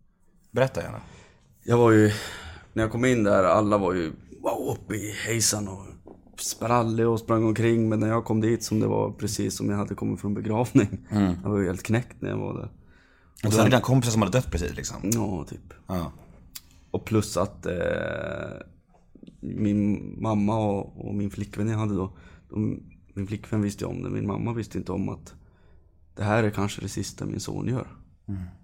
Berätta 0.50 0.82
gärna. 0.82 1.00
Jag 1.62 1.78
var 1.78 1.90
ju, 1.90 2.12
när 2.72 2.82
jag 2.82 2.92
kom 2.92 3.04
in 3.04 3.24
där, 3.24 3.44
alla 3.44 3.78
var 3.78 3.92
ju 3.94 4.12
wow, 4.40 4.76
uppe 4.76 4.94
i 4.94 5.14
hejsan 5.26 5.68
och 5.68 5.86
sprallig 6.36 7.08
och 7.08 7.20
sprang 7.20 7.44
omkring. 7.44 7.88
Men 7.88 8.00
när 8.00 8.08
jag 8.08 8.24
kom 8.24 8.40
dit 8.40 8.62
som 8.62 8.80
det 8.80 8.86
var 8.86 9.12
precis 9.12 9.56
som 9.56 9.70
jag 9.70 9.76
hade 9.76 9.94
kommit 9.94 10.20
från 10.20 10.34
begravning. 10.34 10.98
Jag 11.42 11.50
var 11.50 11.58
ju 11.58 11.66
helt 11.66 11.82
knäckt 11.82 12.22
när 12.22 12.30
jag 12.30 12.38
var 12.38 12.54
där. 12.54 12.70
Och 13.44 13.52
så 13.52 13.58
hade 13.58 13.70
dina 13.70 13.80
kompisar 13.80 14.12
som 14.12 14.22
hade 14.22 14.38
dött 14.38 14.50
precis 14.50 14.76
liksom. 14.76 14.96
Ja, 15.02 15.44
typ. 15.48 15.74
Ja. 15.86 16.12
Och 16.90 17.04
plus 17.04 17.36
att 17.36 17.66
eh, 17.66 17.72
min 19.40 20.14
mamma 20.22 20.58
och, 20.58 21.08
och 21.08 21.14
min 21.14 21.30
flickvän 21.30 21.68
jag 21.68 21.78
hade 21.78 21.94
då, 21.94 22.16
de, 22.50 22.82
min 23.14 23.26
flickvän 23.26 23.62
visste 23.62 23.86
om 23.86 24.02
det, 24.02 24.10
min 24.10 24.26
mamma 24.26 24.52
visste 24.52 24.78
inte 24.78 24.92
om 24.92 25.08
att 25.08 25.34
det 26.16 26.22
här 26.22 26.44
är 26.44 26.50
kanske 26.50 26.80
det 26.80 26.88
sista 26.88 27.26
min 27.26 27.40
son 27.40 27.68
gör. 27.68 27.86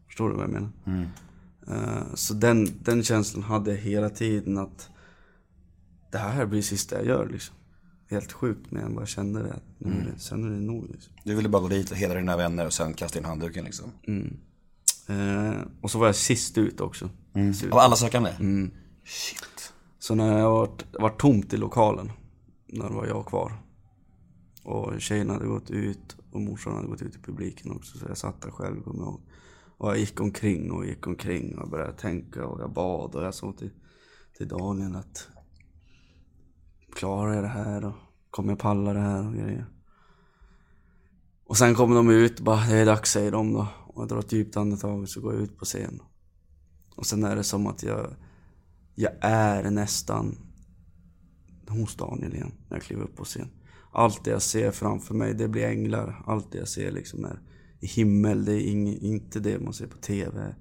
Förstår 0.06 0.28
du 0.28 0.34
vad 0.34 0.44
jag 0.44 0.52
menar? 0.52 0.70
Eh, 1.68 2.14
så 2.14 2.34
den, 2.34 2.68
den 2.82 3.02
känslan 3.02 3.42
hade 3.42 3.70
jag 3.70 3.78
hela 3.78 4.10
tiden 4.10 4.58
att 4.58 4.90
det 6.10 6.18
här 6.18 6.46
blir 6.46 6.58
det 6.58 6.66
sista 6.66 6.96
jag 6.96 7.06
gör 7.06 7.28
liksom. 7.28 7.54
Helt 8.10 8.32
sjukt 8.32 8.70
men 8.70 8.82
jag 8.82 8.94
bara 8.94 9.06
kände 9.06 9.42
det, 9.42 9.52
att 9.52 9.64
nu 9.78 9.90
är 9.90 10.12
det, 10.12 10.18
sen 10.18 10.44
är 10.44 10.50
det 10.50 10.60
nog 10.60 10.90
liksom. 10.90 11.12
Du 11.24 11.34
ville 11.34 11.48
bara 11.48 11.62
gå 11.62 11.68
dit 11.68 11.90
och 11.90 11.96
hedra 11.96 12.18
dina 12.18 12.36
vänner 12.36 12.66
och 12.66 12.72
sen 12.72 12.94
kasta 12.94 13.18
in 13.18 13.24
handduken 13.24 13.64
liksom. 13.64 13.92
Eh, 15.08 15.60
och 15.80 15.90
så 15.90 15.98
var 15.98 16.06
jag 16.06 16.16
sist 16.16 16.58
ut 16.58 16.80
också. 16.80 17.10
Sist 17.34 17.64
ut. 17.64 17.72
Av 17.72 17.78
alla 17.78 17.96
sökande? 17.96 18.30
Shit. 19.04 19.72
Så 19.98 20.14
när 20.14 20.38
jag 20.38 20.50
var, 20.50 20.70
var 20.92 21.10
tomt 21.10 21.52
i 21.52 21.56
lokalen, 21.56 22.12
när 22.66 22.88
var 22.88 23.06
jag 23.06 23.26
kvar. 23.26 23.52
Och 24.62 25.00
tjejerna 25.00 25.32
hade 25.32 25.46
gått 25.46 25.70
ut 25.70 26.16
och 26.32 26.40
morsan 26.40 26.74
hade 26.74 26.88
gått 26.88 27.02
ut 27.02 27.16
i 27.16 27.18
publiken 27.18 27.72
också. 27.72 27.98
Så 27.98 28.06
jag 28.08 28.18
satt 28.18 28.42
där 28.42 28.50
själv, 28.50 28.82
kommer 28.82 29.00
jag 29.00 29.08
ihåg. 29.08 29.20
Och 29.78 29.88
jag 29.88 29.98
gick 29.98 30.20
omkring 30.20 30.72
och 30.72 30.86
gick 30.86 31.06
omkring 31.06 31.58
och 31.58 31.70
började 31.70 31.92
tänka 31.92 32.46
och 32.46 32.60
jag 32.60 32.72
bad 32.72 33.14
och 33.14 33.24
jag 33.24 33.34
sa 33.34 33.52
till, 33.52 33.70
till 34.38 34.48
Daniel 34.48 34.96
att 34.96 35.28
klarar 36.96 37.35
jag 37.35 37.44
det 37.44 37.48
här 37.48 37.85
och 37.85 37.94
kommer 38.30 38.52
jag 38.52 38.59
palla 38.59 38.92
det 38.92 39.00
här 39.00 39.26
och 39.26 39.35
grejer. 39.35 39.66
Och 41.44 41.56
sen 41.56 41.74
kommer 41.74 41.96
de 41.96 42.11
ut 42.11 42.40
bara, 42.40 42.66
det 42.66 42.76
är 42.76 42.87
dags 42.87 43.12
säger 43.12 43.32
de 43.32 43.52
då. 43.52 43.68
Och 43.87 44.02
jag 44.02 44.09
drar 44.09 44.18
ett 44.18 44.32
djupt 44.32 44.56
andetag 44.56 45.02
och 45.02 45.09
så 45.09 45.20
går 45.20 45.35
jag 45.35 45.42
ut 45.42 45.59
på 45.59 45.64
scen. 45.64 46.02
Och 46.96 47.06
sen 47.06 47.24
är 47.24 47.37
det 47.37 47.44
som 47.44 47.66
att 47.66 47.82
jag, 47.82 48.14
jag 48.94 49.12
är 49.20 49.70
nästan 49.70 50.38
hos 51.68 51.96
Daniel 51.96 52.35
igen 52.35 52.52
när 52.68 52.76
jag 52.76 52.85
kliver 52.85 53.02
upp 53.02 53.16
på 53.16 53.24
scen. 53.24 53.48
Allt 53.92 54.24
det 54.24 54.30
jag 54.30 54.42
ser 54.42 54.70
framför 54.70 55.14
mig, 55.14 55.35
det 55.35 55.48
blir 55.48 55.66
änglar. 55.66 56.22
Allt 56.26 56.52
det 56.52 56.59
jag 56.59 56.68
ser 56.68 56.92
liksom 56.92 57.24
är 57.24 57.40
i 57.80 57.87
himmel, 57.87 58.44
det 58.44 58.52
är 58.52 58.61
ing, 58.61 58.98
inte 58.98 59.40
det 59.40 59.59
man 59.59 59.72
ser 59.72 59.87
på 59.87 59.96
TV. 59.96 60.54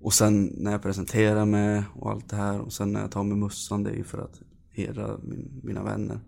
Och 0.00 0.12
sen 0.12 0.44
när 0.56 0.72
jag 0.72 0.82
presenterar 0.82 1.44
mig 1.44 1.82
och 1.94 2.10
allt 2.10 2.30
det 2.30 2.36
här 2.36 2.60
och 2.60 2.72
sen 2.72 2.92
när 2.92 3.00
jag 3.00 3.10
tar 3.10 3.22
med 3.22 3.38
mössan, 3.38 3.82
det 3.82 3.90
är 3.90 3.96
ju 3.96 4.04
för 4.04 4.18
att 4.18 4.40
hedra 4.78 5.18
min, 5.22 5.60
mina 5.64 5.82
vänner. 5.82 6.20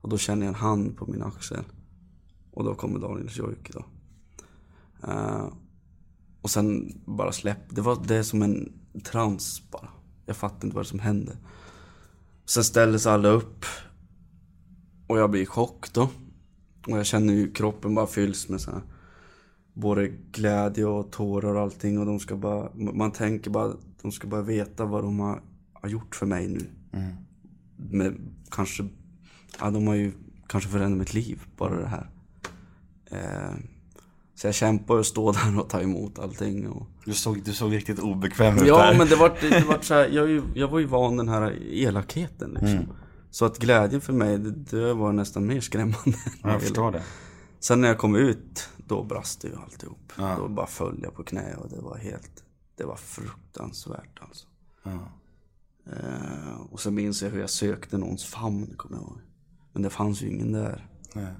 Och 0.00 0.08
då 0.08 0.18
känner 0.18 0.46
jag 0.46 0.48
en 0.48 0.60
hand 0.60 0.96
på 0.96 1.06
min 1.06 1.22
axel. 1.22 1.64
Och 2.50 2.64
då 2.64 2.74
kommer 2.74 3.00
Daniel 3.00 3.28
Jojk 3.30 3.72
då. 3.72 3.84
Uh, 5.08 5.52
och 6.42 6.50
sen 6.50 7.00
bara 7.04 7.32
släpp. 7.32 7.58
Det 7.70 7.80
var 7.80 7.98
det 8.06 8.24
som 8.24 8.42
en 8.42 8.72
trans 9.04 9.62
bara. 9.70 9.88
Jag 10.26 10.36
fattar 10.36 10.66
inte 10.66 10.76
vad 10.76 10.86
som 10.86 10.98
hände. 10.98 11.36
Sen 12.44 12.64
ställdes 12.64 13.06
alla 13.06 13.28
upp. 13.28 13.64
Och 15.06 15.18
jag 15.18 15.30
blir 15.30 15.42
i 15.42 15.46
chock 15.46 15.92
då. 15.92 16.08
Och 16.86 16.98
jag 16.98 17.06
känner 17.06 17.34
ju 17.34 17.52
kroppen 17.52 17.94
bara 17.94 18.06
fylls 18.06 18.48
med 18.48 18.60
så 18.60 18.70
här 18.70 18.82
både 19.76 20.08
glädje 20.08 20.84
och 20.86 21.12
tårar 21.12 21.54
och 21.54 21.60
allting. 21.60 21.98
Och 21.98 22.06
de 22.06 22.20
ska 22.20 22.36
bara, 22.36 22.70
man 22.74 23.12
tänker 23.12 23.50
bara, 23.50 23.72
de 24.02 24.12
ska 24.12 24.28
bara 24.28 24.42
veta 24.42 24.84
vad 24.84 25.04
de 25.04 25.20
har, 25.20 25.42
har 25.72 25.88
gjort 25.88 26.14
för 26.14 26.26
mig 26.26 26.48
nu. 26.48 26.70
Mm. 26.92 27.14
Med 27.76 28.16
kanske, 28.50 28.88
ja 29.60 29.70
de 29.70 29.86
har 29.86 29.94
ju 29.94 30.12
kanske 30.46 30.70
förändrat 30.70 30.98
mitt 30.98 31.14
liv, 31.14 31.42
bara 31.56 31.80
det 31.80 31.88
här. 31.88 32.10
Eh, 33.10 33.56
så 34.34 34.46
jag 34.46 34.54
kämpar 34.54 34.94
och 34.94 35.06
står 35.06 35.32
där 35.52 35.60
och 35.60 35.68
tar 35.68 35.80
emot 35.80 36.18
allting. 36.18 36.68
Och... 36.68 36.86
Du 37.04 37.14
såg, 37.14 37.42
du 37.42 37.52
såg 37.52 37.74
riktigt 37.74 37.98
obekväm 37.98 38.56
ut 38.56 38.66
Ja 38.66 38.78
där. 38.78 38.98
men 38.98 39.08
det 39.08 39.16
var, 39.16 39.36
det 39.40 39.64
var 39.68 39.78
så 39.80 39.94
här, 39.94 40.08
jag, 40.08 40.42
jag 40.54 40.68
var 40.68 40.78
ju 40.78 40.86
van 40.86 41.16
den 41.16 41.28
här 41.28 41.58
elakheten 41.72 42.50
liksom. 42.50 42.68
Mm. 42.68 42.88
Så 43.30 43.44
att 43.44 43.58
glädjen 43.58 44.00
för 44.00 44.12
mig, 44.12 44.38
det, 44.38 44.50
det 44.50 44.94
var 44.94 45.12
nästan 45.12 45.46
mer 45.46 45.60
skrämmande. 45.60 46.18
Ja, 46.42 46.50
jag 46.52 46.62
förstår 46.62 46.92
det. 46.92 47.02
Sen 47.60 47.80
när 47.80 47.88
jag 47.88 47.98
kom 47.98 48.16
ut, 48.16 48.68
då 48.76 49.04
brast 49.04 49.40
det 49.42 49.48
ju 49.48 49.56
alltihop. 49.56 50.12
Då 50.38 50.48
bara 50.48 50.66
föll 50.66 51.00
jag 51.02 51.14
på 51.14 51.22
knä 51.22 51.54
och 51.54 51.70
det 51.70 51.80
var 51.80 51.96
helt, 51.96 52.44
det 52.76 52.84
var 52.84 52.96
fruktansvärt 52.96 54.18
alltså. 54.20 54.46
Eh, 55.92 56.60
och 56.70 56.80
så 56.80 56.90
minns 56.90 57.22
jag 57.22 57.30
hur 57.30 57.40
jag 57.40 57.50
sökte 57.50 57.98
någons 57.98 58.24
famn, 58.24 58.74
kommer 58.76 58.96
jag 58.96 59.02
ihåg. 59.02 59.20
Men 59.72 59.82
det 59.82 59.90
fanns 59.90 60.22
ju 60.22 60.28
ingen 60.28 60.52
där. 60.52 60.86
Nej. 61.14 61.32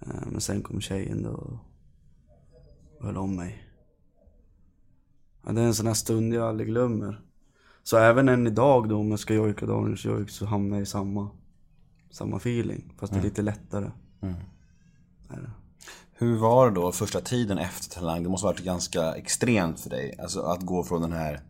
Eh, 0.00 0.26
men 0.26 0.40
sen 0.40 0.62
kom 0.62 0.80
tjejen 0.80 1.22
då 1.22 1.30
och 1.30 3.06
höll 3.06 3.16
om 3.16 3.36
mig. 3.36 3.68
Ja, 5.46 5.52
det 5.52 5.60
är 5.60 5.66
en 5.66 5.74
sån 5.74 5.86
här 5.86 5.94
stund 5.94 6.34
jag 6.34 6.48
aldrig 6.48 6.68
glömmer. 6.68 7.20
Så 7.82 7.96
även 7.96 8.28
än 8.28 8.46
idag 8.46 8.88
då 8.88 8.98
om 8.98 9.10
jag 9.10 9.20
ska 9.20 9.34
jojka 9.34 9.66
Daniels 9.66 10.04
jojk 10.04 10.30
så 10.30 10.46
hamnar 10.46 10.76
jag 10.76 10.82
i 10.82 10.86
samma, 10.86 11.30
samma 12.10 12.36
feeling. 12.36 12.92
Fast 12.98 13.12
det 13.12 13.18
är 13.18 13.22
lite 13.22 13.42
lättare. 13.42 13.90
Är 15.28 15.40
det. 15.40 15.50
Hur 16.12 16.36
var 16.36 16.70
det 16.70 16.74
då 16.74 16.92
första 16.92 17.20
tiden 17.20 17.58
efter 17.58 17.90
Talang? 17.90 18.22
Det 18.22 18.28
måste 18.28 18.46
ha 18.46 18.52
varit 18.52 18.64
ganska 18.64 19.14
extremt 19.14 19.80
för 19.80 19.90
dig. 19.90 20.18
Alltså 20.18 20.40
att 20.40 20.62
gå 20.62 20.84
från 20.84 21.02
den 21.02 21.12
här 21.12 21.40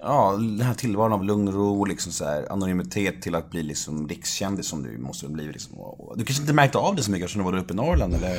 Ja, 0.00 0.36
den 0.36 0.60
här 0.60 0.74
tillvaron 0.74 1.12
av 1.12 1.24
lugn 1.24 1.48
och 1.48 1.54
ro 1.54 1.80
och 1.80 1.88
liksom 1.88 2.12
så 2.12 2.24
här, 2.24 2.52
anonymitet 2.52 3.22
till 3.22 3.34
att 3.34 3.50
bli 3.50 3.62
liksom 3.62 4.08
rikskändis 4.08 4.68
som 4.68 4.82
du 4.82 4.98
måste 4.98 5.26
ha 5.26 5.32
blivit 5.32 5.52
liksom. 5.52 5.78
Du 6.16 6.24
kanske 6.24 6.42
inte 6.42 6.52
märkte 6.52 6.78
av 6.78 6.96
det 6.96 7.02
så 7.02 7.10
mycket 7.10 7.24
eftersom 7.24 7.42
du 7.42 7.44
var 7.44 7.52
där 7.52 7.64
uppe 7.64 7.72
i 7.72 7.76
Norrland 7.76 8.14
eller? 8.14 8.36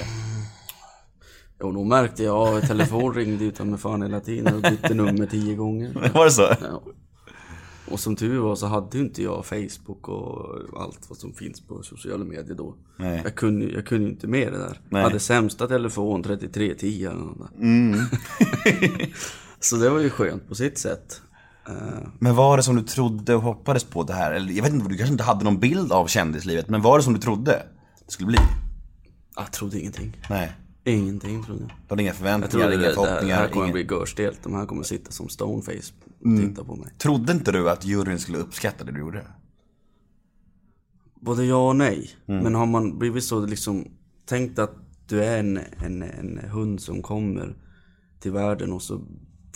Jo, 1.61 1.71
då 1.71 1.83
märkte 1.83 2.23
jag, 2.23 2.67
telefon 2.67 3.13
ringde 3.13 3.45
utan 3.45 3.69
med 3.69 3.79
fan 3.79 4.01
hela 4.01 4.19
tiden 4.19 4.55
och 4.55 4.61
bytte 4.61 4.93
nummer 4.93 5.25
tio 5.25 5.55
gånger. 5.55 6.11
Var 6.13 6.25
det 6.25 6.31
så? 6.31 6.41
Ja. 6.41 6.81
Och 7.91 7.99
som 7.99 8.15
tur 8.15 8.39
var 8.39 8.55
så 8.55 8.67
hade 8.67 8.97
ju 8.97 9.03
inte 9.03 9.23
jag 9.23 9.45
Facebook 9.45 10.07
och 10.07 10.81
allt 10.81 11.09
vad 11.09 11.17
som 11.17 11.33
finns 11.33 11.61
på 11.61 11.83
sociala 11.83 12.25
medier 12.25 12.55
då. 12.55 12.75
Nej. 12.97 13.21
Jag 13.23 13.35
kunde 13.35 13.65
jag 13.65 13.85
kunde 13.85 14.03
ju 14.03 14.11
inte 14.11 14.27
med 14.27 14.53
det 14.53 14.57
där. 14.57 14.79
Nej. 14.89 15.01
Jag 15.01 15.09
hade 15.09 15.19
sämsta 15.19 15.67
telefon 15.67 16.23
3310 16.23 17.05
eller 17.05 17.19
något 17.19 17.37
där. 17.37 18.05
så 19.59 19.75
det 19.75 19.89
var 19.89 19.99
ju 19.99 20.09
skönt 20.09 20.47
på 20.47 20.55
sitt 20.55 20.77
sätt. 20.77 21.21
Men 22.19 22.35
var 22.35 22.57
det 22.57 22.63
som 22.63 22.75
du 22.75 22.81
trodde 22.81 23.35
och 23.35 23.41
hoppades 23.41 23.83
på 23.83 24.03
det 24.03 24.13
här? 24.13 24.31
Eller 24.31 24.53
jag 24.53 24.63
vet 24.63 24.73
inte, 24.73 24.89
du 24.89 24.97
kanske 24.97 25.11
inte 25.11 25.23
hade 25.23 25.43
någon 25.43 25.59
bild 25.59 25.91
av 25.91 26.07
kändislivet, 26.07 26.69
men 26.69 26.81
var 26.81 26.97
det 26.97 27.03
som 27.03 27.13
du 27.13 27.19
trodde 27.19 27.51
det 28.05 28.11
skulle 28.11 28.27
bli? 28.27 28.37
jag 29.35 29.51
trodde 29.51 29.79
ingenting. 29.79 30.17
Nej. 30.29 30.51
Ingenting 30.83 31.43
trodde 31.43 31.61
jag. 31.61 31.69
Du 31.69 31.89
hade 31.89 32.01
inga 32.01 32.09
Jag 32.09 32.15
förväntningar, 32.15 32.51
trodde 32.51 32.65
inga 32.65 32.77
det, 32.77 32.77
det, 32.77 32.83
här, 32.83 32.89
det 32.89 32.95
förhoppningar? 32.95 33.35
här 33.35 33.47
kommer 33.47 33.65
ingen... 33.65 33.73
bli 33.87 33.97
görstelt. 33.97 34.39
De 34.43 34.53
här 34.53 34.65
kommer 34.65 34.83
sitta 34.83 35.11
som 35.11 35.29
stoneface 35.29 35.93
och 36.19 36.37
titta 36.41 36.63
på 36.63 36.75
mig. 36.75 36.93
Trodde 36.97 37.33
inte 37.33 37.51
du 37.51 37.69
att 37.69 37.85
juryn 37.85 38.19
skulle 38.19 38.37
uppskatta 38.37 38.83
det 38.83 38.91
du 38.91 38.99
gjorde? 38.99 39.25
Både 41.21 41.45
ja 41.45 41.67
och 41.69 41.75
nej. 41.75 42.09
Men 42.25 42.55
har 42.55 42.65
man 42.65 42.99
blivit 42.99 43.23
så 43.23 43.45
liksom 43.45 43.87
tänkt 44.25 44.59
att 44.59 44.75
du 45.07 45.23
är 45.23 45.39
en, 45.39 45.57
en, 45.57 46.01
en 46.01 46.37
hund 46.49 46.81
som 46.81 47.01
kommer 47.01 47.55
till 48.19 48.31
världen 48.31 48.73
och 48.73 48.81
så 48.81 49.01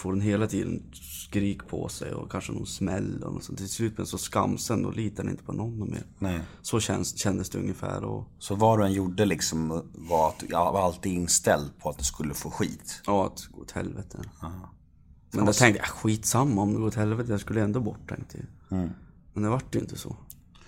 får 0.03 0.13
den 0.13 0.21
hela 0.21 0.47
tiden 0.47 0.83
skrik 0.93 1.67
på 1.67 1.87
sig 1.87 2.13
och 2.13 2.31
kanske 2.31 2.51
någon 2.51 2.65
smäll 2.65 3.23
och 3.23 3.33
något 3.33 3.43
sånt. 3.43 3.57
Till 3.57 3.69
slut 3.69 3.95
blir 3.95 4.05
så 4.05 4.17
skamsen 4.17 4.85
och 4.85 4.95
litar 4.95 5.29
inte 5.29 5.43
på 5.43 5.53
någon 5.53 5.91
mer. 5.91 6.03
Nej. 6.19 6.39
Så 6.61 6.79
känns, 6.79 7.17
kändes 7.17 7.49
det 7.49 7.59
ungefär 7.59 8.03
och 8.03 8.27
Så 8.39 8.55
vad 8.55 8.79
du 8.79 8.85
än 8.85 8.93
gjorde 8.93 9.25
liksom 9.25 9.83
var 9.93 10.29
att 10.29 10.43
jag 10.49 10.73
var 10.73 10.85
alltid 10.85 11.13
inställd 11.13 11.69
på 11.79 11.89
att 11.89 11.97
du 11.97 12.03
skulle 12.03 12.33
få 12.33 12.51
skit? 12.51 13.01
ja, 13.05 13.25
att 13.25 13.47
gå 13.51 13.61
åt 13.61 13.71
helvete. 13.71 14.19
Men 15.31 15.45
då 15.45 15.53
tänkte 15.53 15.79
jag, 15.79 15.87
skitsamma 15.87 16.61
om 16.61 16.73
det 16.73 16.79
går 16.79 16.87
åt 16.87 16.95
helvete, 16.95 17.31
jag 17.31 17.41
skulle 17.41 17.61
ändå 17.61 17.79
bort 17.79 18.09
tänkte 18.09 18.37
jag. 18.37 18.89
Men 19.33 19.43
det 19.43 19.49
vart 19.49 19.75
ju 19.75 19.79
inte 19.79 19.97
så. 19.97 20.15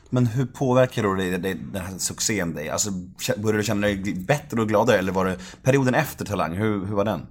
Men 0.10 0.26
hur 0.26 0.46
påverkar 0.46 1.04
då 1.04 1.14
det, 1.14 1.38
det, 1.38 1.54
den 1.54 1.82
här 1.82 1.98
succén 1.98 2.54
dig? 2.54 2.70
Alltså, 2.70 2.92
började 3.38 3.58
du 3.58 3.64
känna 3.64 3.88
dig 3.88 4.14
bättre 4.14 4.62
och 4.62 4.68
gladare 4.68 4.98
eller 4.98 5.12
var 5.12 5.26
det 5.26 5.38
perioden 5.64 5.94
efter 5.94 6.26
Talang, 6.26 6.54
hur, 6.56 6.86
hur 6.86 6.96
var 6.96 7.06
den? 7.06 7.22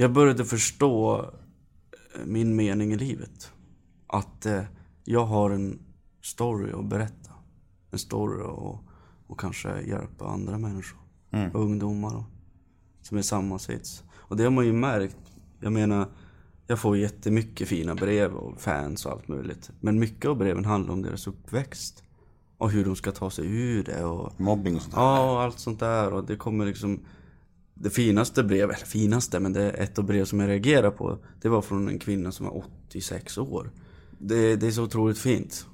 Jag 0.00 0.12
började 0.12 0.44
förstå 0.44 1.18
eh, 2.14 2.26
min 2.26 2.56
mening 2.56 2.92
i 2.92 2.96
livet. 2.96 3.52
Att 4.06 4.46
eh, 4.46 4.62
jag 5.04 5.24
har 5.24 5.50
en 5.50 5.78
story 6.22 6.72
att 6.72 6.84
berätta. 6.84 7.30
En 7.90 7.98
story 7.98 8.42
och, 8.42 8.84
och 9.26 9.40
kanske 9.40 9.82
hjälpa 9.82 10.26
andra 10.26 10.58
människor. 10.58 11.00
Ungdomar 11.54 12.16
och, 12.16 12.24
som 13.02 13.18
är 13.18 13.22
samma 13.22 13.58
sits. 13.58 14.02
Och 14.14 14.36
det 14.36 14.44
har 14.44 14.50
man 14.50 14.66
ju 14.66 14.72
märkt. 14.72 15.16
Jag 15.60 15.72
menar, 15.72 16.06
jag 16.66 16.78
får 16.78 16.96
jättemycket 16.96 17.68
fina 17.68 17.94
brev 17.94 18.34
och 18.34 18.60
fans 18.60 19.06
och 19.06 19.12
allt 19.12 19.28
möjligt. 19.28 19.70
Men 19.80 19.98
mycket 19.98 20.26
av 20.28 20.36
breven 20.36 20.64
handlar 20.64 20.92
om 20.92 21.02
deras 21.02 21.26
uppväxt. 21.26 22.02
Och 22.58 22.70
hur 22.70 22.84
de 22.84 22.96
ska 22.96 23.12
ta 23.12 23.30
sig 23.30 23.46
ur 23.46 23.82
det 23.82 24.04
och 24.04 24.40
Mobbing 24.40 24.76
och 24.76 24.82
sånt 24.82 24.94
där? 24.94 25.00
Ja, 25.00 25.32
och 25.32 25.42
allt 25.42 25.58
sånt 25.58 25.80
där. 25.80 26.12
Och 26.12 26.24
det 26.24 26.36
kommer 26.36 26.66
liksom... 26.66 27.00
Det 27.80 27.90
finaste 27.90 28.42
brevet, 28.42 28.76
eller 28.76 28.86
finaste, 28.86 29.40
men 29.40 29.52
det 29.52 29.62
är 29.62 29.82
ett 29.82 29.98
av 29.98 30.04
brev 30.04 30.24
som 30.24 30.40
jag 30.40 30.48
reagerar 30.48 30.90
på. 30.90 31.18
Det 31.42 31.48
var 31.48 31.62
från 31.62 31.88
en 31.88 31.98
kvinna 31.98 32.32
som 32.32 32.46
var 32.46 32.64
86 32.88 33.38
år. 33.38 33.70
Det, 34.18 34.56
det 34.56 34.66
är 34.66 34.70
så 34.70 34.82
otroligt 34.82 35.18
fint. 35.18 35.66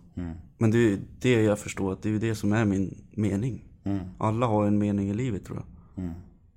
Men 0.58 0.70
det 0.70 0.78
är 0.78 0.98
det 1.20 1.42
jag 1.42 1.58
förstår, 1.58 1.92
att 1.92 2.02
det 2.02 2.08
är 2.08 2.12
ju 2.12 2.18
det 2.18 2.34
som 2.34 2.52
är 2.52 2.64
min 2.64 3.04
mening. 3.10 3.64
Alla 4.18 4.46
har 4.46 4.66
en 4.66 4.78
mening 4.78 5.10
i 5.10 5.14
livet 5.14 5.44
tror 5.44 5.56
jag. 5.58 5.66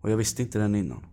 Och 0.02 0.12
jag 0.12 0.18
visste 0.18 0.42
inte 0.42 0.60
den 0.60 0.76
innan. 0.76 1.06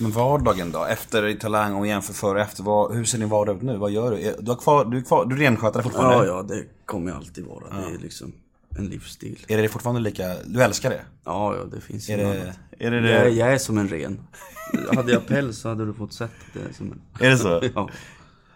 Men 0.00 0.10
vardagen 0.10 0.72
då? 0.72 0.84
Efter 0.84 1.34
Talang 1.34 1.74
och 1.74 1.86
jämför 1.86 2.12
före 2.12 2.34
och 2.34 2.40
efter, 2.40 2.62
vad, 2.62 2.94
hur 2.94 3.04
ser 3.04 3.18
din 3.18 3.28
vardag 3.28 3.56
ut 3.56 3.62
nu? 3.62 3.76
Vad 3.76 3.90
gör 3.90 4.10
du? 4.10 4.36
Du, 4.40 4.50
har 4.50 4.56
kvar, 4.56 4.84
du 4.84 4.98
är 4.98 5.02
kvar, 5.02 5.24
du 5.24 5.36
renskötare 5.36 5.82
fortfarande? 5.82 6.26
Ja, 6.26 6.36
ja, 6.36 6.42
det 6.42 6.64
kommer 6.84 7.12
alltid 7.12 7.46
vara. 7.46 7.80
Det 7.80 7.94
är 7.94 7.98
liksom 7.98 8.32
en 8.78 8.86
livsstil. 8.86 9.44
Är 9.48 9.62
det 9.62 9.68
fortfarande 9.68 10.00
lika, 10.00 10.34
du 10.46 10.62
älskar 10.62 10.90
det? 10.90 11.00
Ja, 11.24 11.56
ja, 11.56 11.64
det 11.64 11.80
finns 11.80 12.08
ju 12.10 12.14
Är 12.14 12.18
det, 12.18 12.42
annat. 12.42 12.58
är 12.78 12.90
det, 12.90 13.00
det? 13.00 13.10
Jag, 13.10 13.26
är- 13.26 13.28
jag 13.30 13.52
är 13.52 13.58
som 13.58 13.78
en 13.78 13.88
ren. 13.88 14.20
Hade 14.96 15.12
jag 15.12 15.26
päls 15.26 15.58
så 15.58 15.68
hade 15.68 15.86
du 15.86 15.94
fått 15.94 16.12
sett 16.12 16.30
det 16.52 16.74
som 16.74 16.92
en... 16.92 17.00
Är 17.26 17.30
det 17.30 17.38
så? 17.38 17.60
Ja. 17.74 17.90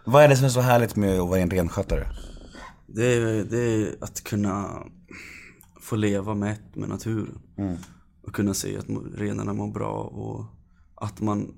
Vad 0.05 0.24
är 0.24 0.29
det 0.29 0.37
som 0.37 0.44
är 0.44 0.48
så 0.50 0.61
härligt 0.61 0.96
med 0.96 1.20
att 1.20 1.29
vara 1.29 1.38
en 1.40 1.50
renskötare? 1.50 2.07
Det 2.87 3.05
är, 3.14 3.44
det 3.44 3.59
är 3.59 3.94
att 4.00 4.24
kunna 4.24 4.83
få 5.81 5.96
leva 5.96 6.35
med 6.35 6.53
ett 6.53 6.77
med 6.77 6.88
naturen. 6.88 7.38
Och 8.22 8.35
kunna 8.35 8.55
se 8.55 8.77
att 8.79 8.87
renarna 9.14 9.53
mår 9.53 9.72
bra 9.72 9.92
och 10.03 10.44
att 10.94 11.20
man... 11.20 11.55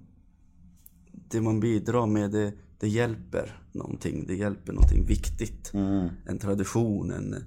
Det 1.30 1.40
man 1.40 1.60
bidrar 1.60 2.06
med 2.06 2.30
det, 2.30 2.52
det 2.80 2.88
hjälper 2.88 3.60
någonting. 3.72 4.24
Det 4.26 4.34
hjälper 4.34 4.72
någonting 4.72 5.06
viktigt. 5.06 5.72
En 6.26 6.38
tradition, 6.40 7.10
en, 7.10 7.44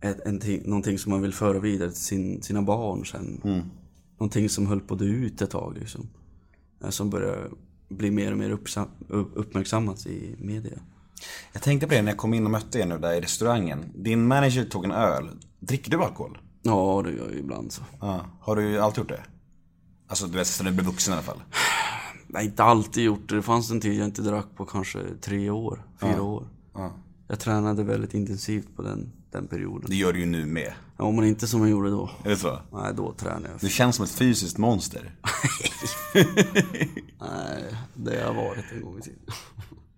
ett, 0.00 0.26
en, 0.26 0.40
ting- 0.40 0.62
någonting 0.64 0.98
som 0.98 1.12
man 1.12 1.22
vill 1.22 1.34
föra 1.34 1.58
vidare 1.58 1.90
till 1.90 2.00
sin, 2.00 2.42
sina 2.42 2.62
barn 2.62 3.06
sen. 3.06 3.40
Någonting 4.18 4.48
som 4.48 4.66
höll 4.66 4.80
på 4.80 4.94
att 4.94 5.00
dö 5.00 5.06
ut 5.06 5.42
ett 5.42 5.50
tag 5.50 5.76
liksom. 5.78 6.08
Eh, 6.84 6.90
Som 6.90 7.10
börjar 7.10 7.50
bli 7.88 8.10
mer 8.10 8.32
och 8.32 8.38
mer 8.38 8.50
uppmärksammat 9.34 10.06
i 10.06 10.36
media. 10.38 10.78
Jag 11.52 11.62
tänkte 11.62 11.86
på 11.86 11.94
det 11.94 12.02
när 12.02 12.10
jag 12.10 12.18
kom 12.18 12.34
in 12.34 12.44
och 12.44 12.50
mötte 12.50 12.78
er 12.78 12.86
nu 12.86 12.98
där 12.98 13.12
i 13.12 13.20
restaurangen. 13.20 13.84
Din 13.94 14.26
manager 14.26 14.64
tog 14.64 14.84
en 14.84 14.90
öl. 14.92 15.28
Dricker 15.60 15.90
du 15.90 16.02
alkohol? 16.02 16.38
Ja, 16.62 17.02
det 17.04 17.10
gör 17.12 17.26
jag 17.28 17.34
ibland 17.38 17.72
så. 17.72 17.82
Ja. 18.00 18.20
Har 18.40 18.56
du 18.56 18.78
alltid 18.78 18.98
gjort 18.98 19.08
det? 19.08 19.22
Alltså 20.08 20.26
du 20.26 20.38
vet, 20.38 20.46
sen 20.46 20.66
du 20.66 20.72
blev 20.72 20.86
vuxen 20.86 21.12
i 21.12 21.14
alla 21.14 21.22
fall. 21.22 21.42
Nej, 22.26 22.44
inte 22.44 22.62
alltid 22.64 23.04
gjort 23.04 23.28
det. 23.28 23.34
Det 23.36 23.42
fanns 23.42 23.70
en 23.70 23.80
tid 23.80 23.94
jag 23.98 24.04
inte 24.06 24.22
drack 24.22 24.46
på 24.56 24.64
kanske 24.64 24.98
tre 25.20 25.50
år, 25.50 25.84
fyra 26.00 26.22
år. 26.22 26.48
Ja. 26.74 26.92
Jag 27.28 27.40
tränade 27.40 27.84
väldigt 27.84 28.14
intensivt 28.14 28.76
på 28.76 28.82
den, 28.82 29.12
den 29.32 29.46
perioden. 29.48 29.90
Det 29.90 29.96
gör 29.96 30.12
du 30.12 30.18
ju 30.20 30.26
nu 30.26 30.46
med. 30.46 30.72
Ja, 30.96 31.10
men 31.10 31.24
inte 31.24 31.46
som 31.46 31.60
jag 31.60 31.70
gjorde 31.70 31.90
då. 31.90 32.10
Är 32.24 32.28
det 32.28 32.36
så? 32.36 32.58
Nej, 32.72 32.92
då 32.96 33.12
tränade 33.12 33.48
jag. 33.50 33.60
Du 33.60 33.68
känns 33.68 33.96
som 33.96 34.04
ett 34.04 34.10
fysiskt 34.10 34.58
monster. 34.58 35.12
Nej, 37.20 37.74
det 37.94 38.10
har 38.10 38.26
jag 38.26 38.34
varit 38.34 38.64
en 38.72 38.82
gång 38.82 38.98
i 38.98 39.02
tiden. 39.02 39.18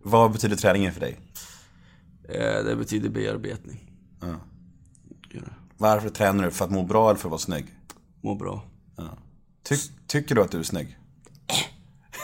Vad 0.03 0.33
betyder 0.33 0.57
träningen 0.57 0.93
för 0.93 1.01
dig? 1.01 1.21
Eh, 2.29 2.65
Det 2.65 2.77
betyder 2.77 3.09
bearbetning. 3.09 3.91
Ja. 4.21 4.35
Varför 5.77 6.09
tränar 6.09 6.45
du? 6.45 6.51
För 6.51 6.65
att 6.65 6.71
må 6.71 6.83
bra 6.83 7.11
eller 7.11 7.19
för 7.21 7.29
att 7.29 7.31
vara 7.31 7.39
snygg? 7.39 7.67
Må 8.21 8.35
bra. 8.35 8.65
Ja. 8.97 9.19
Ty 9.63 9.77
tycker 10.07 10.35
du 10.35 10.43
att 10.43 10.51
du 10.51 10.59
är 10.59 10.63
snygg? 10.63 10.99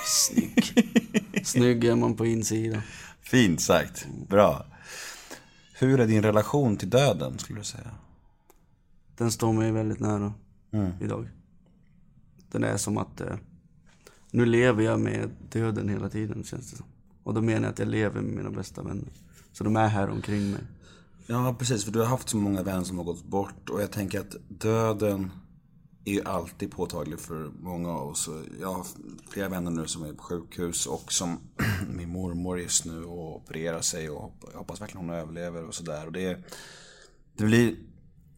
Snygg. 0.05 0.64
Snygg 1.44 1.85
är 1.85 1.97
man 1.97 2.14
på 2.16 2.27
insidan. 2.27 2.83
Fint 3.23 3.61
sagt. 3.61 4.07
Bra. 4.29 4.66
Hur 5.79 6.01
är 6.01 6.07
din 6.07 6.23
relation 6.23 6.77
till 6.77 6.91
döden 6.91 7.38
skulle 7.38 7.61
du 7.61 7.64
säga? 7.64 7.91
Den 9.17 9.31
står 9.31 9.53
mig 9.53 9.73
väldigt 9.73 10.01
nära 10.01 10.33
Mm. 10.71 10.93
idag. 11.01 11.29
Den 12.51 12.64
är 12.64 12.77
som 12.77 12.99
att 12.99 13.21
eh, 13.21 13.37
nu 14.31 14.47
lever 14.47 14.83
jag 14.83 15.01
med 15.01 15.31
döden 15.53 15.88
hela 15.88 16.09
tiden 16.09 16.45
känns 16.45 16.71
det 16.71 16.77
som. 16.77 16.87
Och 17.23 17.35
då 17.35 17.41
menar 17.41 17.62
jag 17.62 17.73
att 17.73 17.79
jag 17.79 17.88
lever 17.88 18.21
med 18.21 18.35
mina 18.37 18.51
bästa 18.51 18.83
vänner. 18.83 19.09
Så 19.53 19.64
de 19.64 19.77
är 19.77 19.88
här 19.88 20.09
omkring 20.11 20.51
mig. 20.51 20.61
Ja, 21.27 21.55
precis. 21.59 21.85
För 21.85 21.93
du 21.93 21.99
har 21.99 22.07
haft 22.07 22.29
så 22.29 22.37
många 22.37 22.62
vänner 22.62 22.85
som 22.85 22.99
har 22.99 23.05
gått 23.05 23.25
bort. 23.25 23.71
Och 23.71 23.83
jag 23.83 23.91
tänker 23.93 24.21
att 24.21 24.37
döden 24.49 25.31
är 26.09 26.14
ju 26.14 26.25
alltid 26.25 26.71
påtaglig 26.71 27.21
för 27.21 27.51
många 27.61 27.90
av 27.90 28.09
oss. 28.09 28.29
Jag 28.61 28.73
har 28.73 28.87
flera 29.31 29.49
vänner 29.49 29.71
nu 29.71 29.87
som 29.87 30.05
är 30.05 30.12
på 30.12 30.23
sjukhus 30.23 30.87
och 30.87 31.12
som 31.12 31.40
min 31.88 32.09
mormor 32.09 32.61
just 32.61 32.85
nu 32.85 33.05
och 33.05 33.37
opererar 33.37 33.81
sig 33.81 34.11
och 34.11 34.33
jag 34.53 34.59
hoppas 34.59 34.81
verkligen 34.81 35.07
hon 35.07 35.16
överlever 35.16 35.64
och 35.64 35.75
sådär. 35.75 36.11
Det, 36.11 36.42
det 37.37 37.44
blir... 37.44 37.77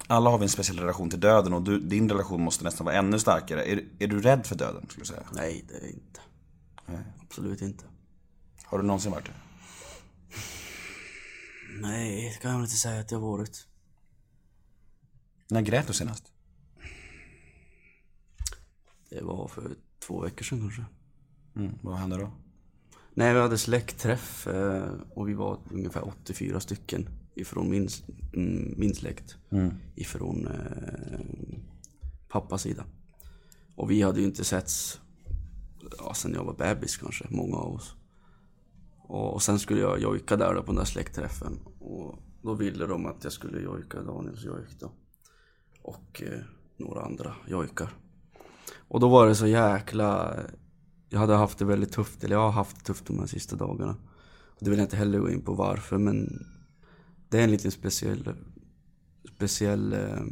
Alla 0.06 0.30
har 0.30 0.38
vi 0.38 0.42
en 0.42 0.48
speciell 0.48 0.78
relation 0.78 1.10
till 1.10 1.20
döden 1.20 1.52
och 1.52 1.62
du, 1.62 1.80
din 1.80 2.10
relation 2.10 2.42
måste 2.42 2.64
nästan 2.64 2.84
vara 2.84 2.96
ännu 2.96 3.18
starkare. 3.18 3.64
Är, 3.64 3.84
är 3.98 4.06
du 4.06 4.20
rädd 4.20 4.46
för 4.46 4.54
döden, 4.54 4.86
skulle 4.88 5.02
du 5.02 5.06
säga? 5.06 5.26
Nej, 5.32 5.64
det 5.68 5.74
är 5.74 5.80
jag 5.80 5.90
inte. 5.90 6.20
Absolut 7.22 7.62
inte. 7.62 7.84
Har 8.64 8.78
du 8.78 8.84
någonsin 8.84 9.12
varit 9.12 9.26
det? 9.26 9.32
Nej, 11.80 12.30
det 12.34 12.42
kan 12.42 12.50
jag 12.50 12.58
väl 12.58 12.64
inte 12.64 12.76
säga 12.76 13.00
att 13.00 13.10
jag 13.10 13.20
har 13.20 13.28
varit. 13.28 13.66
När 15.48 15.60
grät 15.60 15.86
du 15.86 15.92
senast? 15.92 16.29
Det 19.10 19.22
var 19.22 19.48
för 19.48 19.76
två 19.98 20.20
veckor 20.20 20.44
sedan 20.44 20.60
kanske. 20.60 20.84
Mm, 21.56 21.78
vad 21.82 21.96
hände 21.96 22.16
då? 22.16 22.30
Nej, 23.14 23.34
vi 23.34 23.40
hade 23.40 23.58
släktträff 23.58 24.46
eh, 24.46 24.92
och 25.14 25.28
vi 25.28 25.34
var 25.34 25.58
ungefär 25.70 26.08
84 26.08 26.60
stycken 26.60 27.08
ifrån 27.34 27.70
min, 27.70 27.88
mm, 28.34 28.74
min 28.76 28.94
släkt. 28.94 29.36
Ifrån 29.94 30.46
eh, 30.46 31.20
pappas 32.28 32.62
sida. 32.62 32.84
Och 33.76 33.90
vi 33.90 34.02
hade 34.02 34.20
ju 34.20 34.26
inte 34.26 34.44
setts 34.44 35.00
ja, 35.98 36.14
sen 36.14 36.32
jag 36.34 36.44
var 36.44 36.54
bebis 36.54 36.96
kanske, 36.96 37.26
många 37.30 37.56
av 37.56 37.74
oss. 37.74 37.94
Och, 38.98 39.34
och 39.34 39.42
sen 39.42 39.58
skulle 39.58 39.80
jag 39.80 40.00
jojka 40.00 40.36
där 40.36 40.54
då 40.54 40.60
på 40.60 40.66
den 40.66 40.76
där 40.76 40.84
släktträffen. 40.84 41.58
Och 41.78 42.18
då 42.42 42.54
ville 42.54 42.86
de 42.86 43.06
att 43.06 43.24
jag 43.24 43.32
skulle 43.32 43.60
jojka 43.60 44.02
Daniels 44.02 44.44
jojk 44.44 44.80
då. 44.80 44.92
Och 45.82 46.22
eh, 46.22 46.40
några 46.76 47.02
andra 47.02 47.34
jojkar. 47.48 47.90
Och 48.90 49.00
då 49.00 49.08
var 49.08 49.26
det 49.26 49.34
så 49.34 49.46
jäkla... 49.46 50.36
Jag 51.08 51.20
hade 51.20 51.34
haft 51.34 51.58
det 51.58 51.64
väldigt 51.64 51.92
tufft, 51.92 52.24
eller 52.24 52.36
jag 52.36 52.42
har 52.42 52.50
haft 52.50 52.76
det 52.76 52.84
tufft 52.84 53.06
de 53.06 53.18
här 53.18 53.26
sista 53.26 53.56
dagarna. 53.56 53.96
Och 54.46 54.58
det 54.60 54.70
vill 54.70 54.78
jag 54.78 54.86
inte 54.86 54.96
heller 54.96 55.18
gå 55.18 55.30
in 55.30 55.40
på 55.40 55.54
varför, 55.54 55.98
men 55.98 56.46
det 57.28 57.38
är 57.38 57.44
en 57.44 57.50
liten 57.50 57.70
speciell, 57.70 58.34
speciell, 59.34 59.92
eh, 59.92 60.24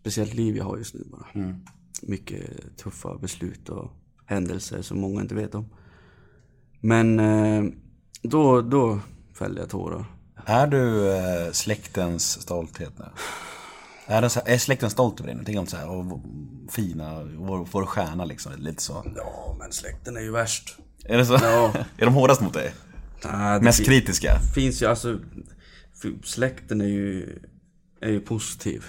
speciellt 0.00 0.34
liv 0.34 0.56
jag 0.56 0.64
har 0.64 0.78
just 0.78 0.94
nu 0.94 1.04
bara. 1.10 1.26
Mycket 2.02 2.76
tuffa 2.76 3.18
beslut 3.18 3.68
och 3.68 3.90
händelser 4.26 4.82
som 4.82 5.00
många 5.00 5.20
inte 5.20 5.34
vet 5.34 5.54
om. 5.54 5.68
Men 6.80 7.20
eh, 7.20 7.64
då, 8.22 8.60
då 8.60 9.00
fällde 9.34 9.60
jag 9.60 9.70
tårar. 9.70 10.04
Är 10.46 10.66
du 10.66 11.16
eh, 11.16 11.52
släktens 11.52 12.42
stolthet 12.42 12.98
nu? 12.98 13.04
Är, 14.10 14.22
det 14.22 14.30
så, 14.30 14.40
är 14.46 14.58
släkten 14.58 14.90
stolt 14.90 15.20
över 15.20 15.34
dig? 15.34 15.42
Tänk 15.46 15.58
om 15.58 15.66
så 15.66 15.76
här, 15.76 15.88
och, 15.88 16.20
fina, 16.70 17.24
vår, 17.24 17.68
vår 17.72 17.86
stjärna 17.86 18.24
liksom, 18.24 18.52
lite 18.58 18.82
så. 18.82 19.04
Ja, 19.16 19.56
men 19.58 19.72
släkten 19.72 20.16
är 20.16 20.20
ju 20.20 20.30
värst. 20.30 20.78
Är 21.04 21.18
det 21.18 21.26
så? 21.26 21.32
Ja. 21.42 21.72
är 21.98 22.04
de 22.04 22.14
hårdast 22.14 22.40
mot 22.40 22.52
dig? 22.52 22.74
Det 23.22 23.60
Mest 23.62 23.84
kritiska? 23.84 24.38
finns 24.54 24.82
ju 24.82 24.86
alltså... 24.86 25.18
Släkten 26.24 26.80
är 26.80 26.86
ju, 26.86 27.38
är 28.00 28.10
ju 28.10 28.20
positiv. 28.20 28.84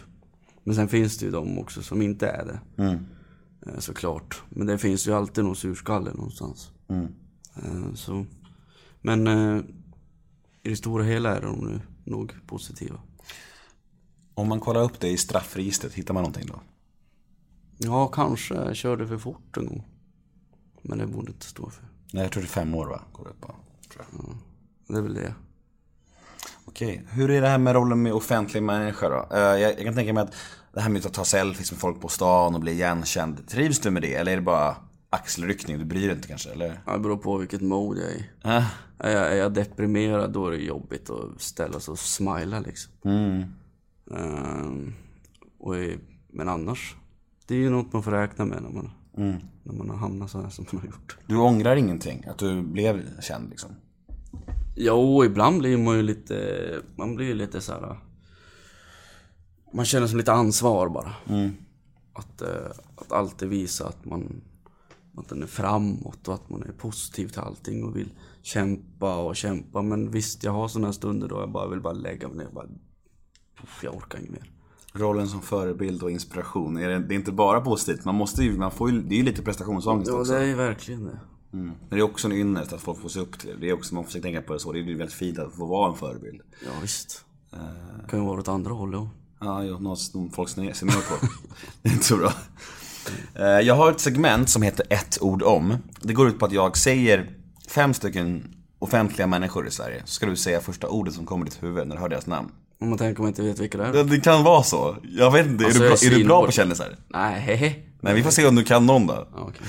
Men 0.63 0.75
sen 0.75 0.87
finns 0.87 1.17
det 1.17 1.25
ju 1.25 1.31
de 1.31 1.59
också 1.59 1.81
som 1.81 2.01
inte 2.01 2.27
är 2.27 2.45
det. 2.45 2.59
Eh, 3.67 3.79
Såklart. 3.79 4.41
Men 4.49 4.67
det 4.67 4.77
finns 4.77 5.07
ju 5.07 5.13
alltid 5.13 5.43
någon 5.43 5.55
surskalle 5.55 6.11
någonstans. 6.13 6.71
Eh, 7.55 7.93
Så. 7.95 8.25
Men 9.01 9.27
eh, 9.27 9.61
i 10.63 10.69
det 10.69 10.75
stora 10.75 11.03
hela 11.03 11.35
är 11.37 11.41
de 11.41 11.55
nu 11.59 11.81
nog 12.11 12.33
positiva. 12.47 12.99
Om 14.33 14.47
man 14.49 14.59
kollar 14.59 14.81
upp 14.81 14.99
det 14.99 15.09
i 15.09 15.17
straffregistret, 15.17 15.93
hittar 15.93 16.13
man 16.13 16.23
någonting 16.23 16.45
då? 16.47 16.61
Ja, 17.77 18.07
kanske 18.07 18.53
jag 18.55 18.75
körde 18.75 19.07
för 19.07 19.17
fort 19.17 19.57
en 19.57 19.65
gång. 19.65 19.87
Men 20.81 20.97
det 20.97 21.07
borde 21.07 21.31
inte 21.31 21.45
stå 21.45 21.69
för. 21.69 21.83
Nej, 22.13 22.23
jag 22.23 22.31
tror 22.31 22.43
det 22.43 22.47
är 22.47 22.49
fem 22.49 22.75
år 22.75 22.87
va? 22.87 23.01
Går 23.11 23.25
det 23.25 23.47
på, 23.47 23.55
tror 23.93 24.05
jag. 24.11 24.35
Det 24.87 24.97
är 24.97 25.01
väl 25.01 25.13
det. 25.13 25.33
Okej, 26.65 27.03
hur 27.09 27.31
är 27.31 27.41
det 27.41 27.47
här 27.47 27.57
med 27.57 27.73
rollen 27.73 28.01
med 28.01 28.13
offentlig 28.13 28.63
människa 28.63 29.09
då? 29.09 29.35
Eh, 29.35 29.41
jag, 29.41 29.77
kan 29.77 29.95
tänka 29.95 30.13
mig 30.13 30.23
att 30.23 30.33
det 30.73 30.81
här 30.81 30.89
med 30.89 31.05
att 31.05 31.13
ta 31.13 31.25
selfies 31.25 31.71
med 31.71 31.79
folk 31.79 32.01
på 32.01 32.07
stan 32.07 32.55
och 32.55 32.61
bli 32.61 32.71
igenkänd. 32.71 33.47
Trivs 33.47 33.79
du 33.79 33.91
med 33.91 34.01
det? 34.01 34.15
Eller 34.15 34.31
är 34.31 34.35
det 34.35 34.41
bara 34.41 34.75
axelryckning? 35.09 35.77
Du 35.79 35.85
bryr 35.85 36.07
dig 36.07 36.15
inte 36.15 36.27
kanske, 36.27 36.49
eller? 36.49 36.81
Ja, 36.85 36.93
Det 36.93 36.99
beror 36.99 37.17
på 37.17 37.37
vilket 37.37 37.61
mode 37.61 38.01
jag 38.01 38.11
är 38.11 38.15
i. 38.15 38.29
Ah, 38.41 38.63
Är 38.99 39.11
jag, 39.11 39.31
är 39.31 39.35
jag 39.35 39.53
deprimerad 39.53 40.31
då 40.31 40.47
är 40.47 40.51
det 40.51 40.57
jobbigt 40.57 41.09
att 41.09 41.41
ställa 41.41 41.79
sig 41.79 41.91
och 41.91 41.99
smila 41.99 42.59
liksom. 42.59 42.91
Ehm, 43.05 43.43
och 45.59 45.75
i, 45.77 45.97
men 46.29 46.49
annars, 46.49 46.95
det 47.47 47.55
är 47.55 47.59
ju 47.59 47.69
något 47.69 47.93
man 47.93 48.03
får 48.03 48.11
räkna 48.11 48.45
med 48.45 48.63
när 48.63 48.69
man, 48.69 48.89
när 49.63 49.73
man 49.73 49.89
har 49.89 49.97
hamnat 49.97 50.31
så 50.31 50.41
här 50.41 50.49
som 50.49 50.65
man 50.71 50.81
har 50.81 50.87
gjort. 50.87 51.17
du 51.27 51.37
ångrar 51.37 51.75
ingenting? 51.75 52.25
Att 52.27 52.37
du 52.37 52.61
blev 52.61 53.21
känd 53.21 53.49
liksom? 53.49 53.69
Jo, 54.75 55.25
ibland 55.25 55.59
blir 55.59 55.77
man 55.77 55.95
ju 55.97 56.03
lite, 56.03 56.35
man 56.95 57.15
blir 57.15 57.25
ju 57.25 57.33
lite 57.33 57.61
så 57.61 57.71
här. 57.71 57.97
Man 59.73 59.85
känner 59.85 60.07
som 60.07 60.17
lite 60.17 60.33
ansvar 60.33 60.89
bara. 60.89 61.13
Att, 62.13 62.41
eh, 62.41 62.71
att 62.95 63.11
alltid 63.11 63.49
visa 63.49 63.87
att 63.87 64.05
man, 64.05 64.41
att 65.17 65.29
den 65.29 65.43
är 65.43 65.47
framåt 65.47 66.27
och 66.27 66.33
att 66.33 66.49
man 66.49 66.63
är 66.63 66.71
positiv 66.71 67.27
till 67.27 67.39
allting 67.41 67.83
och 67.83 67.97
vill 67.97 68.09
kämpa 68.41 69.15
och 69.17 69.35
kämpa. 69.35 69.81
Men 69.81 70.11
visst, 70.11 70.43
jag 70.43 70.51
har 70.51 70.67
sådana 70.67 70.93
stunder 70.93 71.27
då 71.27 71.39
jag 71.39 71.51
bara 71.51 71.67
vill 71.67 71.81
bara 71.81 71.93
lägga 71.93 72.27
mig 72.27 72.37
ner 72.37 72.47
och 72.47 72.53
bara, 72.53 72.67
"Puff, 72.67 72.90
jag 73.81 73.95
orkar 73.95 74.19
inget 74.19 74.31
mer. 74.31 74.49
Rollen 74.93 75.27
som 75.27 75.41
förebild 75.41 76.03
och 76.03 76.11
inspiration, 76.11 76.77
är 76.77 76.89
det, 76.89 76.99
det 76.99 77.13
är 77.13 77.15
inte 77.15 77.31
bara 77.31 77.61
positivt. 77.61 78.05
Man 78.05 78.15
måste 78.15 78.43
ju, 78.43 78.57
man 78.57 78.71
får 78.71 78.91
ju, 78.91 79.01
det 79.01 79.15
är 79.15 79.17
ju 79.17 79.23
lite 79.23 79.41
prestationsångest 79.41 80.11
Ja, 80.11 80.17
också. 80.19 80.33
det 80.33 80.39
är 80.39 80.43
ju 80.45 80.55
verkligen 80.55 81.03
det. 81.05 81.19
Men 81.51 81.73
det 81.89 81.95
är 81.95 82.01
också 82.01 82.27
en 82.27 82.33
ynnest 82.33 82.73
att 82.73 82.81
folk 82.81 83.01
får 83.01 83.09
se 83.09 83.19
upp 83.19 83.39
till 83.39 83.49
det. 83.49 83.55
Det 83.55 83.69
är 83.69 83.73
också, 83.73 83.95
man 83.95 84.03
får 84.03 84.19
tänka 84.19 84.41
på 84.41 84.53
det 84.53 84.59
så. 84.59 84.71
Det 84.71 84.79
är 84.79 84.83
ju 84.83 84.97
väldigt 84.97 85.15
fint 85.15 85.39
att 85.39 85.53
få 85.53 85.65
vara 85.65 85.89
en 85.91 85.97
förebild. 85.97 86.41
Ja, 86.65 86.71
visst. 86.81 87.25
Det 87.51 88.09
kan 88.09 88.19
ju 88.19 88.25
vara 88.25 88.39
åt 88.39 88.47
andra 88.47 88.73
hållet 88.73 88.99
också. 88.99 89.11
Ja, 89.39 89.63
jo, 89.63 89.79
något 89.79 89.99
som 89.99 90.29
folk 90.29 90.49
ser 90.49 90.61
ner 90.61 90.73
ser 90.73 90.85
ner 90.85 90.93
på. 90.93 91.25
det 91.81 91.89
är 91.89 91.93
inte 91.93 92.05
så 92.05 92.17
bra. 92.17 92.33
Eh, 93.35 93.45
Jag 93.45 93.75
har 93.75 93.91
ett 93.91 93.99
segment 93.99 94.49
som 94.49 94.61
heter 94.61 94.85
ett 94.89 95.17
ord 95.21 95.43
om. 95.43 95.75
Det 96.01 96.13
går 96.13 96.27
ut 96.27 96.39
på 96.39 96.45
att 96.45 96.51
jag 96.51 96.77
säger 96.77 97.37
fem 97.69 97.93
stycken 97.93 98.55
offentliga 98.79 99.27
människor 99.27 99.67
i 99.67 99.71
Sverige. 99.71 100.01
Så 100.05 100.11
ska 100.13 100.25
du 100.25 100.35
säga 100.35 100.61
första 100.61 100.87
ordet 100.87 101.13
som 101.13 101.25
kommer 101.25 101.45
i 101.45 101.49
ditt 101.49 101.63
huvud 101.63 101.87
när 101.87 101.95
du 101.95 102.01
hör 102.01 102.09
deras 102.09 102.27
namn. 102.27 102.51
Om 102.81 102.89
man 102.89 102.97
tänker 102.97 103.19
om 103.19 103.23
man 103.23 103.29
inte 103.29 103.41
vet 103.41 103.59
vilka 103.59 103.77
det 103.77 103.85
är. 103.85 103.93
Ja, 103.93 104.03
Det 104.03 104.19
kan 104.19 104.43
vara 104.43 104.63
så. 104.63 104.97
Jag 105.03 105.31
vet 105.31 105.47
inte, 105.47 105.65
Alltså, 105.65 105.83
är, 105.83 105.89
du 105.89 105.89
bra, 105.89 105.97
är 106.15 106.17
du 106.19 106.23
bra 106.23 106.45
på 106.45 106.51
kändisar? 106.51 106.97
Nej, 107.09 107.39
hehe. 107.41 107.75
Nej, 108.01 108.13
vi 108.13 108.23
får 108.23 108.31
se 108.31 108.47
om 108.47 108.55
du 108.55 108.63
kan 108.63 108.85
någon 108.85 109.07
då. 109.07 109.27
Ja, 109.33 109.39
okej. 109.41 109.67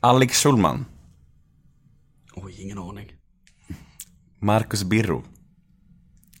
Alex 0.00 0.42
Schulman. 0.42 0.86
Oj, 2.34 2.54
ingen 2.62 2.78
aning. 2.78 3.12
Marcus 4.40 4.84
Birro. 4.84 5.24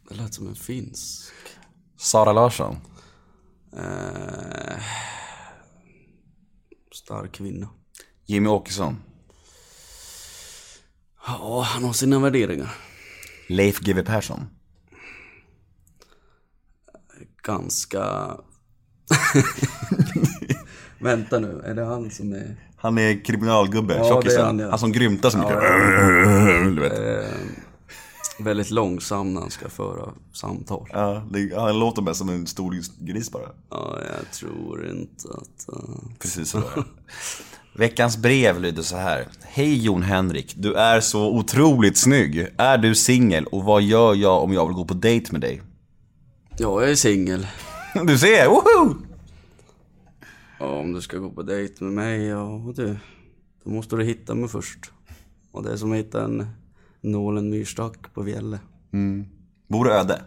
Det 0.08 0.14
lät 0.14 0.34
som 0.34 0.48
en 0.48 0.54
finsk. 0.54 1.32
Sara 1.96 2.32
Larsson. 2.32 2.76
Eh, 3.76 4.82
stark 6.94 7.32
kvinna. 7.32 7.68
Jimmy 8.26 8.48
Åkesson. 8.48 8.96
Ja, 11.26 11.62
han 11.62 11.84
har 11.84 11.92
sina 11.92 12.18
värderingar. 12.18 12.74
Leif 13.48 13.80
GW 13.80 14.02
Persson. 14.02 14.46
Ganska... 17.42 18.30
Vänta 20.98 21.38
nu, 21.38 21.62
är 21.64 21.74
det 21.74 21.84
han 21.84 22.10
som 22.10 22.32
är... 22.32 22.56
Han 22.76 22.98
är 22.98 23.24
kriminalgubbe, 23.24 23.94
Ja, 23.96 24.04
tjockisen. 24.08 24.44
han, 24.44 24.58
ja. 24.58 24.70
Han 24.70 24.78
som 24.78 24.92
grymtar 24.92 25.30
så 25.30 25.38
mycket. 25.38 25.56
Du 26.74 26.80
vet. 26.80 26.98
Eh, 27.24 27.30
väldigt 28.38 28.70
långsam 28.70 29.34
när 29.34 29.40
han 29.40 29.50
ska 29.50 29.68
föra 29.68 30.08
samtal. 30.32 30.88
Ja, 30.92 31.22
det, 31.30 31.56
han 31.56 31.78
låter 31.78 32.02
mest 32.02 32.18
som 32.18 32.28
en 32.28 32.46
stor 32.46 32.74
gris 33.06 33.30
bara. 33.30 33.48
Ja, 33.70 33.98
jag 34.16 34.30
tror 34.32 34.90
inte 34.90 35.28
att... 35.28 35.68
eh, 35.76 35.94
Precis 36.18 36.50
så. 36.50 36.62
Veckans 37.74 38.16
brev 38.16 38.60
lyder 38.60 38.82
så 38.82 38.96
här. 38.96 39.28
Hej 39.42 39.84
Jon 39.84 40.02
Henrik, 40.02 40.54
du 40.56 40.74
är 40.74 41.00
så 41.00 41.30
otroligt 41.36 41.98
snygg. 41.98 42.46
Är 42.58 42.78
du 42.78 42.94
singel 42.94 43.44
och 43.46 43.64
vad 43.64 43.82
gör 43.82 44.14
jag 44.14 44.42
om 44.42 44.52
jag 44.52 44.66
vill 44.66 44.76
gå 44.76 44.84
på 44.84 44.94
dejt 44.94 45.32
med 45.32 45.40
dig? 45.40 45.62
Ja, 46.60 46.80
jag 46.80 46.90
är 46.90 46.94
singel. 46.94 47.46
Du 48.06 48.18
ser, 48.18 48.48
woho! 48.48 48.94
Ja, 50.58 50.66
om 50.66 50.92
du 50.92 51.00
ska 51.00 51.18
gå 51.18 51.30
på 51.30 51.42
dejt 51.42 51.84
med 51.84 51.92
mig, 51.92 52.26
ja 52.26 52.72
du. 52.76 52.96
Då 53.64 53.70
måste 53.70 53.96
du 53.96 54.04
hitta 54.04 54.34
mig 54.34 54.48
först. 54.48 54.78
Och 55.52 55.62
det 55.62 55.72
är 55.72 55.76
som 55.76 55.92
att 55.92 55.98
hitta 55.98 56.24
en 56.24 56.46
nål 57.00 57.38
en 57.38 57.50
myrstack 57.50 58.14
på 58.14 58.24
Fjälle. 58.24 58.58
Bor 59.68 59.84
du 59.84 59.92
öde? 59.92 60.22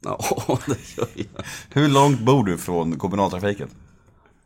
Ja, 0.00 0.18
det 0.66 0.96
gör 0.96 1.08
jag. 1.14 1.44
Hur 1.70 1.88
långt 1.88 2.20
bor 2.20 2.44
du 2.44 2.58
från 2.58 2.98
kommunaltrafiken? 2.98 3.68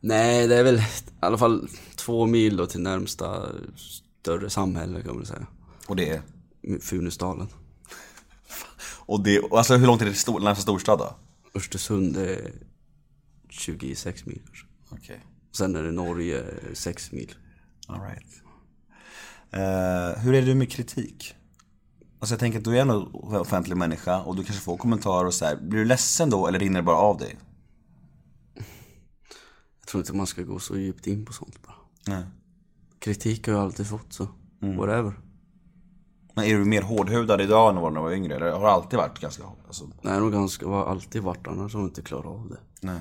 Nej, 0.01 0.49
det 0.49 0.57
är 0.57 0.65
väl 0.65 0.79
i 0.79 0.83
alla 1.21 1.39
fall 1.39 1.69
två 1.97 2.27
mil 2.27 2.57
då 2.57 2.67
till 2.67 2.81
närmsta 2.81 3.47
större 3.77 4.51
samhälle 4.51 5.03
kan 5.03 5.17
man 5.17 5.27
säga. 5.27 5.47
Och 5.87 5.97
det 5.97 6.09
är? 6.09 6.23
Funäsdalen. 6.81 7.49
Och 9.07 9.23
det, 9.23 9.53
alltså 9.53 9.77
hur 9.77 9.87
långt 9.87 10.01
är 10.01 10.07
det 10.07 10.13
till 10.13 10.21
stor, 10.21 10.41
närmsta 10.41 10.63
storstad 10.63 10.99
då? 10.99 11.17
Östersund 11.55 12.17
är 12.17 12.53
26 13.49 14.27
mil 14.27 14.43
kanske. 14.47 14.67
Okej, 14.91 15.21
Sen 15.53 15.77
är 15.77 15.83
det 15.83 15.93
Norge 15.93 16.45
6 16.75 17.12
mil. 17.12 17.35
alright. 17.87 18.27
Uh, 19.55 20.23
hur 20.23 20.35
är 20.35 20.43
du 20.43 20.55
med 20.55 20.71
kritik? 20.71 21.35
Alltså 22.19 22.33
jag 22.33 22.41
tänker 22.41 22.59
att 22.59 22.65
du 22.65 22.79
är 22.79 22.83
en 22.83 22.91
offentlig 22.91 23.77
människa 23.77 24.23
och 24.23 24.37
du 24.37 24.45
kanske 24.45 24.65
får 24.65 24.77
kommentarer 24.77 25.27
och 25.27 25.35
så 25.35 25.45
här. 25.45 25.57
Blir 25.57 25.79
du 25.79 25.85
ledsen 25.85 26.31
då 26.31 26.47
eller 26.47 26.59
rinner 26.59 26.81
det 26.81 26.83
bara 26.83 26.97
av 26.97 27.19
dig? 27.19 27.38
Jag 29.81 29.87
tror 29.88 30.01
inte 30.03 30.12
man 30.17 30.27
ska 30.27 30.43
gå 30.43 30.59
så 30.59 30.79
djupt 30.79 31.07
in 31.07 31.25
på 31.25 31.33
sånt 31.33 31.62
bara. 31.62 31.75
Nej. 32.07 32.25
Kritik 32.99 33.47
har 33.47 33.55
jag 33.55 33.62
alltid 33.62 33.87
fått 33.87 34.12
så, 34.12 34.29
whatever. 34.61 35.12
Men 36.35 36.45
är 36.45 36.59
du 36.59 36.64
mer 36.64 36.83
hårdhudad 36.83 37.40
idag 37.40 37.68
än 37.68 37.75
när 37.75 37.90
du 37.90 38.01
var 38.01 38.12
yngre? 38.12 38.37
Eller 38.37 38.51
har 38.51 38.61
du 38.61 38.66
alltid 38.66 38.99
varit 38.99 39.18
ganska 39.18 39.45
hård? 39.45 39.59
Alltså, 39.66 39.85
Nej, 40.03 40.21
nog 40.21 40.33
ganska, 40.33 40.66
har 40.66 40.87
alltid 40.87 41.23
varit 41.23 41.47
annars 41.47 41.75
har 41.75 41.81
jag 41.81 41.88
inte 41.88 42.03
klarat 42.03 42.27
av 42.27 42.49
det. 42.49 42.87
nej. 42.87 43.01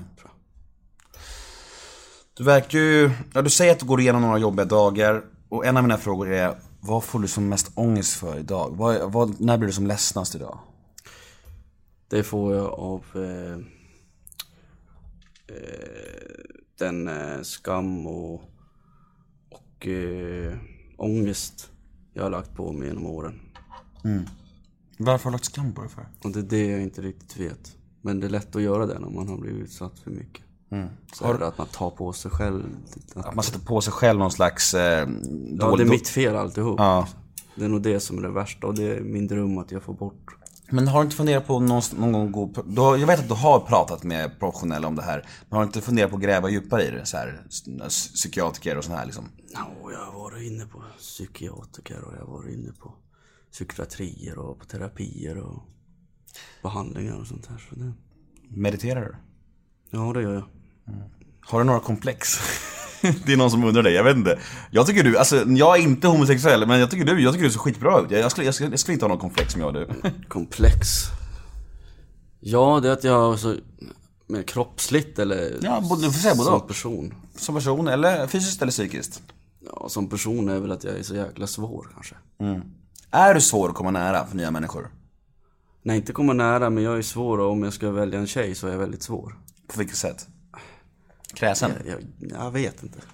Du 2.37 2.43
verkar 2.43 2.79
ju, 2.79 3.11
ja 3.33 3.41
du 3.41 3.49
säger 3.49 3.71
att 3.71 3.79
du 3.79 3.85
går 3.85 3.99
igenom 4.01 4.21
några 4.21 4.37
jobbiga 4.37 4.65
dagar. 4.65 5.23
Och 5.49 5.65
en 5.65 5.77
av 5.77 5.83
mina 5.83 5.97
frågor 5.97 6.31
är, 6.31 6.55
vad 6.79 7.03
får 7.03 7.19
du 7.19 7.27
som 7.27 7.49
mest 7.49 7.71
ångest 7.75 8.13
för 8.13 8.39
idag? 8.39 8.73
Vad, 8.75 9.11
vad, 9.11 9.41
när 9.41 9.57
blir 9.57 9.67
du 9.67 9.73
som 9.73 9.87
ledsnast 9.87 10.35
idag? 10.35 10.59
Det 12.09 12.23
får 12.23 12.55
jag 12.55 12.65
av 12.73 13.05
eh, 13.15 13.53
eh, 15.55 16.31
den 16.79 17.07
eh, 17.07 17.41
skam 17.41 18.07
och, 18.07 18.33
och 19.49 19.87
eh, 19.87 20.57
ångest 20.97 21.70
jag 22.13 22.23
har 22.23 22.29
lagt 22.29 22.55
på 22.55 22.71
mig 22.71 22.87
genom 22.87 23.05
åren. 23.05 23.39
Varför 24.97 25.23
har 25.23 25.31
du 25.31 25.35
lagt 25.35 25.45
skam 25.45 25.73
på 25.73 25.81
dig 25.81 25.89
för? 25.89 26.05
Och 26.23 26.31
det 26.31 26.39
är 26.39 26.43
det 26.43 26.65
jag 26.65 26.81
inte 26.81 27.01
riktigt 27.01 27.37
vet. 27.37 27.75
Men 28.01 28.19
det 28.19 28.27
är 28.27 28.29
lätt 28.29 28.55
att 28.55 28.61
göra 28.61 28.85
det 28.85 28.99
när 28.99 29.09
man 29.09 29.27
har 29.27 29.37
blivit 29.37 29.63
utsatt 29.63 29.99
för 29.99 30.11
mycket. 30.11 30.43
Så 31.13 31.33
är 31.33 31.39
det 31.39 31.47
att 31.47 31.57
man 31.57 31.67
tar 31.67 31.89
på 31.89 32.13
sig 32.13 32.31
själv. 32.31 32.63
Att, 33.15 33.25
Att 33.25 33.35
man 33.35 33.43
sätter 33.43 33.59
på 33.59 33.81
sig 33.81 33.93
själv 33.93 34.19
någon 34.19 34.31
slags 34.31 34.73
eh, 34.73 34.81
ja, 34.81 35.05
det 35.05 35.57
dålig... 35.57 35.85
är 35.85 35.89
mitt 35.89 36.07
fel 36.07 36.35
alltihop. 36.35 36.79
Ja. 36.79 37.07
Det 37.55 37.65
är 37.65 37.69
nog 37.69 37.81
det 37.81 37.99
som 37.99 38.17
är 38.17 38.21
det 38.21 38.29
värsta 38.29 38.67
och 38.67 38.75
det 38.75 38.83
är 38.83 39.01
min 39.01 39.27
dröm 39.27 39.57
att 39.57 39.71
jag 39.71 39.83
får 39.83 39.93
bort. 39.93 40.35
Men 40.69 40.87
har 40.87 40.99
du 40.99 41.05
inte 41.05 41.15
funderat 41.15 41.47
på 41.47 41.59
någon, 41.59 41.81
någon 41.97 42.11
gång 42.11 42.31
gå 42.31 42.63
du 42.65 42.81
har, 42.81 42.97
Jag 42.97 43.07
vet 43.07 43.19
att 43.19 43.27
du 43.27 43.33
har 43.33 43.59
pratat 43.59 44.03
med 44.03 44.39
professionella 44.39 44.87
om 44.87 44.95
det 44.95 45.01
här. 45.01 45.27
Men 45.49 45.57
har 45.57 45.63
du 45.63 45.67
inte 45.67 45.81
funderat 45.81 46.09
på 46.09 46.15
att 46.15 46.23
gräva 46.23 46.49
djupare 46.49 46.83
i 46.83 46.91
det? 46.91 47.05
Så 47.05 47.17
här, 47.17 47.41
psykiatriker 47.89 48.77
och 48.77 48.83
sån 48.83 48.95
här 48.95 49.05
liksom. 49.05 49.29
Ja, 49.53 49.91
jag 49.91 50.05
har 50.05 50.19
varit 50.19 50.51
inne 50.51 50.65
på 50.65 50.83
psykiatriker 50.97 52.01
och 52.01 52.13
jag 52.13 52.25
har 52.25 52.33
varit 52.33 52.53
inne 52.53 52.71
på 52.71 52.93
psykiatrier 53.51 54.37
och 54.37 54.59
på 54.59 54.65
terapier 54.65 55.37
och 55.37 55.63
behandlingar 56.63 57.15
och 57.19 57.27
sånt 57.27 57.45
här. 57.45 57.57
Så 57.69 57.75
det, 57.75 57.93
Mediterar 58.49 59.01
du? 59.01 59.15
ja, 59.97 60.13
det 60.13 60.21
gör 60.21 60.33
jag. 60.33 60.47
Har 61.41 61.59
du 61.59 61.65
några 61.65 61.79
komplex? 61.79 62.39
det 63.25 63.33
är 63.33 63.37
någon 63.37 63.51
som 63.51 63.63
undrar 63.63 63.83
det, 63.83 63.91
jag 63.91 64.03
vet 64.03 64.15
inte. 64.17 64.39
Jag 64.71 64.87
tycker 64.87 65.03
du, 65.03 65.17
alltså 65.17 65.35
jag 65.47 65.77
är 65.77 65.81
inte 65.81 66.07
homosexuell 66.07 66.67
men 66.67 66.79
jag 66.79 66.91
tycker 66.91 67.05
du, 67.05 67.21
jag 67.23 67.33
tycker 67.33 67.45
du 67.45 67.51
ser 67.51 67.59
skitbra 67.59 67.99
ut. 67.99 68.11
Jag, 68.11 68.19
jag, 68.21 68.31
skulle, 68.31 68.45
jag, 68.45 68.55
skulle, 68.55 68.69
jag 68.69 68.79
skulle 68.79 68.93
inte 68.93 69.05
ha 69.05 69.09
någon 69.09 69.19
komplex 69.19 69.51
som 69.53 69.61
jag 69.61 69.73
du. 69.73 69.87
Komplex. 70.27 70.87
Ja, 72.39 72.79
det 72.79 72.89
är 72.89 72.93
att 72.93 73.03
jag 73.03 73.39
så... 73.39 73.55
Mer 74.27 74.43
kroppsligt 74.43 75.19
eller... 75.19 75.59
Ja, 75.61 75.81
både- 75.89 76.01
du 76.01 76.11
får 76.11 76.19
säga 76.19 76.35
både 76.35 76.49
Som 76.49 76.67
person. 76.67 77.13
Som 77.35 77.55
person, 77.55 77.87
eller 77.87 78.27
fysiskt 78.27 78.61
eller 78.61 78.71
psykiskt. 78.71 79.21
Ja, 79.65 79.89
som 79.89 80.09
person 80.09 80.49
är 80.49 80.59
väl 80.59 80.71
att 80.71 80.83
jag 80.83 80.97
är 80.99 81.03
så 81.03 81.15
jäkla 81.15 81.47
svår 81.47 81.87
kanske. 81.93 82.15
Är 83.11 83.33
du 83.33 83.41
svår 83.41 83.69
att 83.69 83.75
komma 83.75 83.91
nära 83.91 84.25
för 84.25 84.37
nya 84.37 84.51
människor? 84.51 84.89
Nej, 85.83 85.97
inte 85.97 86.13
komma 86.13 86.33
nära, 86.33 86.69
men 86.69 86.83
jag 86.83 86.97
är 86.97 87.01
svår 87.01 87.37
och 87.37 87.51
om 87.51 87.63
jag 87.63 87.73
ska 87.73 87.91
välja 87.91 88.19
en 88.19 88.27
tjej 88.27 88.55
så 88.55 88.67
är 88.67 88.71
jag 88.71 88.79
väldigt 88.79 89.03
svår. 89.03 89.39
På 89.67 89.79
vilket 89.79 89.97
sätt? 89.97 90.27
Kräsen? 91.33 91.71
Jag, 91.85 91.97
jag, 92.19 92.31
jag 92.41 92.51
vet 92.51 92.83
inte. 92.83 92.99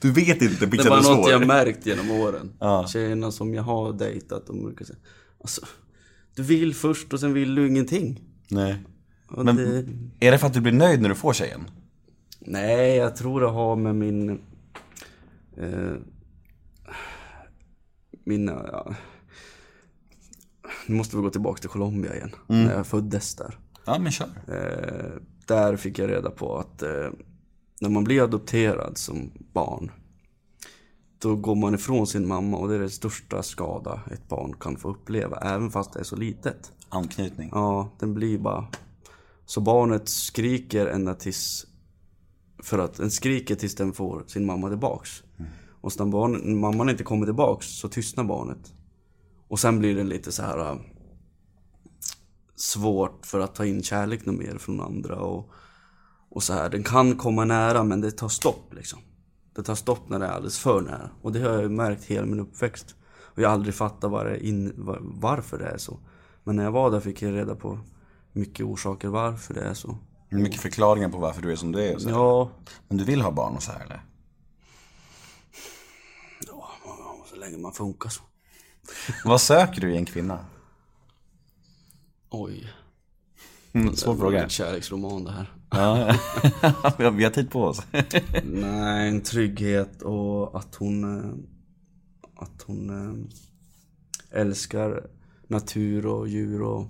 Du 0.00 0.12
vet 0.12 0.42
inte 0.42 0.66
Det 0.66 0.66
bara 0.66 0.82
sätt 0.82 0.86
du 0.86 1.10
är 1.10 1.16
något 1.16 1.24
svår? 1.24 1.30
jag 1.30 1.46
märkt 1.46 1.86
genom 1.86 2.10
åren. 2.10 2.52
Ja. 2.58 2.86
Tjejerna 2.88 3.32
som 3.32 3.54
jag 3.54 3.62
har 3.62 3.92
dejtat, 3.92 4.46
de 4.46 4.62
brukar 4.62 4.84
säga 4.84 4.98
Alltså, 5.40 5.66
du 6.34 6.42
vill 6.42 6.74
först 6.74 7.12
och 7.12 7.20
sen 7.20 7.32
vill 7.32 7.54
du 7.54 7.68
ingenting. 7.68 8.20
Nej. 8.48 8.84
Och 9.28 9.44
Men 9.44 9.56
det, 9.56 10.26
är 10.26 10.32
det 10.32 10.38
för 10.38 10.46
att 10.46 10.52
du 10.54 10.60
blir 10.60 10.72
nöjd 10.72 11.00
när 11.02 11.08
du 11.08 11.14
får 11.14 11.32
tjejen? 11.32 11.70
Nej, 12.48 12.96
jag 12.96 13.16
tror 13.16 13.40
det 13.40 13.48
har 13.48 13.76
med 13.76 13.94
min... 13.94 14.40
Eh, 15.56 15.94
mina... 18.24 18.68
Ja, 18.72 18.94
nu 20.86 20.94
måste 20.94 21.16
vi 21.16 21.22
gå 21.22 21.30
tillbaka 21.30 21.60
till 21.60 21.70
Colombia 21.70 22.16
igen. 22.16 22.34
När 22.46 22.74
jag 22.74 22.86
föddes 22.86 23.34
där. 23.34 23.58
Ja, 23.84 23.98
men 23.98 24.12
kör. 24.12 24.28
Eh, 24.48 25.20
där 25.46 25.76
fick 25.76 25.98
jag 25.98 26.10
reda 26.10 26.30
på 26.30 26.58
att 26.58 26.82
eh, 26.82 27.10
när 27.80 27.88
man 27.88 28.04
blir 28.04 28.22
adopterad 28.22 28.98
som 28.98 29.30
barn 29.52 29.90
då 31.18 31.36
går 31.36 31.54
man 31.54 31.74
ifrån 31.74 32.06
sin 32.06 32.28
mamma 32.28 32.56
och 32.56 32.68
det 32.68 32.74
är 32.74 32.78
den 32.78 32.90
största 32.90 33.42
skada 33.42 34.00
ett 34.10 34.28
barn 34.28 34.54
kan 34.60 34.76
få 34.76 34.90
uppleva, 34.90 35.36
även 35.36 35.70
fast 35.70 35.92
det 35.92 36.00
är 36.00 36.04
så 36.04 36.16
litet. 36.16 36.72
Anknytning. 36.88 37.50
Ja, 37.52 37.90
den 37.98 38.14
blir 38.14 38.38
bara... 38.38 38.66
Så 39.46 39.60
barnet 39.60 40.08
skriker 40.08 40.86
ända 40.86 41.14
tills... 41.14 41.66
För 42.62 42.78
att 42.78 42.94
den 42.94 43.10
skriker 43.10 43.54
tills 43.54 43.74
den 43.74 43.92
får 43.92 44.24
sin 44.26 44.46
mamma 44.46 44.68
tillbaks. 44.68 45.22
Och 45.80 45.92
så 45.92 46.04
när 46.04 46.12
barn, 46.12 46.58
mamman 46.58 46.90
inte 46.90 47.04
kommer 47.04 47.26
tillbaks 47.26 47.66
så 47.66 47.88
tystnar 47.88 48.24
barnet. 48.24 48.72
Och 49.48 49.60
sen 49.60 49.78
blir 49.78 49.94
det 49.94 50.04
lite 50.04 50.32
så 50.32 50.42
här... 50.42 50.58
äh, 50.58 50.76
Svårt 52.54 53.26
för 53.26 53.40
att 53.40 53.54
ta 53.54 53.64
in 53.64 53.82
kärlek 53.82 54.26
något 54.26 54.38
mer 54.38 54.58
från 54.58 54.80
andra 54.80 55.16
och... 55.16 55.50
Och 56.30 56.42
så 56.42 56.52
här, 56.52 56.68
den 56.68 56.82
kan 56.82 57.16
komma 57.16 57.44
nära 57.44 57.84
men 57.84 58.00
det 58.00 58.10
tar 58.10 58.28
stopp 58.28 58.74
liksom. 58.74 58.98
Det 59.54 59.62
tar 59.62 59.74
stopp 59.74 60.08
när 60.08 60.18
det 60.18 60.26
är 60.26 60.30
alldeles 60.30 60.58
för 60.58 60.80
nära. 60.80 61.10
Och 61.22 61.32
det 61.32 61.40
har 61.40 61.50
jag 61.50 61.62
ju 61.62 61.68
märkt 61.68 62.04
hela 62.04 62.26
min 62.26 62.40
uppväxt. 62.40 62.94
Och 63.20 63.42
jag 63.42 63.48
har 63.48 63.54
aldrig 63.54 63.74
fattat 63.74 64.10
var 64.10 64.24
det 64.24 64.46
in, 64.46 64.72
var, 64.76 64.98
varför 65.02 65.58
det 65.58 65.66
är 65.66 65.78
så. 65.78 65.98
Men 66.44 66.56
när 66.56 66.64
jag 66.64 66.72
var 66.72 66.90
där 66.90 67.00
fick 67.00 67.22
jag 67.22 67.34
reda 67.34 67.54
på 67.54 67.78
mycket 68.32 68.66
orsaker 68.66 69.08
varför 69.08 69.54
det 69.54 69.60
är 69.60 69.74
så. 69.74 69.98
Mycket 70.28 70.60
förklaringar 70.60 71.08
på 71.08 71.18
varför 71.18 71.42
du 71.42 71.52
är 71.52 71.56
som 71.56 71.72
du 71.72 71.82
är 71.84 71.94
och 71.94 72.02
så. 72.02 72.08
Ja, 72.10 72.50
Men 72.88 72.96
du 72.96 73.04
vill 73.04 73.20
ha 73.20 73.30
barn 73.30 73.56
och 73.56 73.62
så 73.62 73.72
här 73.72 73.80
eller? 73.84 74.00
ja, 76.46 76.68
så 77.30 77.36
länge 77.36 77.58
man 77.58 77.72
funkar 77.72 78.08
så. 78.10 78.22
Vad 79.24 79.40
söker 79.40 79.80
du 79.80 79.92
i 79.92 79.96
en 79.96 80.04
kvinna? 80.06 80.44
Oj. 82.30 82.72
Mm, 83.72 83.96
svår 83.96 84.12
Det 84.14 84.20
fråga. 84.20 84.42
en 84.42 84.48
kärleksroman 84.48 85.24
det 85.24 85.32
här. 85.32 85.52
Ja, 85.70 86.14
vi 86.98 87.04
har- 87.04 87.10
vi 87.10 87.24
har 87.24 87.30
tid 87.30 87.50
på 87.50 87.62
oss. 87.64 87.82
Nej, 88.44 89.08
en 89.08 89.20
trygghet 89.20 90.02
och 90.02 90.58
att 90.58 90.74
hon... 90.74 91.18
eh, 91.18 91.30
Att 92.42 92.62
hon 92.62 92.90
eh, 94.30 94.40
älskar 94.40 95.06
natur 95.46 96.06
och 96.06 96.28
djur 96.28 96.62
och 96.62 96.86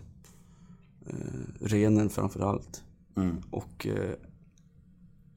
eh, 1.07 1.15
renen 1.61 2.11
framför 2.11 2.41
allt. 2.41 2.83
Och 3.51 3.87
eh, 3.87 4.15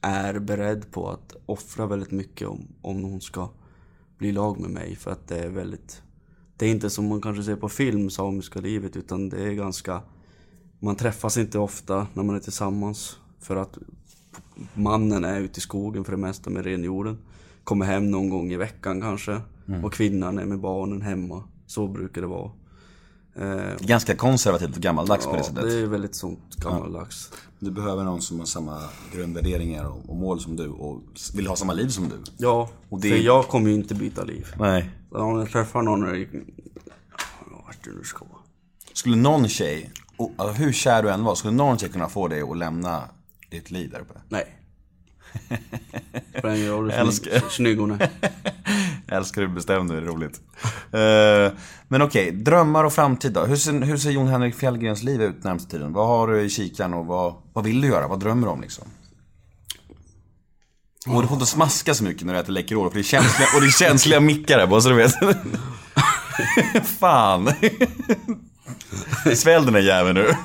är 0.01 0.39
beredd 0.39 0.91
på 0.91 1.09
att 1.09 1.35
offra 1.45 1.87
väldigt 1.87 2.11
mycket 2.11 2.47
om, 2.47 2.67
om 2.81 3.03
hon 3.03 3.21
ska 3.21 3.49
bli 4.17 4.31
lag 4.31 4.59
med 4.59 4.69
mig. 4.69 4.95
För 4.95 5.11
att 5.11 5.27
det 5.27 5.39
är 5.39 5.49
väldigt... 5.49 6.01
Det 6.57 6.65
är 6.65 6.69
inte 6.69 6.89
som 6.89 7.07
man 7.07 7.21
kanske 7.21 7.43
ser 7.43 7.55
på 7.55 7.69
film, 7.69 8.09
samiska 8.09 8.59
livet, 8.59 8.97
utan 8.97 9.29
det 9.29 9.43
är 9.43 9.51
ganska... 9.51 10.01
Man 10.79 10.95
träffas 10.95 11.37
inte 11.37 11.59
ofta 11.59 12.07
när 12.13 12.23
man 12.23 12.35
är 12.35 12.39
tillsammans. 12.39 13.19
För 13.39 13.55
att 13.55 13.77
mannen 14.73 15.25
är 15.25 15.39
ute 15.39 15.57
i 15.57 15.61
skogen 15.61 16.03
för 16.03 16.11
det 16.11 16.17
mesta 16.17 16.49
med 16.49 16.65
renjorden. 16.65 17.17
Kommer 17.63 17.85
hem 17.85 18.11
någon 18.11 18.29
gång 18.29 18.51
i 18.51 18.57
veckan 18.57 19.01
kanske. 19.01 19.41
Och 19.83 19.93
kvinnan 19.93 20.39
är 20.39 20.45
med 20.45 20.59
barnen 20.59 21.01
hemma. 21.01 21.43
Så 21.67 21.87
brukar 21.87 22.21
det 22.21 22.27
vara. 22.27 22.51
Eh, 23.35 23.75
Ganska 23.79 24.15
konservativt 24.15 24.75
och 24.75 24.81
gammaldags 24.81 25.25
på 25.25 25.31
det 25.31 25.37
ja, 25.37 25.43
sättet. 25.43 25.63
det 25.63 25.73
är 25.79 25.85
väldigt 25.85 26.15
sånt 26.15 26.55
gammaldags. 26.57 27.31
Du 27.59 27.71
behöver 27.71 28.03
någon 28.03 28.21
som 28.21 28.39
har 28.39 28.45
samma 28.45 28.81
grundvärderingar 29.15 29.85
och 29.85 30.09
och 30.09 30.15
mål 30.15 30.39
som 30.39 30.55
du 30.55 30.67
och 30.69 31.01
vill 31.35 31.47
ha 31.47 31.55
samma 31.55 31.73
liv 31.73 31.87
som 31.89 32.09
du. 32.09 32.15
Ja, 32.37 32.69
Och 32.89 32.99
det- 33.01 33.09
för 33.09 33.17
jag 33.17 33.47
kommer 33.47 33.69
ju 33.69 33.75
inte 33.75 33.95
byta 33.95 34.23
liv. 34.23 34.47
Nej. 34.59 34.89
Om 35.11 35.39
jag 35.39 35.49
träffar 35.51 35.81
någon 35.81 36.03
och... 36.03 36.09
Vart 37.65 37.83
du 37.83 37.95
nu 37.97 38.03
ska. 38.03 38.25
Skulle 38.93 39.15
någon 39.15 39.47
tjej, 39.47 39.91
och, 40.17 40.31
alltså, 40.37 40.63
hur 40.63 40.73
kär 40.73 41.03
du 41.03 41.09
än 41.09 41.23
var, 41.23 41.35
skulle 41.35 41.53
någon 41.53 41.77
tjej 41.77 41.89
kunna 41.89 42.09
få 42.09 42.27
dig 42.27 42.41
att 42.41 42.57
lämna 42.57 43.03
ditt 43.49 43.71
liv 43.71 43.89
där 43.89 43.99
uppe? 43.99 44.19
Nej. 44.29 44.57
Spelar 46.37 46.55
ingen 46.55 46.69
roll 46.71 46.91
hur 46.91 47.49
snygg 47.49 47.79
hon 47.79 47.91
är. 47.91 48.09
Jag 49.11 49.17
älskar 49.17 49.41
hur 49.41 49.47
du 49.47 49.53
bestämde, 49.53 49.95
det 49.95 50.01
är 50.01 50.05
roligt. 50.05 50.41
Eh, 50.91 51.57
men 51.87 52.01
okej, 52.01 52.31
drömmar 52.31 52.83
och 52.83 52.93
framtid 52.93 53.33
då? 53.33 53.45
Hur 53.45 53.55
ser, 53.55 53.81
hur 53.81 53.97
ser 53.97 54.11
Jon 54.11 54.27
Henrik 54.27 54.55
Fjällgrens 54.55 55.03
liv 55.03 55.21
ut 55.21 55.43
närmaste 55.43 55.71
tiden? 55.71 55.93
Vad 55.93 56.07
har 56.07 56.27
du 56.27 56.41
i 56.41 56.49
kikaren 56.49 56.93
och 56.93 57.05
vad, 57.05 57.35
vad 57.53 57.63
vill 57.63 57.81
du 57.81 57.87
göra? 57.87 58.07
Vad 58.07 58.19
drömmer 58.19 58.47
du 58.47 58.53
om 58.53 58.61
liksom? 58.61 58.83
Och 61.07 61.21
du 61.21 61.27
får 61.27 61.35
inte 61.35 61.45
smaska 61.45 61.93
så 61.93 62.03
mycket 62.03 62.25
när 62.25 62.33
du 62.33 62.39
äter 62.39 62.53
Läkerol, 62.53 62.89
för 62.89 62.95
det 62.95 63.01
är 63.01 63.03
känsliga, 63.03 63.47
och 63.55 63.61
det 63.61 63.67
är 63.67 63.71
känsliga 63.71 64.19
mickar 64.19 64.59
här, 64.59 64.67
bara 64.67 64.81
så 64.81 64.89
du 64.89 64.95
vet. 64.95 65.13
Fan. 66.99 67.53
Svälj 69.35 69.65
den 69.65 69.73
där 69.73 69.81
jäveln 69.81 70.15
nu. 70.15 70.35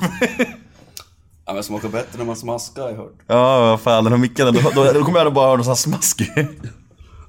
Ja 1.46 1.54
men 1.54 1.62
smakar 1.62 1.88
bättre 1.88 2.18
när 2.18 2.24
man 2.24 2.36
smaskar 2.36 2.82
har 2.82 2.90
jag 2.90 2.96
hört. 2.96 3.18
Ja, 3.26 3.60
vad 3.60 3.80
fan, 3.80 4.04
den 4.04 4.12
här 4.12 4.20
micken, 4.20 4.54
då, 4.54 4.70
då, 4.74 4.92
då 4.92 5.04
kommer 5.04 5.18
jag 5.18 5.34
bara 5.34 5.46
höra 5.46 5.56
någon 5.56 5.64
sån 5.64 5.70
här 5.70 5.76
smask. 5.76 6.22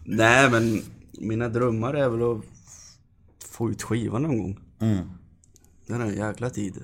Nej 0.06 0.50
men 0.50 0.84
mina 1.18 1.50
drömmar 1.50 1.94
är 1.94 2.10
väl 2.10 2.32
att 2.38 2.44
få 3.50 3.70
ut 3.70 3.84
skivan 3.84 4.22
någon 4.22 4.38
gång. 4.38 4.60
Mm. 4.80 5.10
Den 5.86 6.02
är 6.02 6.06
en 6.06 6.16
jäkla 6.18 6.50
tid. 6.50 6.84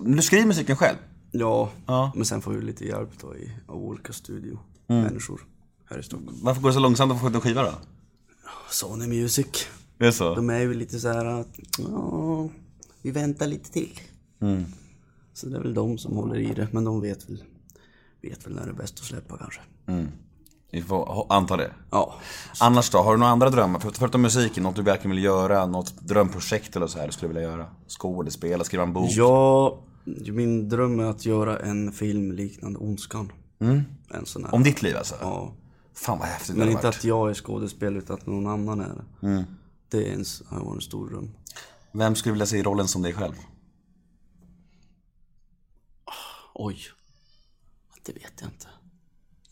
Du 0.00 0.22
skriver 0.22 0.46
musiken 0.46 0.76
själv? 0.76 0.96
Ja, 1.30 1.70
Ja. 1.86 2.12
men 2.16 2.24
sen 2.24 2.42
får 2.42 2.52
vi 2.52 2.62
lite 2.62 2.84
hjälp 2.84 3.10
då 3.20 3.36
i, 3.36 3.52
av 3.66 3.76
olika 3.76 4.12
studiomänniskor 4.12 5.40
här 5.90 5.98
i 5.98 6.02
Stockholm. 6.02 6.38
Varför 6.42 6.62
går 6.62 6.68
det 6.68 6.74
så 6.74 6.80
långsamt 6.80 7.12
att 7.12 7.20
få 7.20 7.28
ut 7.28 7.34
en 7.34 7.40
skiva 7.40 7.62
då? 7.62 7.72
Sony 8.70 9.06
Music. 9.06 9.66
Det 9.98 10.06
är 10.06 10.10
så? 10.10 10.34
De 10.34 10.50
är 10.50 10.58
ju 10.60 10.74
lite 10.74 10.98
så 11.00 11.08
här 11.08 11.24
att, 11.24 11.58
ja, 11.78 12.48
vi 13.02 13.10
väntar 13.10 13.46
lite 13.46 13.72
till. 13.72 14.00
Mm. 14.40 14.64
Så 15.32 15.46
det 15.48 15.56
är 15.56 15.60
väl 15.60 15.74
de 15.74 15.98
som 15.98 16.16
håller 16.16 16.38
i 16.38 16.54
det, 16.54 16.68
men 16.72 16.84
de 16.84 17.00
vet 17.00 17.28
väl, 17.30 17.42
vet 18.22 18.46
väl 18.46 18.54
när 18.54 18.64
det 18.64 18.70
är 18.70 18.74
bäst 18.74 18.98
att 18.98 19.04
släppa 19.04 19.38
kanske. 19.38 19.60
Vi 20.70 20.82
får 20.82 21.26
anta 21.32 21.56
det. 21.56 21.72
Ja, 21.90 22.14
Annars 22.60 22.90
då, 22.90 22.98
har 22.98 23.12
du 23.12 23.18
några 23.18 23.32
andra 23.32 23.50
drömmar? 23.50 23.80
För- 23.80 23.90
Förutom 23.90 24.22
musiken, 24.22 24.62
något 24.62 24.76
du 24.76 24.82
verkligen 24.82 25.16
vill 25.16 25.24
göra? 25.24 25.66
Något 25.66 26.00
drömprojekt 26.00 26.76
eller 26.76 26.86
så 26.86 26.98
här 26.98 27.06
du 27.06 27.12
skulle 27.12 27.28
vilja 27.28 27.42
göra? 27.42 27.66
Skådespela, 27.88 28.64
skriva 28.64 28.82
en 28.82 28.92
bok? 28.92 29.10
Ja, 29.10 29.78
min 30.32 30.68
dröm 30.68 31.00
är 31.00 31.04
att 31.04 31.26
göra 31.26 31.58
en 31.58 31.92
film 31.92 32.32
liknande 32.32 32.78
Ondskan. 32.78 33.32
En 33.58 34.26
sån 34.26 34.44
här. 34.44 34.54
Om 34.54 34.62
ditt 34.62 34.82
liv 34.82 34.96
alltså? 34.96 35.14
Ja. 35.20 35.52
Fan 35.94 36.18
vad 36.18 36.28
häftigt 36.28 36.46
det 36.48 36.52
Men 36.52 36.60
hade 36.60 36.72
inte 36.72 36.86
varit. 36.86 36.96
att 36.98 37.04
jag 37.04 37.30
är 37.30 37.34
skådespelare 37.34 37.98
utan 37.98 38.16
att 38.16 38.26
någon 38.26 38.46
annan 38.46 38.80
är 38.80 38.94
det. 39.20 39.44
Det 39.88 40.08
är 40.08 40.12
en, 40.12 40.24
har 40.46 40.64
varit 40.64 40.74
en 40.74 40.80
stor 40.80 41.08
dröm. 41.10 41.30
Vem 41.92 42.14
skulle 42.14 42.32
vilja 42.32 42.46
se 42.46 42.58
i 42.58 42.62
rollen 42.62 42.88
som 42.88 43.02
dig 43.02 43.12
själv? 43.12 43.34
Oj. 46.54 46.78
Det 48.02 48.12
vet 48.12 48.32
jag 48.40 48.48
inte. 48.50 48.66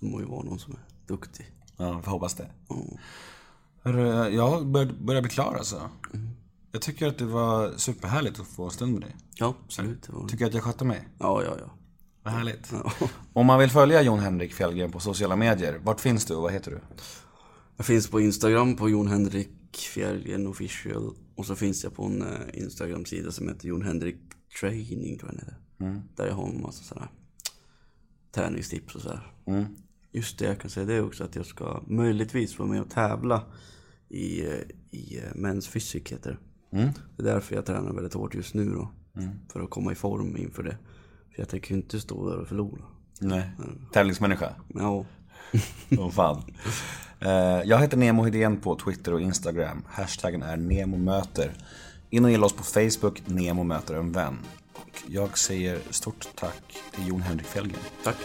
Det 0.01 0.07
må 0.07 0.21
ju 0.21 0.27
vara 0.27 0.43
någon 0.43 0.59
som 0.59 0.73
är 0.73 0.81
duktig. 1.07 1.47
Ja, 1.77 2.01
vi 2.05 2.11
hoppas 2.11 2.35
det. 2.35 2.51
Mm. 2.71 4.35
Jag 4.35 4.67
börjar, 4.67 4.93
börjar 5.01 5.23
bli 5.23 5.31
klar 5.31 5.55
alltså. 5.55 5.91
Jag 6.73 6.83
tycker 6.83 7.07
att 7.07 7.19
det 7.19 7.25
var 7.25 7.73
superhärligt 7.77 8.41
att 8.41 8.47
få 8.47 8.65
en 8.65 8.71
stund 8.71 8.93
med 8.93 9.03
dig. 9.03 9.17
Ja, 9.35 9.55
absolut. 9.65 10.09
Var... 10.09 10.29
Tycker 10.29 10.47
att 10.47 10.55
jag 10.55 10.63
skötte 10.63 10.85
mig? 10.85 11.09
Ja, 11.19 11.43
ja, 11.43 11.57
ja. 11.59 11.71
Vad 12.23 12.33
härligt. 12.33 12.73
ja. 12.73 13.09
Om 13.33 13.47
man 13.47 13.59
vill 13.59 13.71
följa 13.71 14.03
Jon 14.03 14.19
Henrik 14.19 14.55
Fjällgren 14.55 14.93
på 14.93 15.01
sociala 15.01 15.37
medier, 15.37 15.81
vart 15.83 16.01
finns 16.01 16.25
du 16.25 16.35
och 16.35 16.43
vad 16.43 16.53
heter 16.53 16.71
du? 16.71 16.81
Jag 17.77 17.87
finns 17.87 18.11
på 18.11 18.21
Instagram 18.21 18.77
på 18.77 18.91
Jon 18.91 19.09
Henrik 19.09 19.77
Fjällgren 19.95 20.47
official. 20.47 21.15
Och 21.37 21.47
så 21.47 21.57
finns 21.57 21.85
jag 21.85 21.95
på 21.95 22.05
en 22.05 22.23
eh, 22.23 22.29
Instagram-sida 22.53 23.33
som 23.33 23.49
heter 23.49 23.69
Jon 23.69 23.83
Henrik 23.83 24.17
Training 24.61 25.19
tror 25.19 25.31
jag 25.31 25.41
den 25.41 25.47
heter. 25.47 26.03
Där 26.17 26.27
jag 26.27 26.35
har 26.35 26.49
en 26.49 26.63
massa 26.63 26.85
sådana 26.85 27.09
träningstips 28.35 28.95
och 28.95 29.01
sådär. 29.01 29.33
Just 30.15 30.39
det, 30.39 30.45
jag 30.45 30.61
kan 30.61 30.71
säga 30.71 30.87
det 30.87 31.01
också 31.01 31.25
att 31.25 31.37
jag 31.37 31.47
ska 31.47 31.83
möjligtvis 31.87 32.59
vara 32.59 32.69
med 32.69 32.81
och 32.81 32.91
tävla 32.91 33.43
i, 34.09 34.41
eh, 34.47 34.53
i 34.91 35.19
eh, 35.19 35.35
Men's 35.35 35.73
Physic 35.73 36.13
heter 36.13 36.31
det. 36.71 36.93
Det 37.17 37.23
är 37.23 37.35
därför 37.35 37.55
jag 37.55 37.67
tränar 37.67 37.93
väldigt 37.93 38.15
hårt 38.15 38.35
just 38.35 38.55
nu 38.55 38.71
då. 38.71 38.89
För 39.53 39.61
att 39.61 39.71
komma 39.71 39.93
i 39.93 39.95
form 39.95 40.37
inför 40.37 40.63
det. 40.63 40.77
För 41.35 41.43
jag 41.43 41.49
tänker 41.49 41.71
ju 41.71 41.77
inte 41.77 42.01
stå 42.01 42.31
där 42.31 42.39
och 42.39 42.49
förlora. 42.49 42.83
Nej. 43.21 43.51
Tävlingsmänniska? 43.93 44.55
Ja, 44.75 45.05
Åh 45.99 46.11
fan. 46.11 46.43
Eh, 47.21 47.31
Jag 47.65 47.79
heter 47.79 47.97
Nemo 47.97 48.23
Hedén 48.25 48.61
på 48.61 48.77
Twitter 48.77 49.15
och 49.15 49.21
Instagram. 49.21 49.83
Hashtaggen 49.89 50.43
är 50.43 50.57
NEMOMÖTER. 50.57 51.53
In 52.11 52.25
och 52.25 52.31
gilla 52.31 52.47
oss 52.47 52.53
på 52.53 52.63
Facebook, 52.63 53.23
Nemo 53.27 53.63
möter 53.65 53.95
en 53.95 54.13
vän. 54.13 54.39
Och 54.75 55.03
jag 55.09 55.39
säger 55.39 55.79
stort 55.91 56.29
tack 56.35 56.77
till 56.95 57.07
Jon 57.09 57.23
Henrik 57.23 57.47
Fjällgren. 57.47 57.81
tack. 58.05 58.17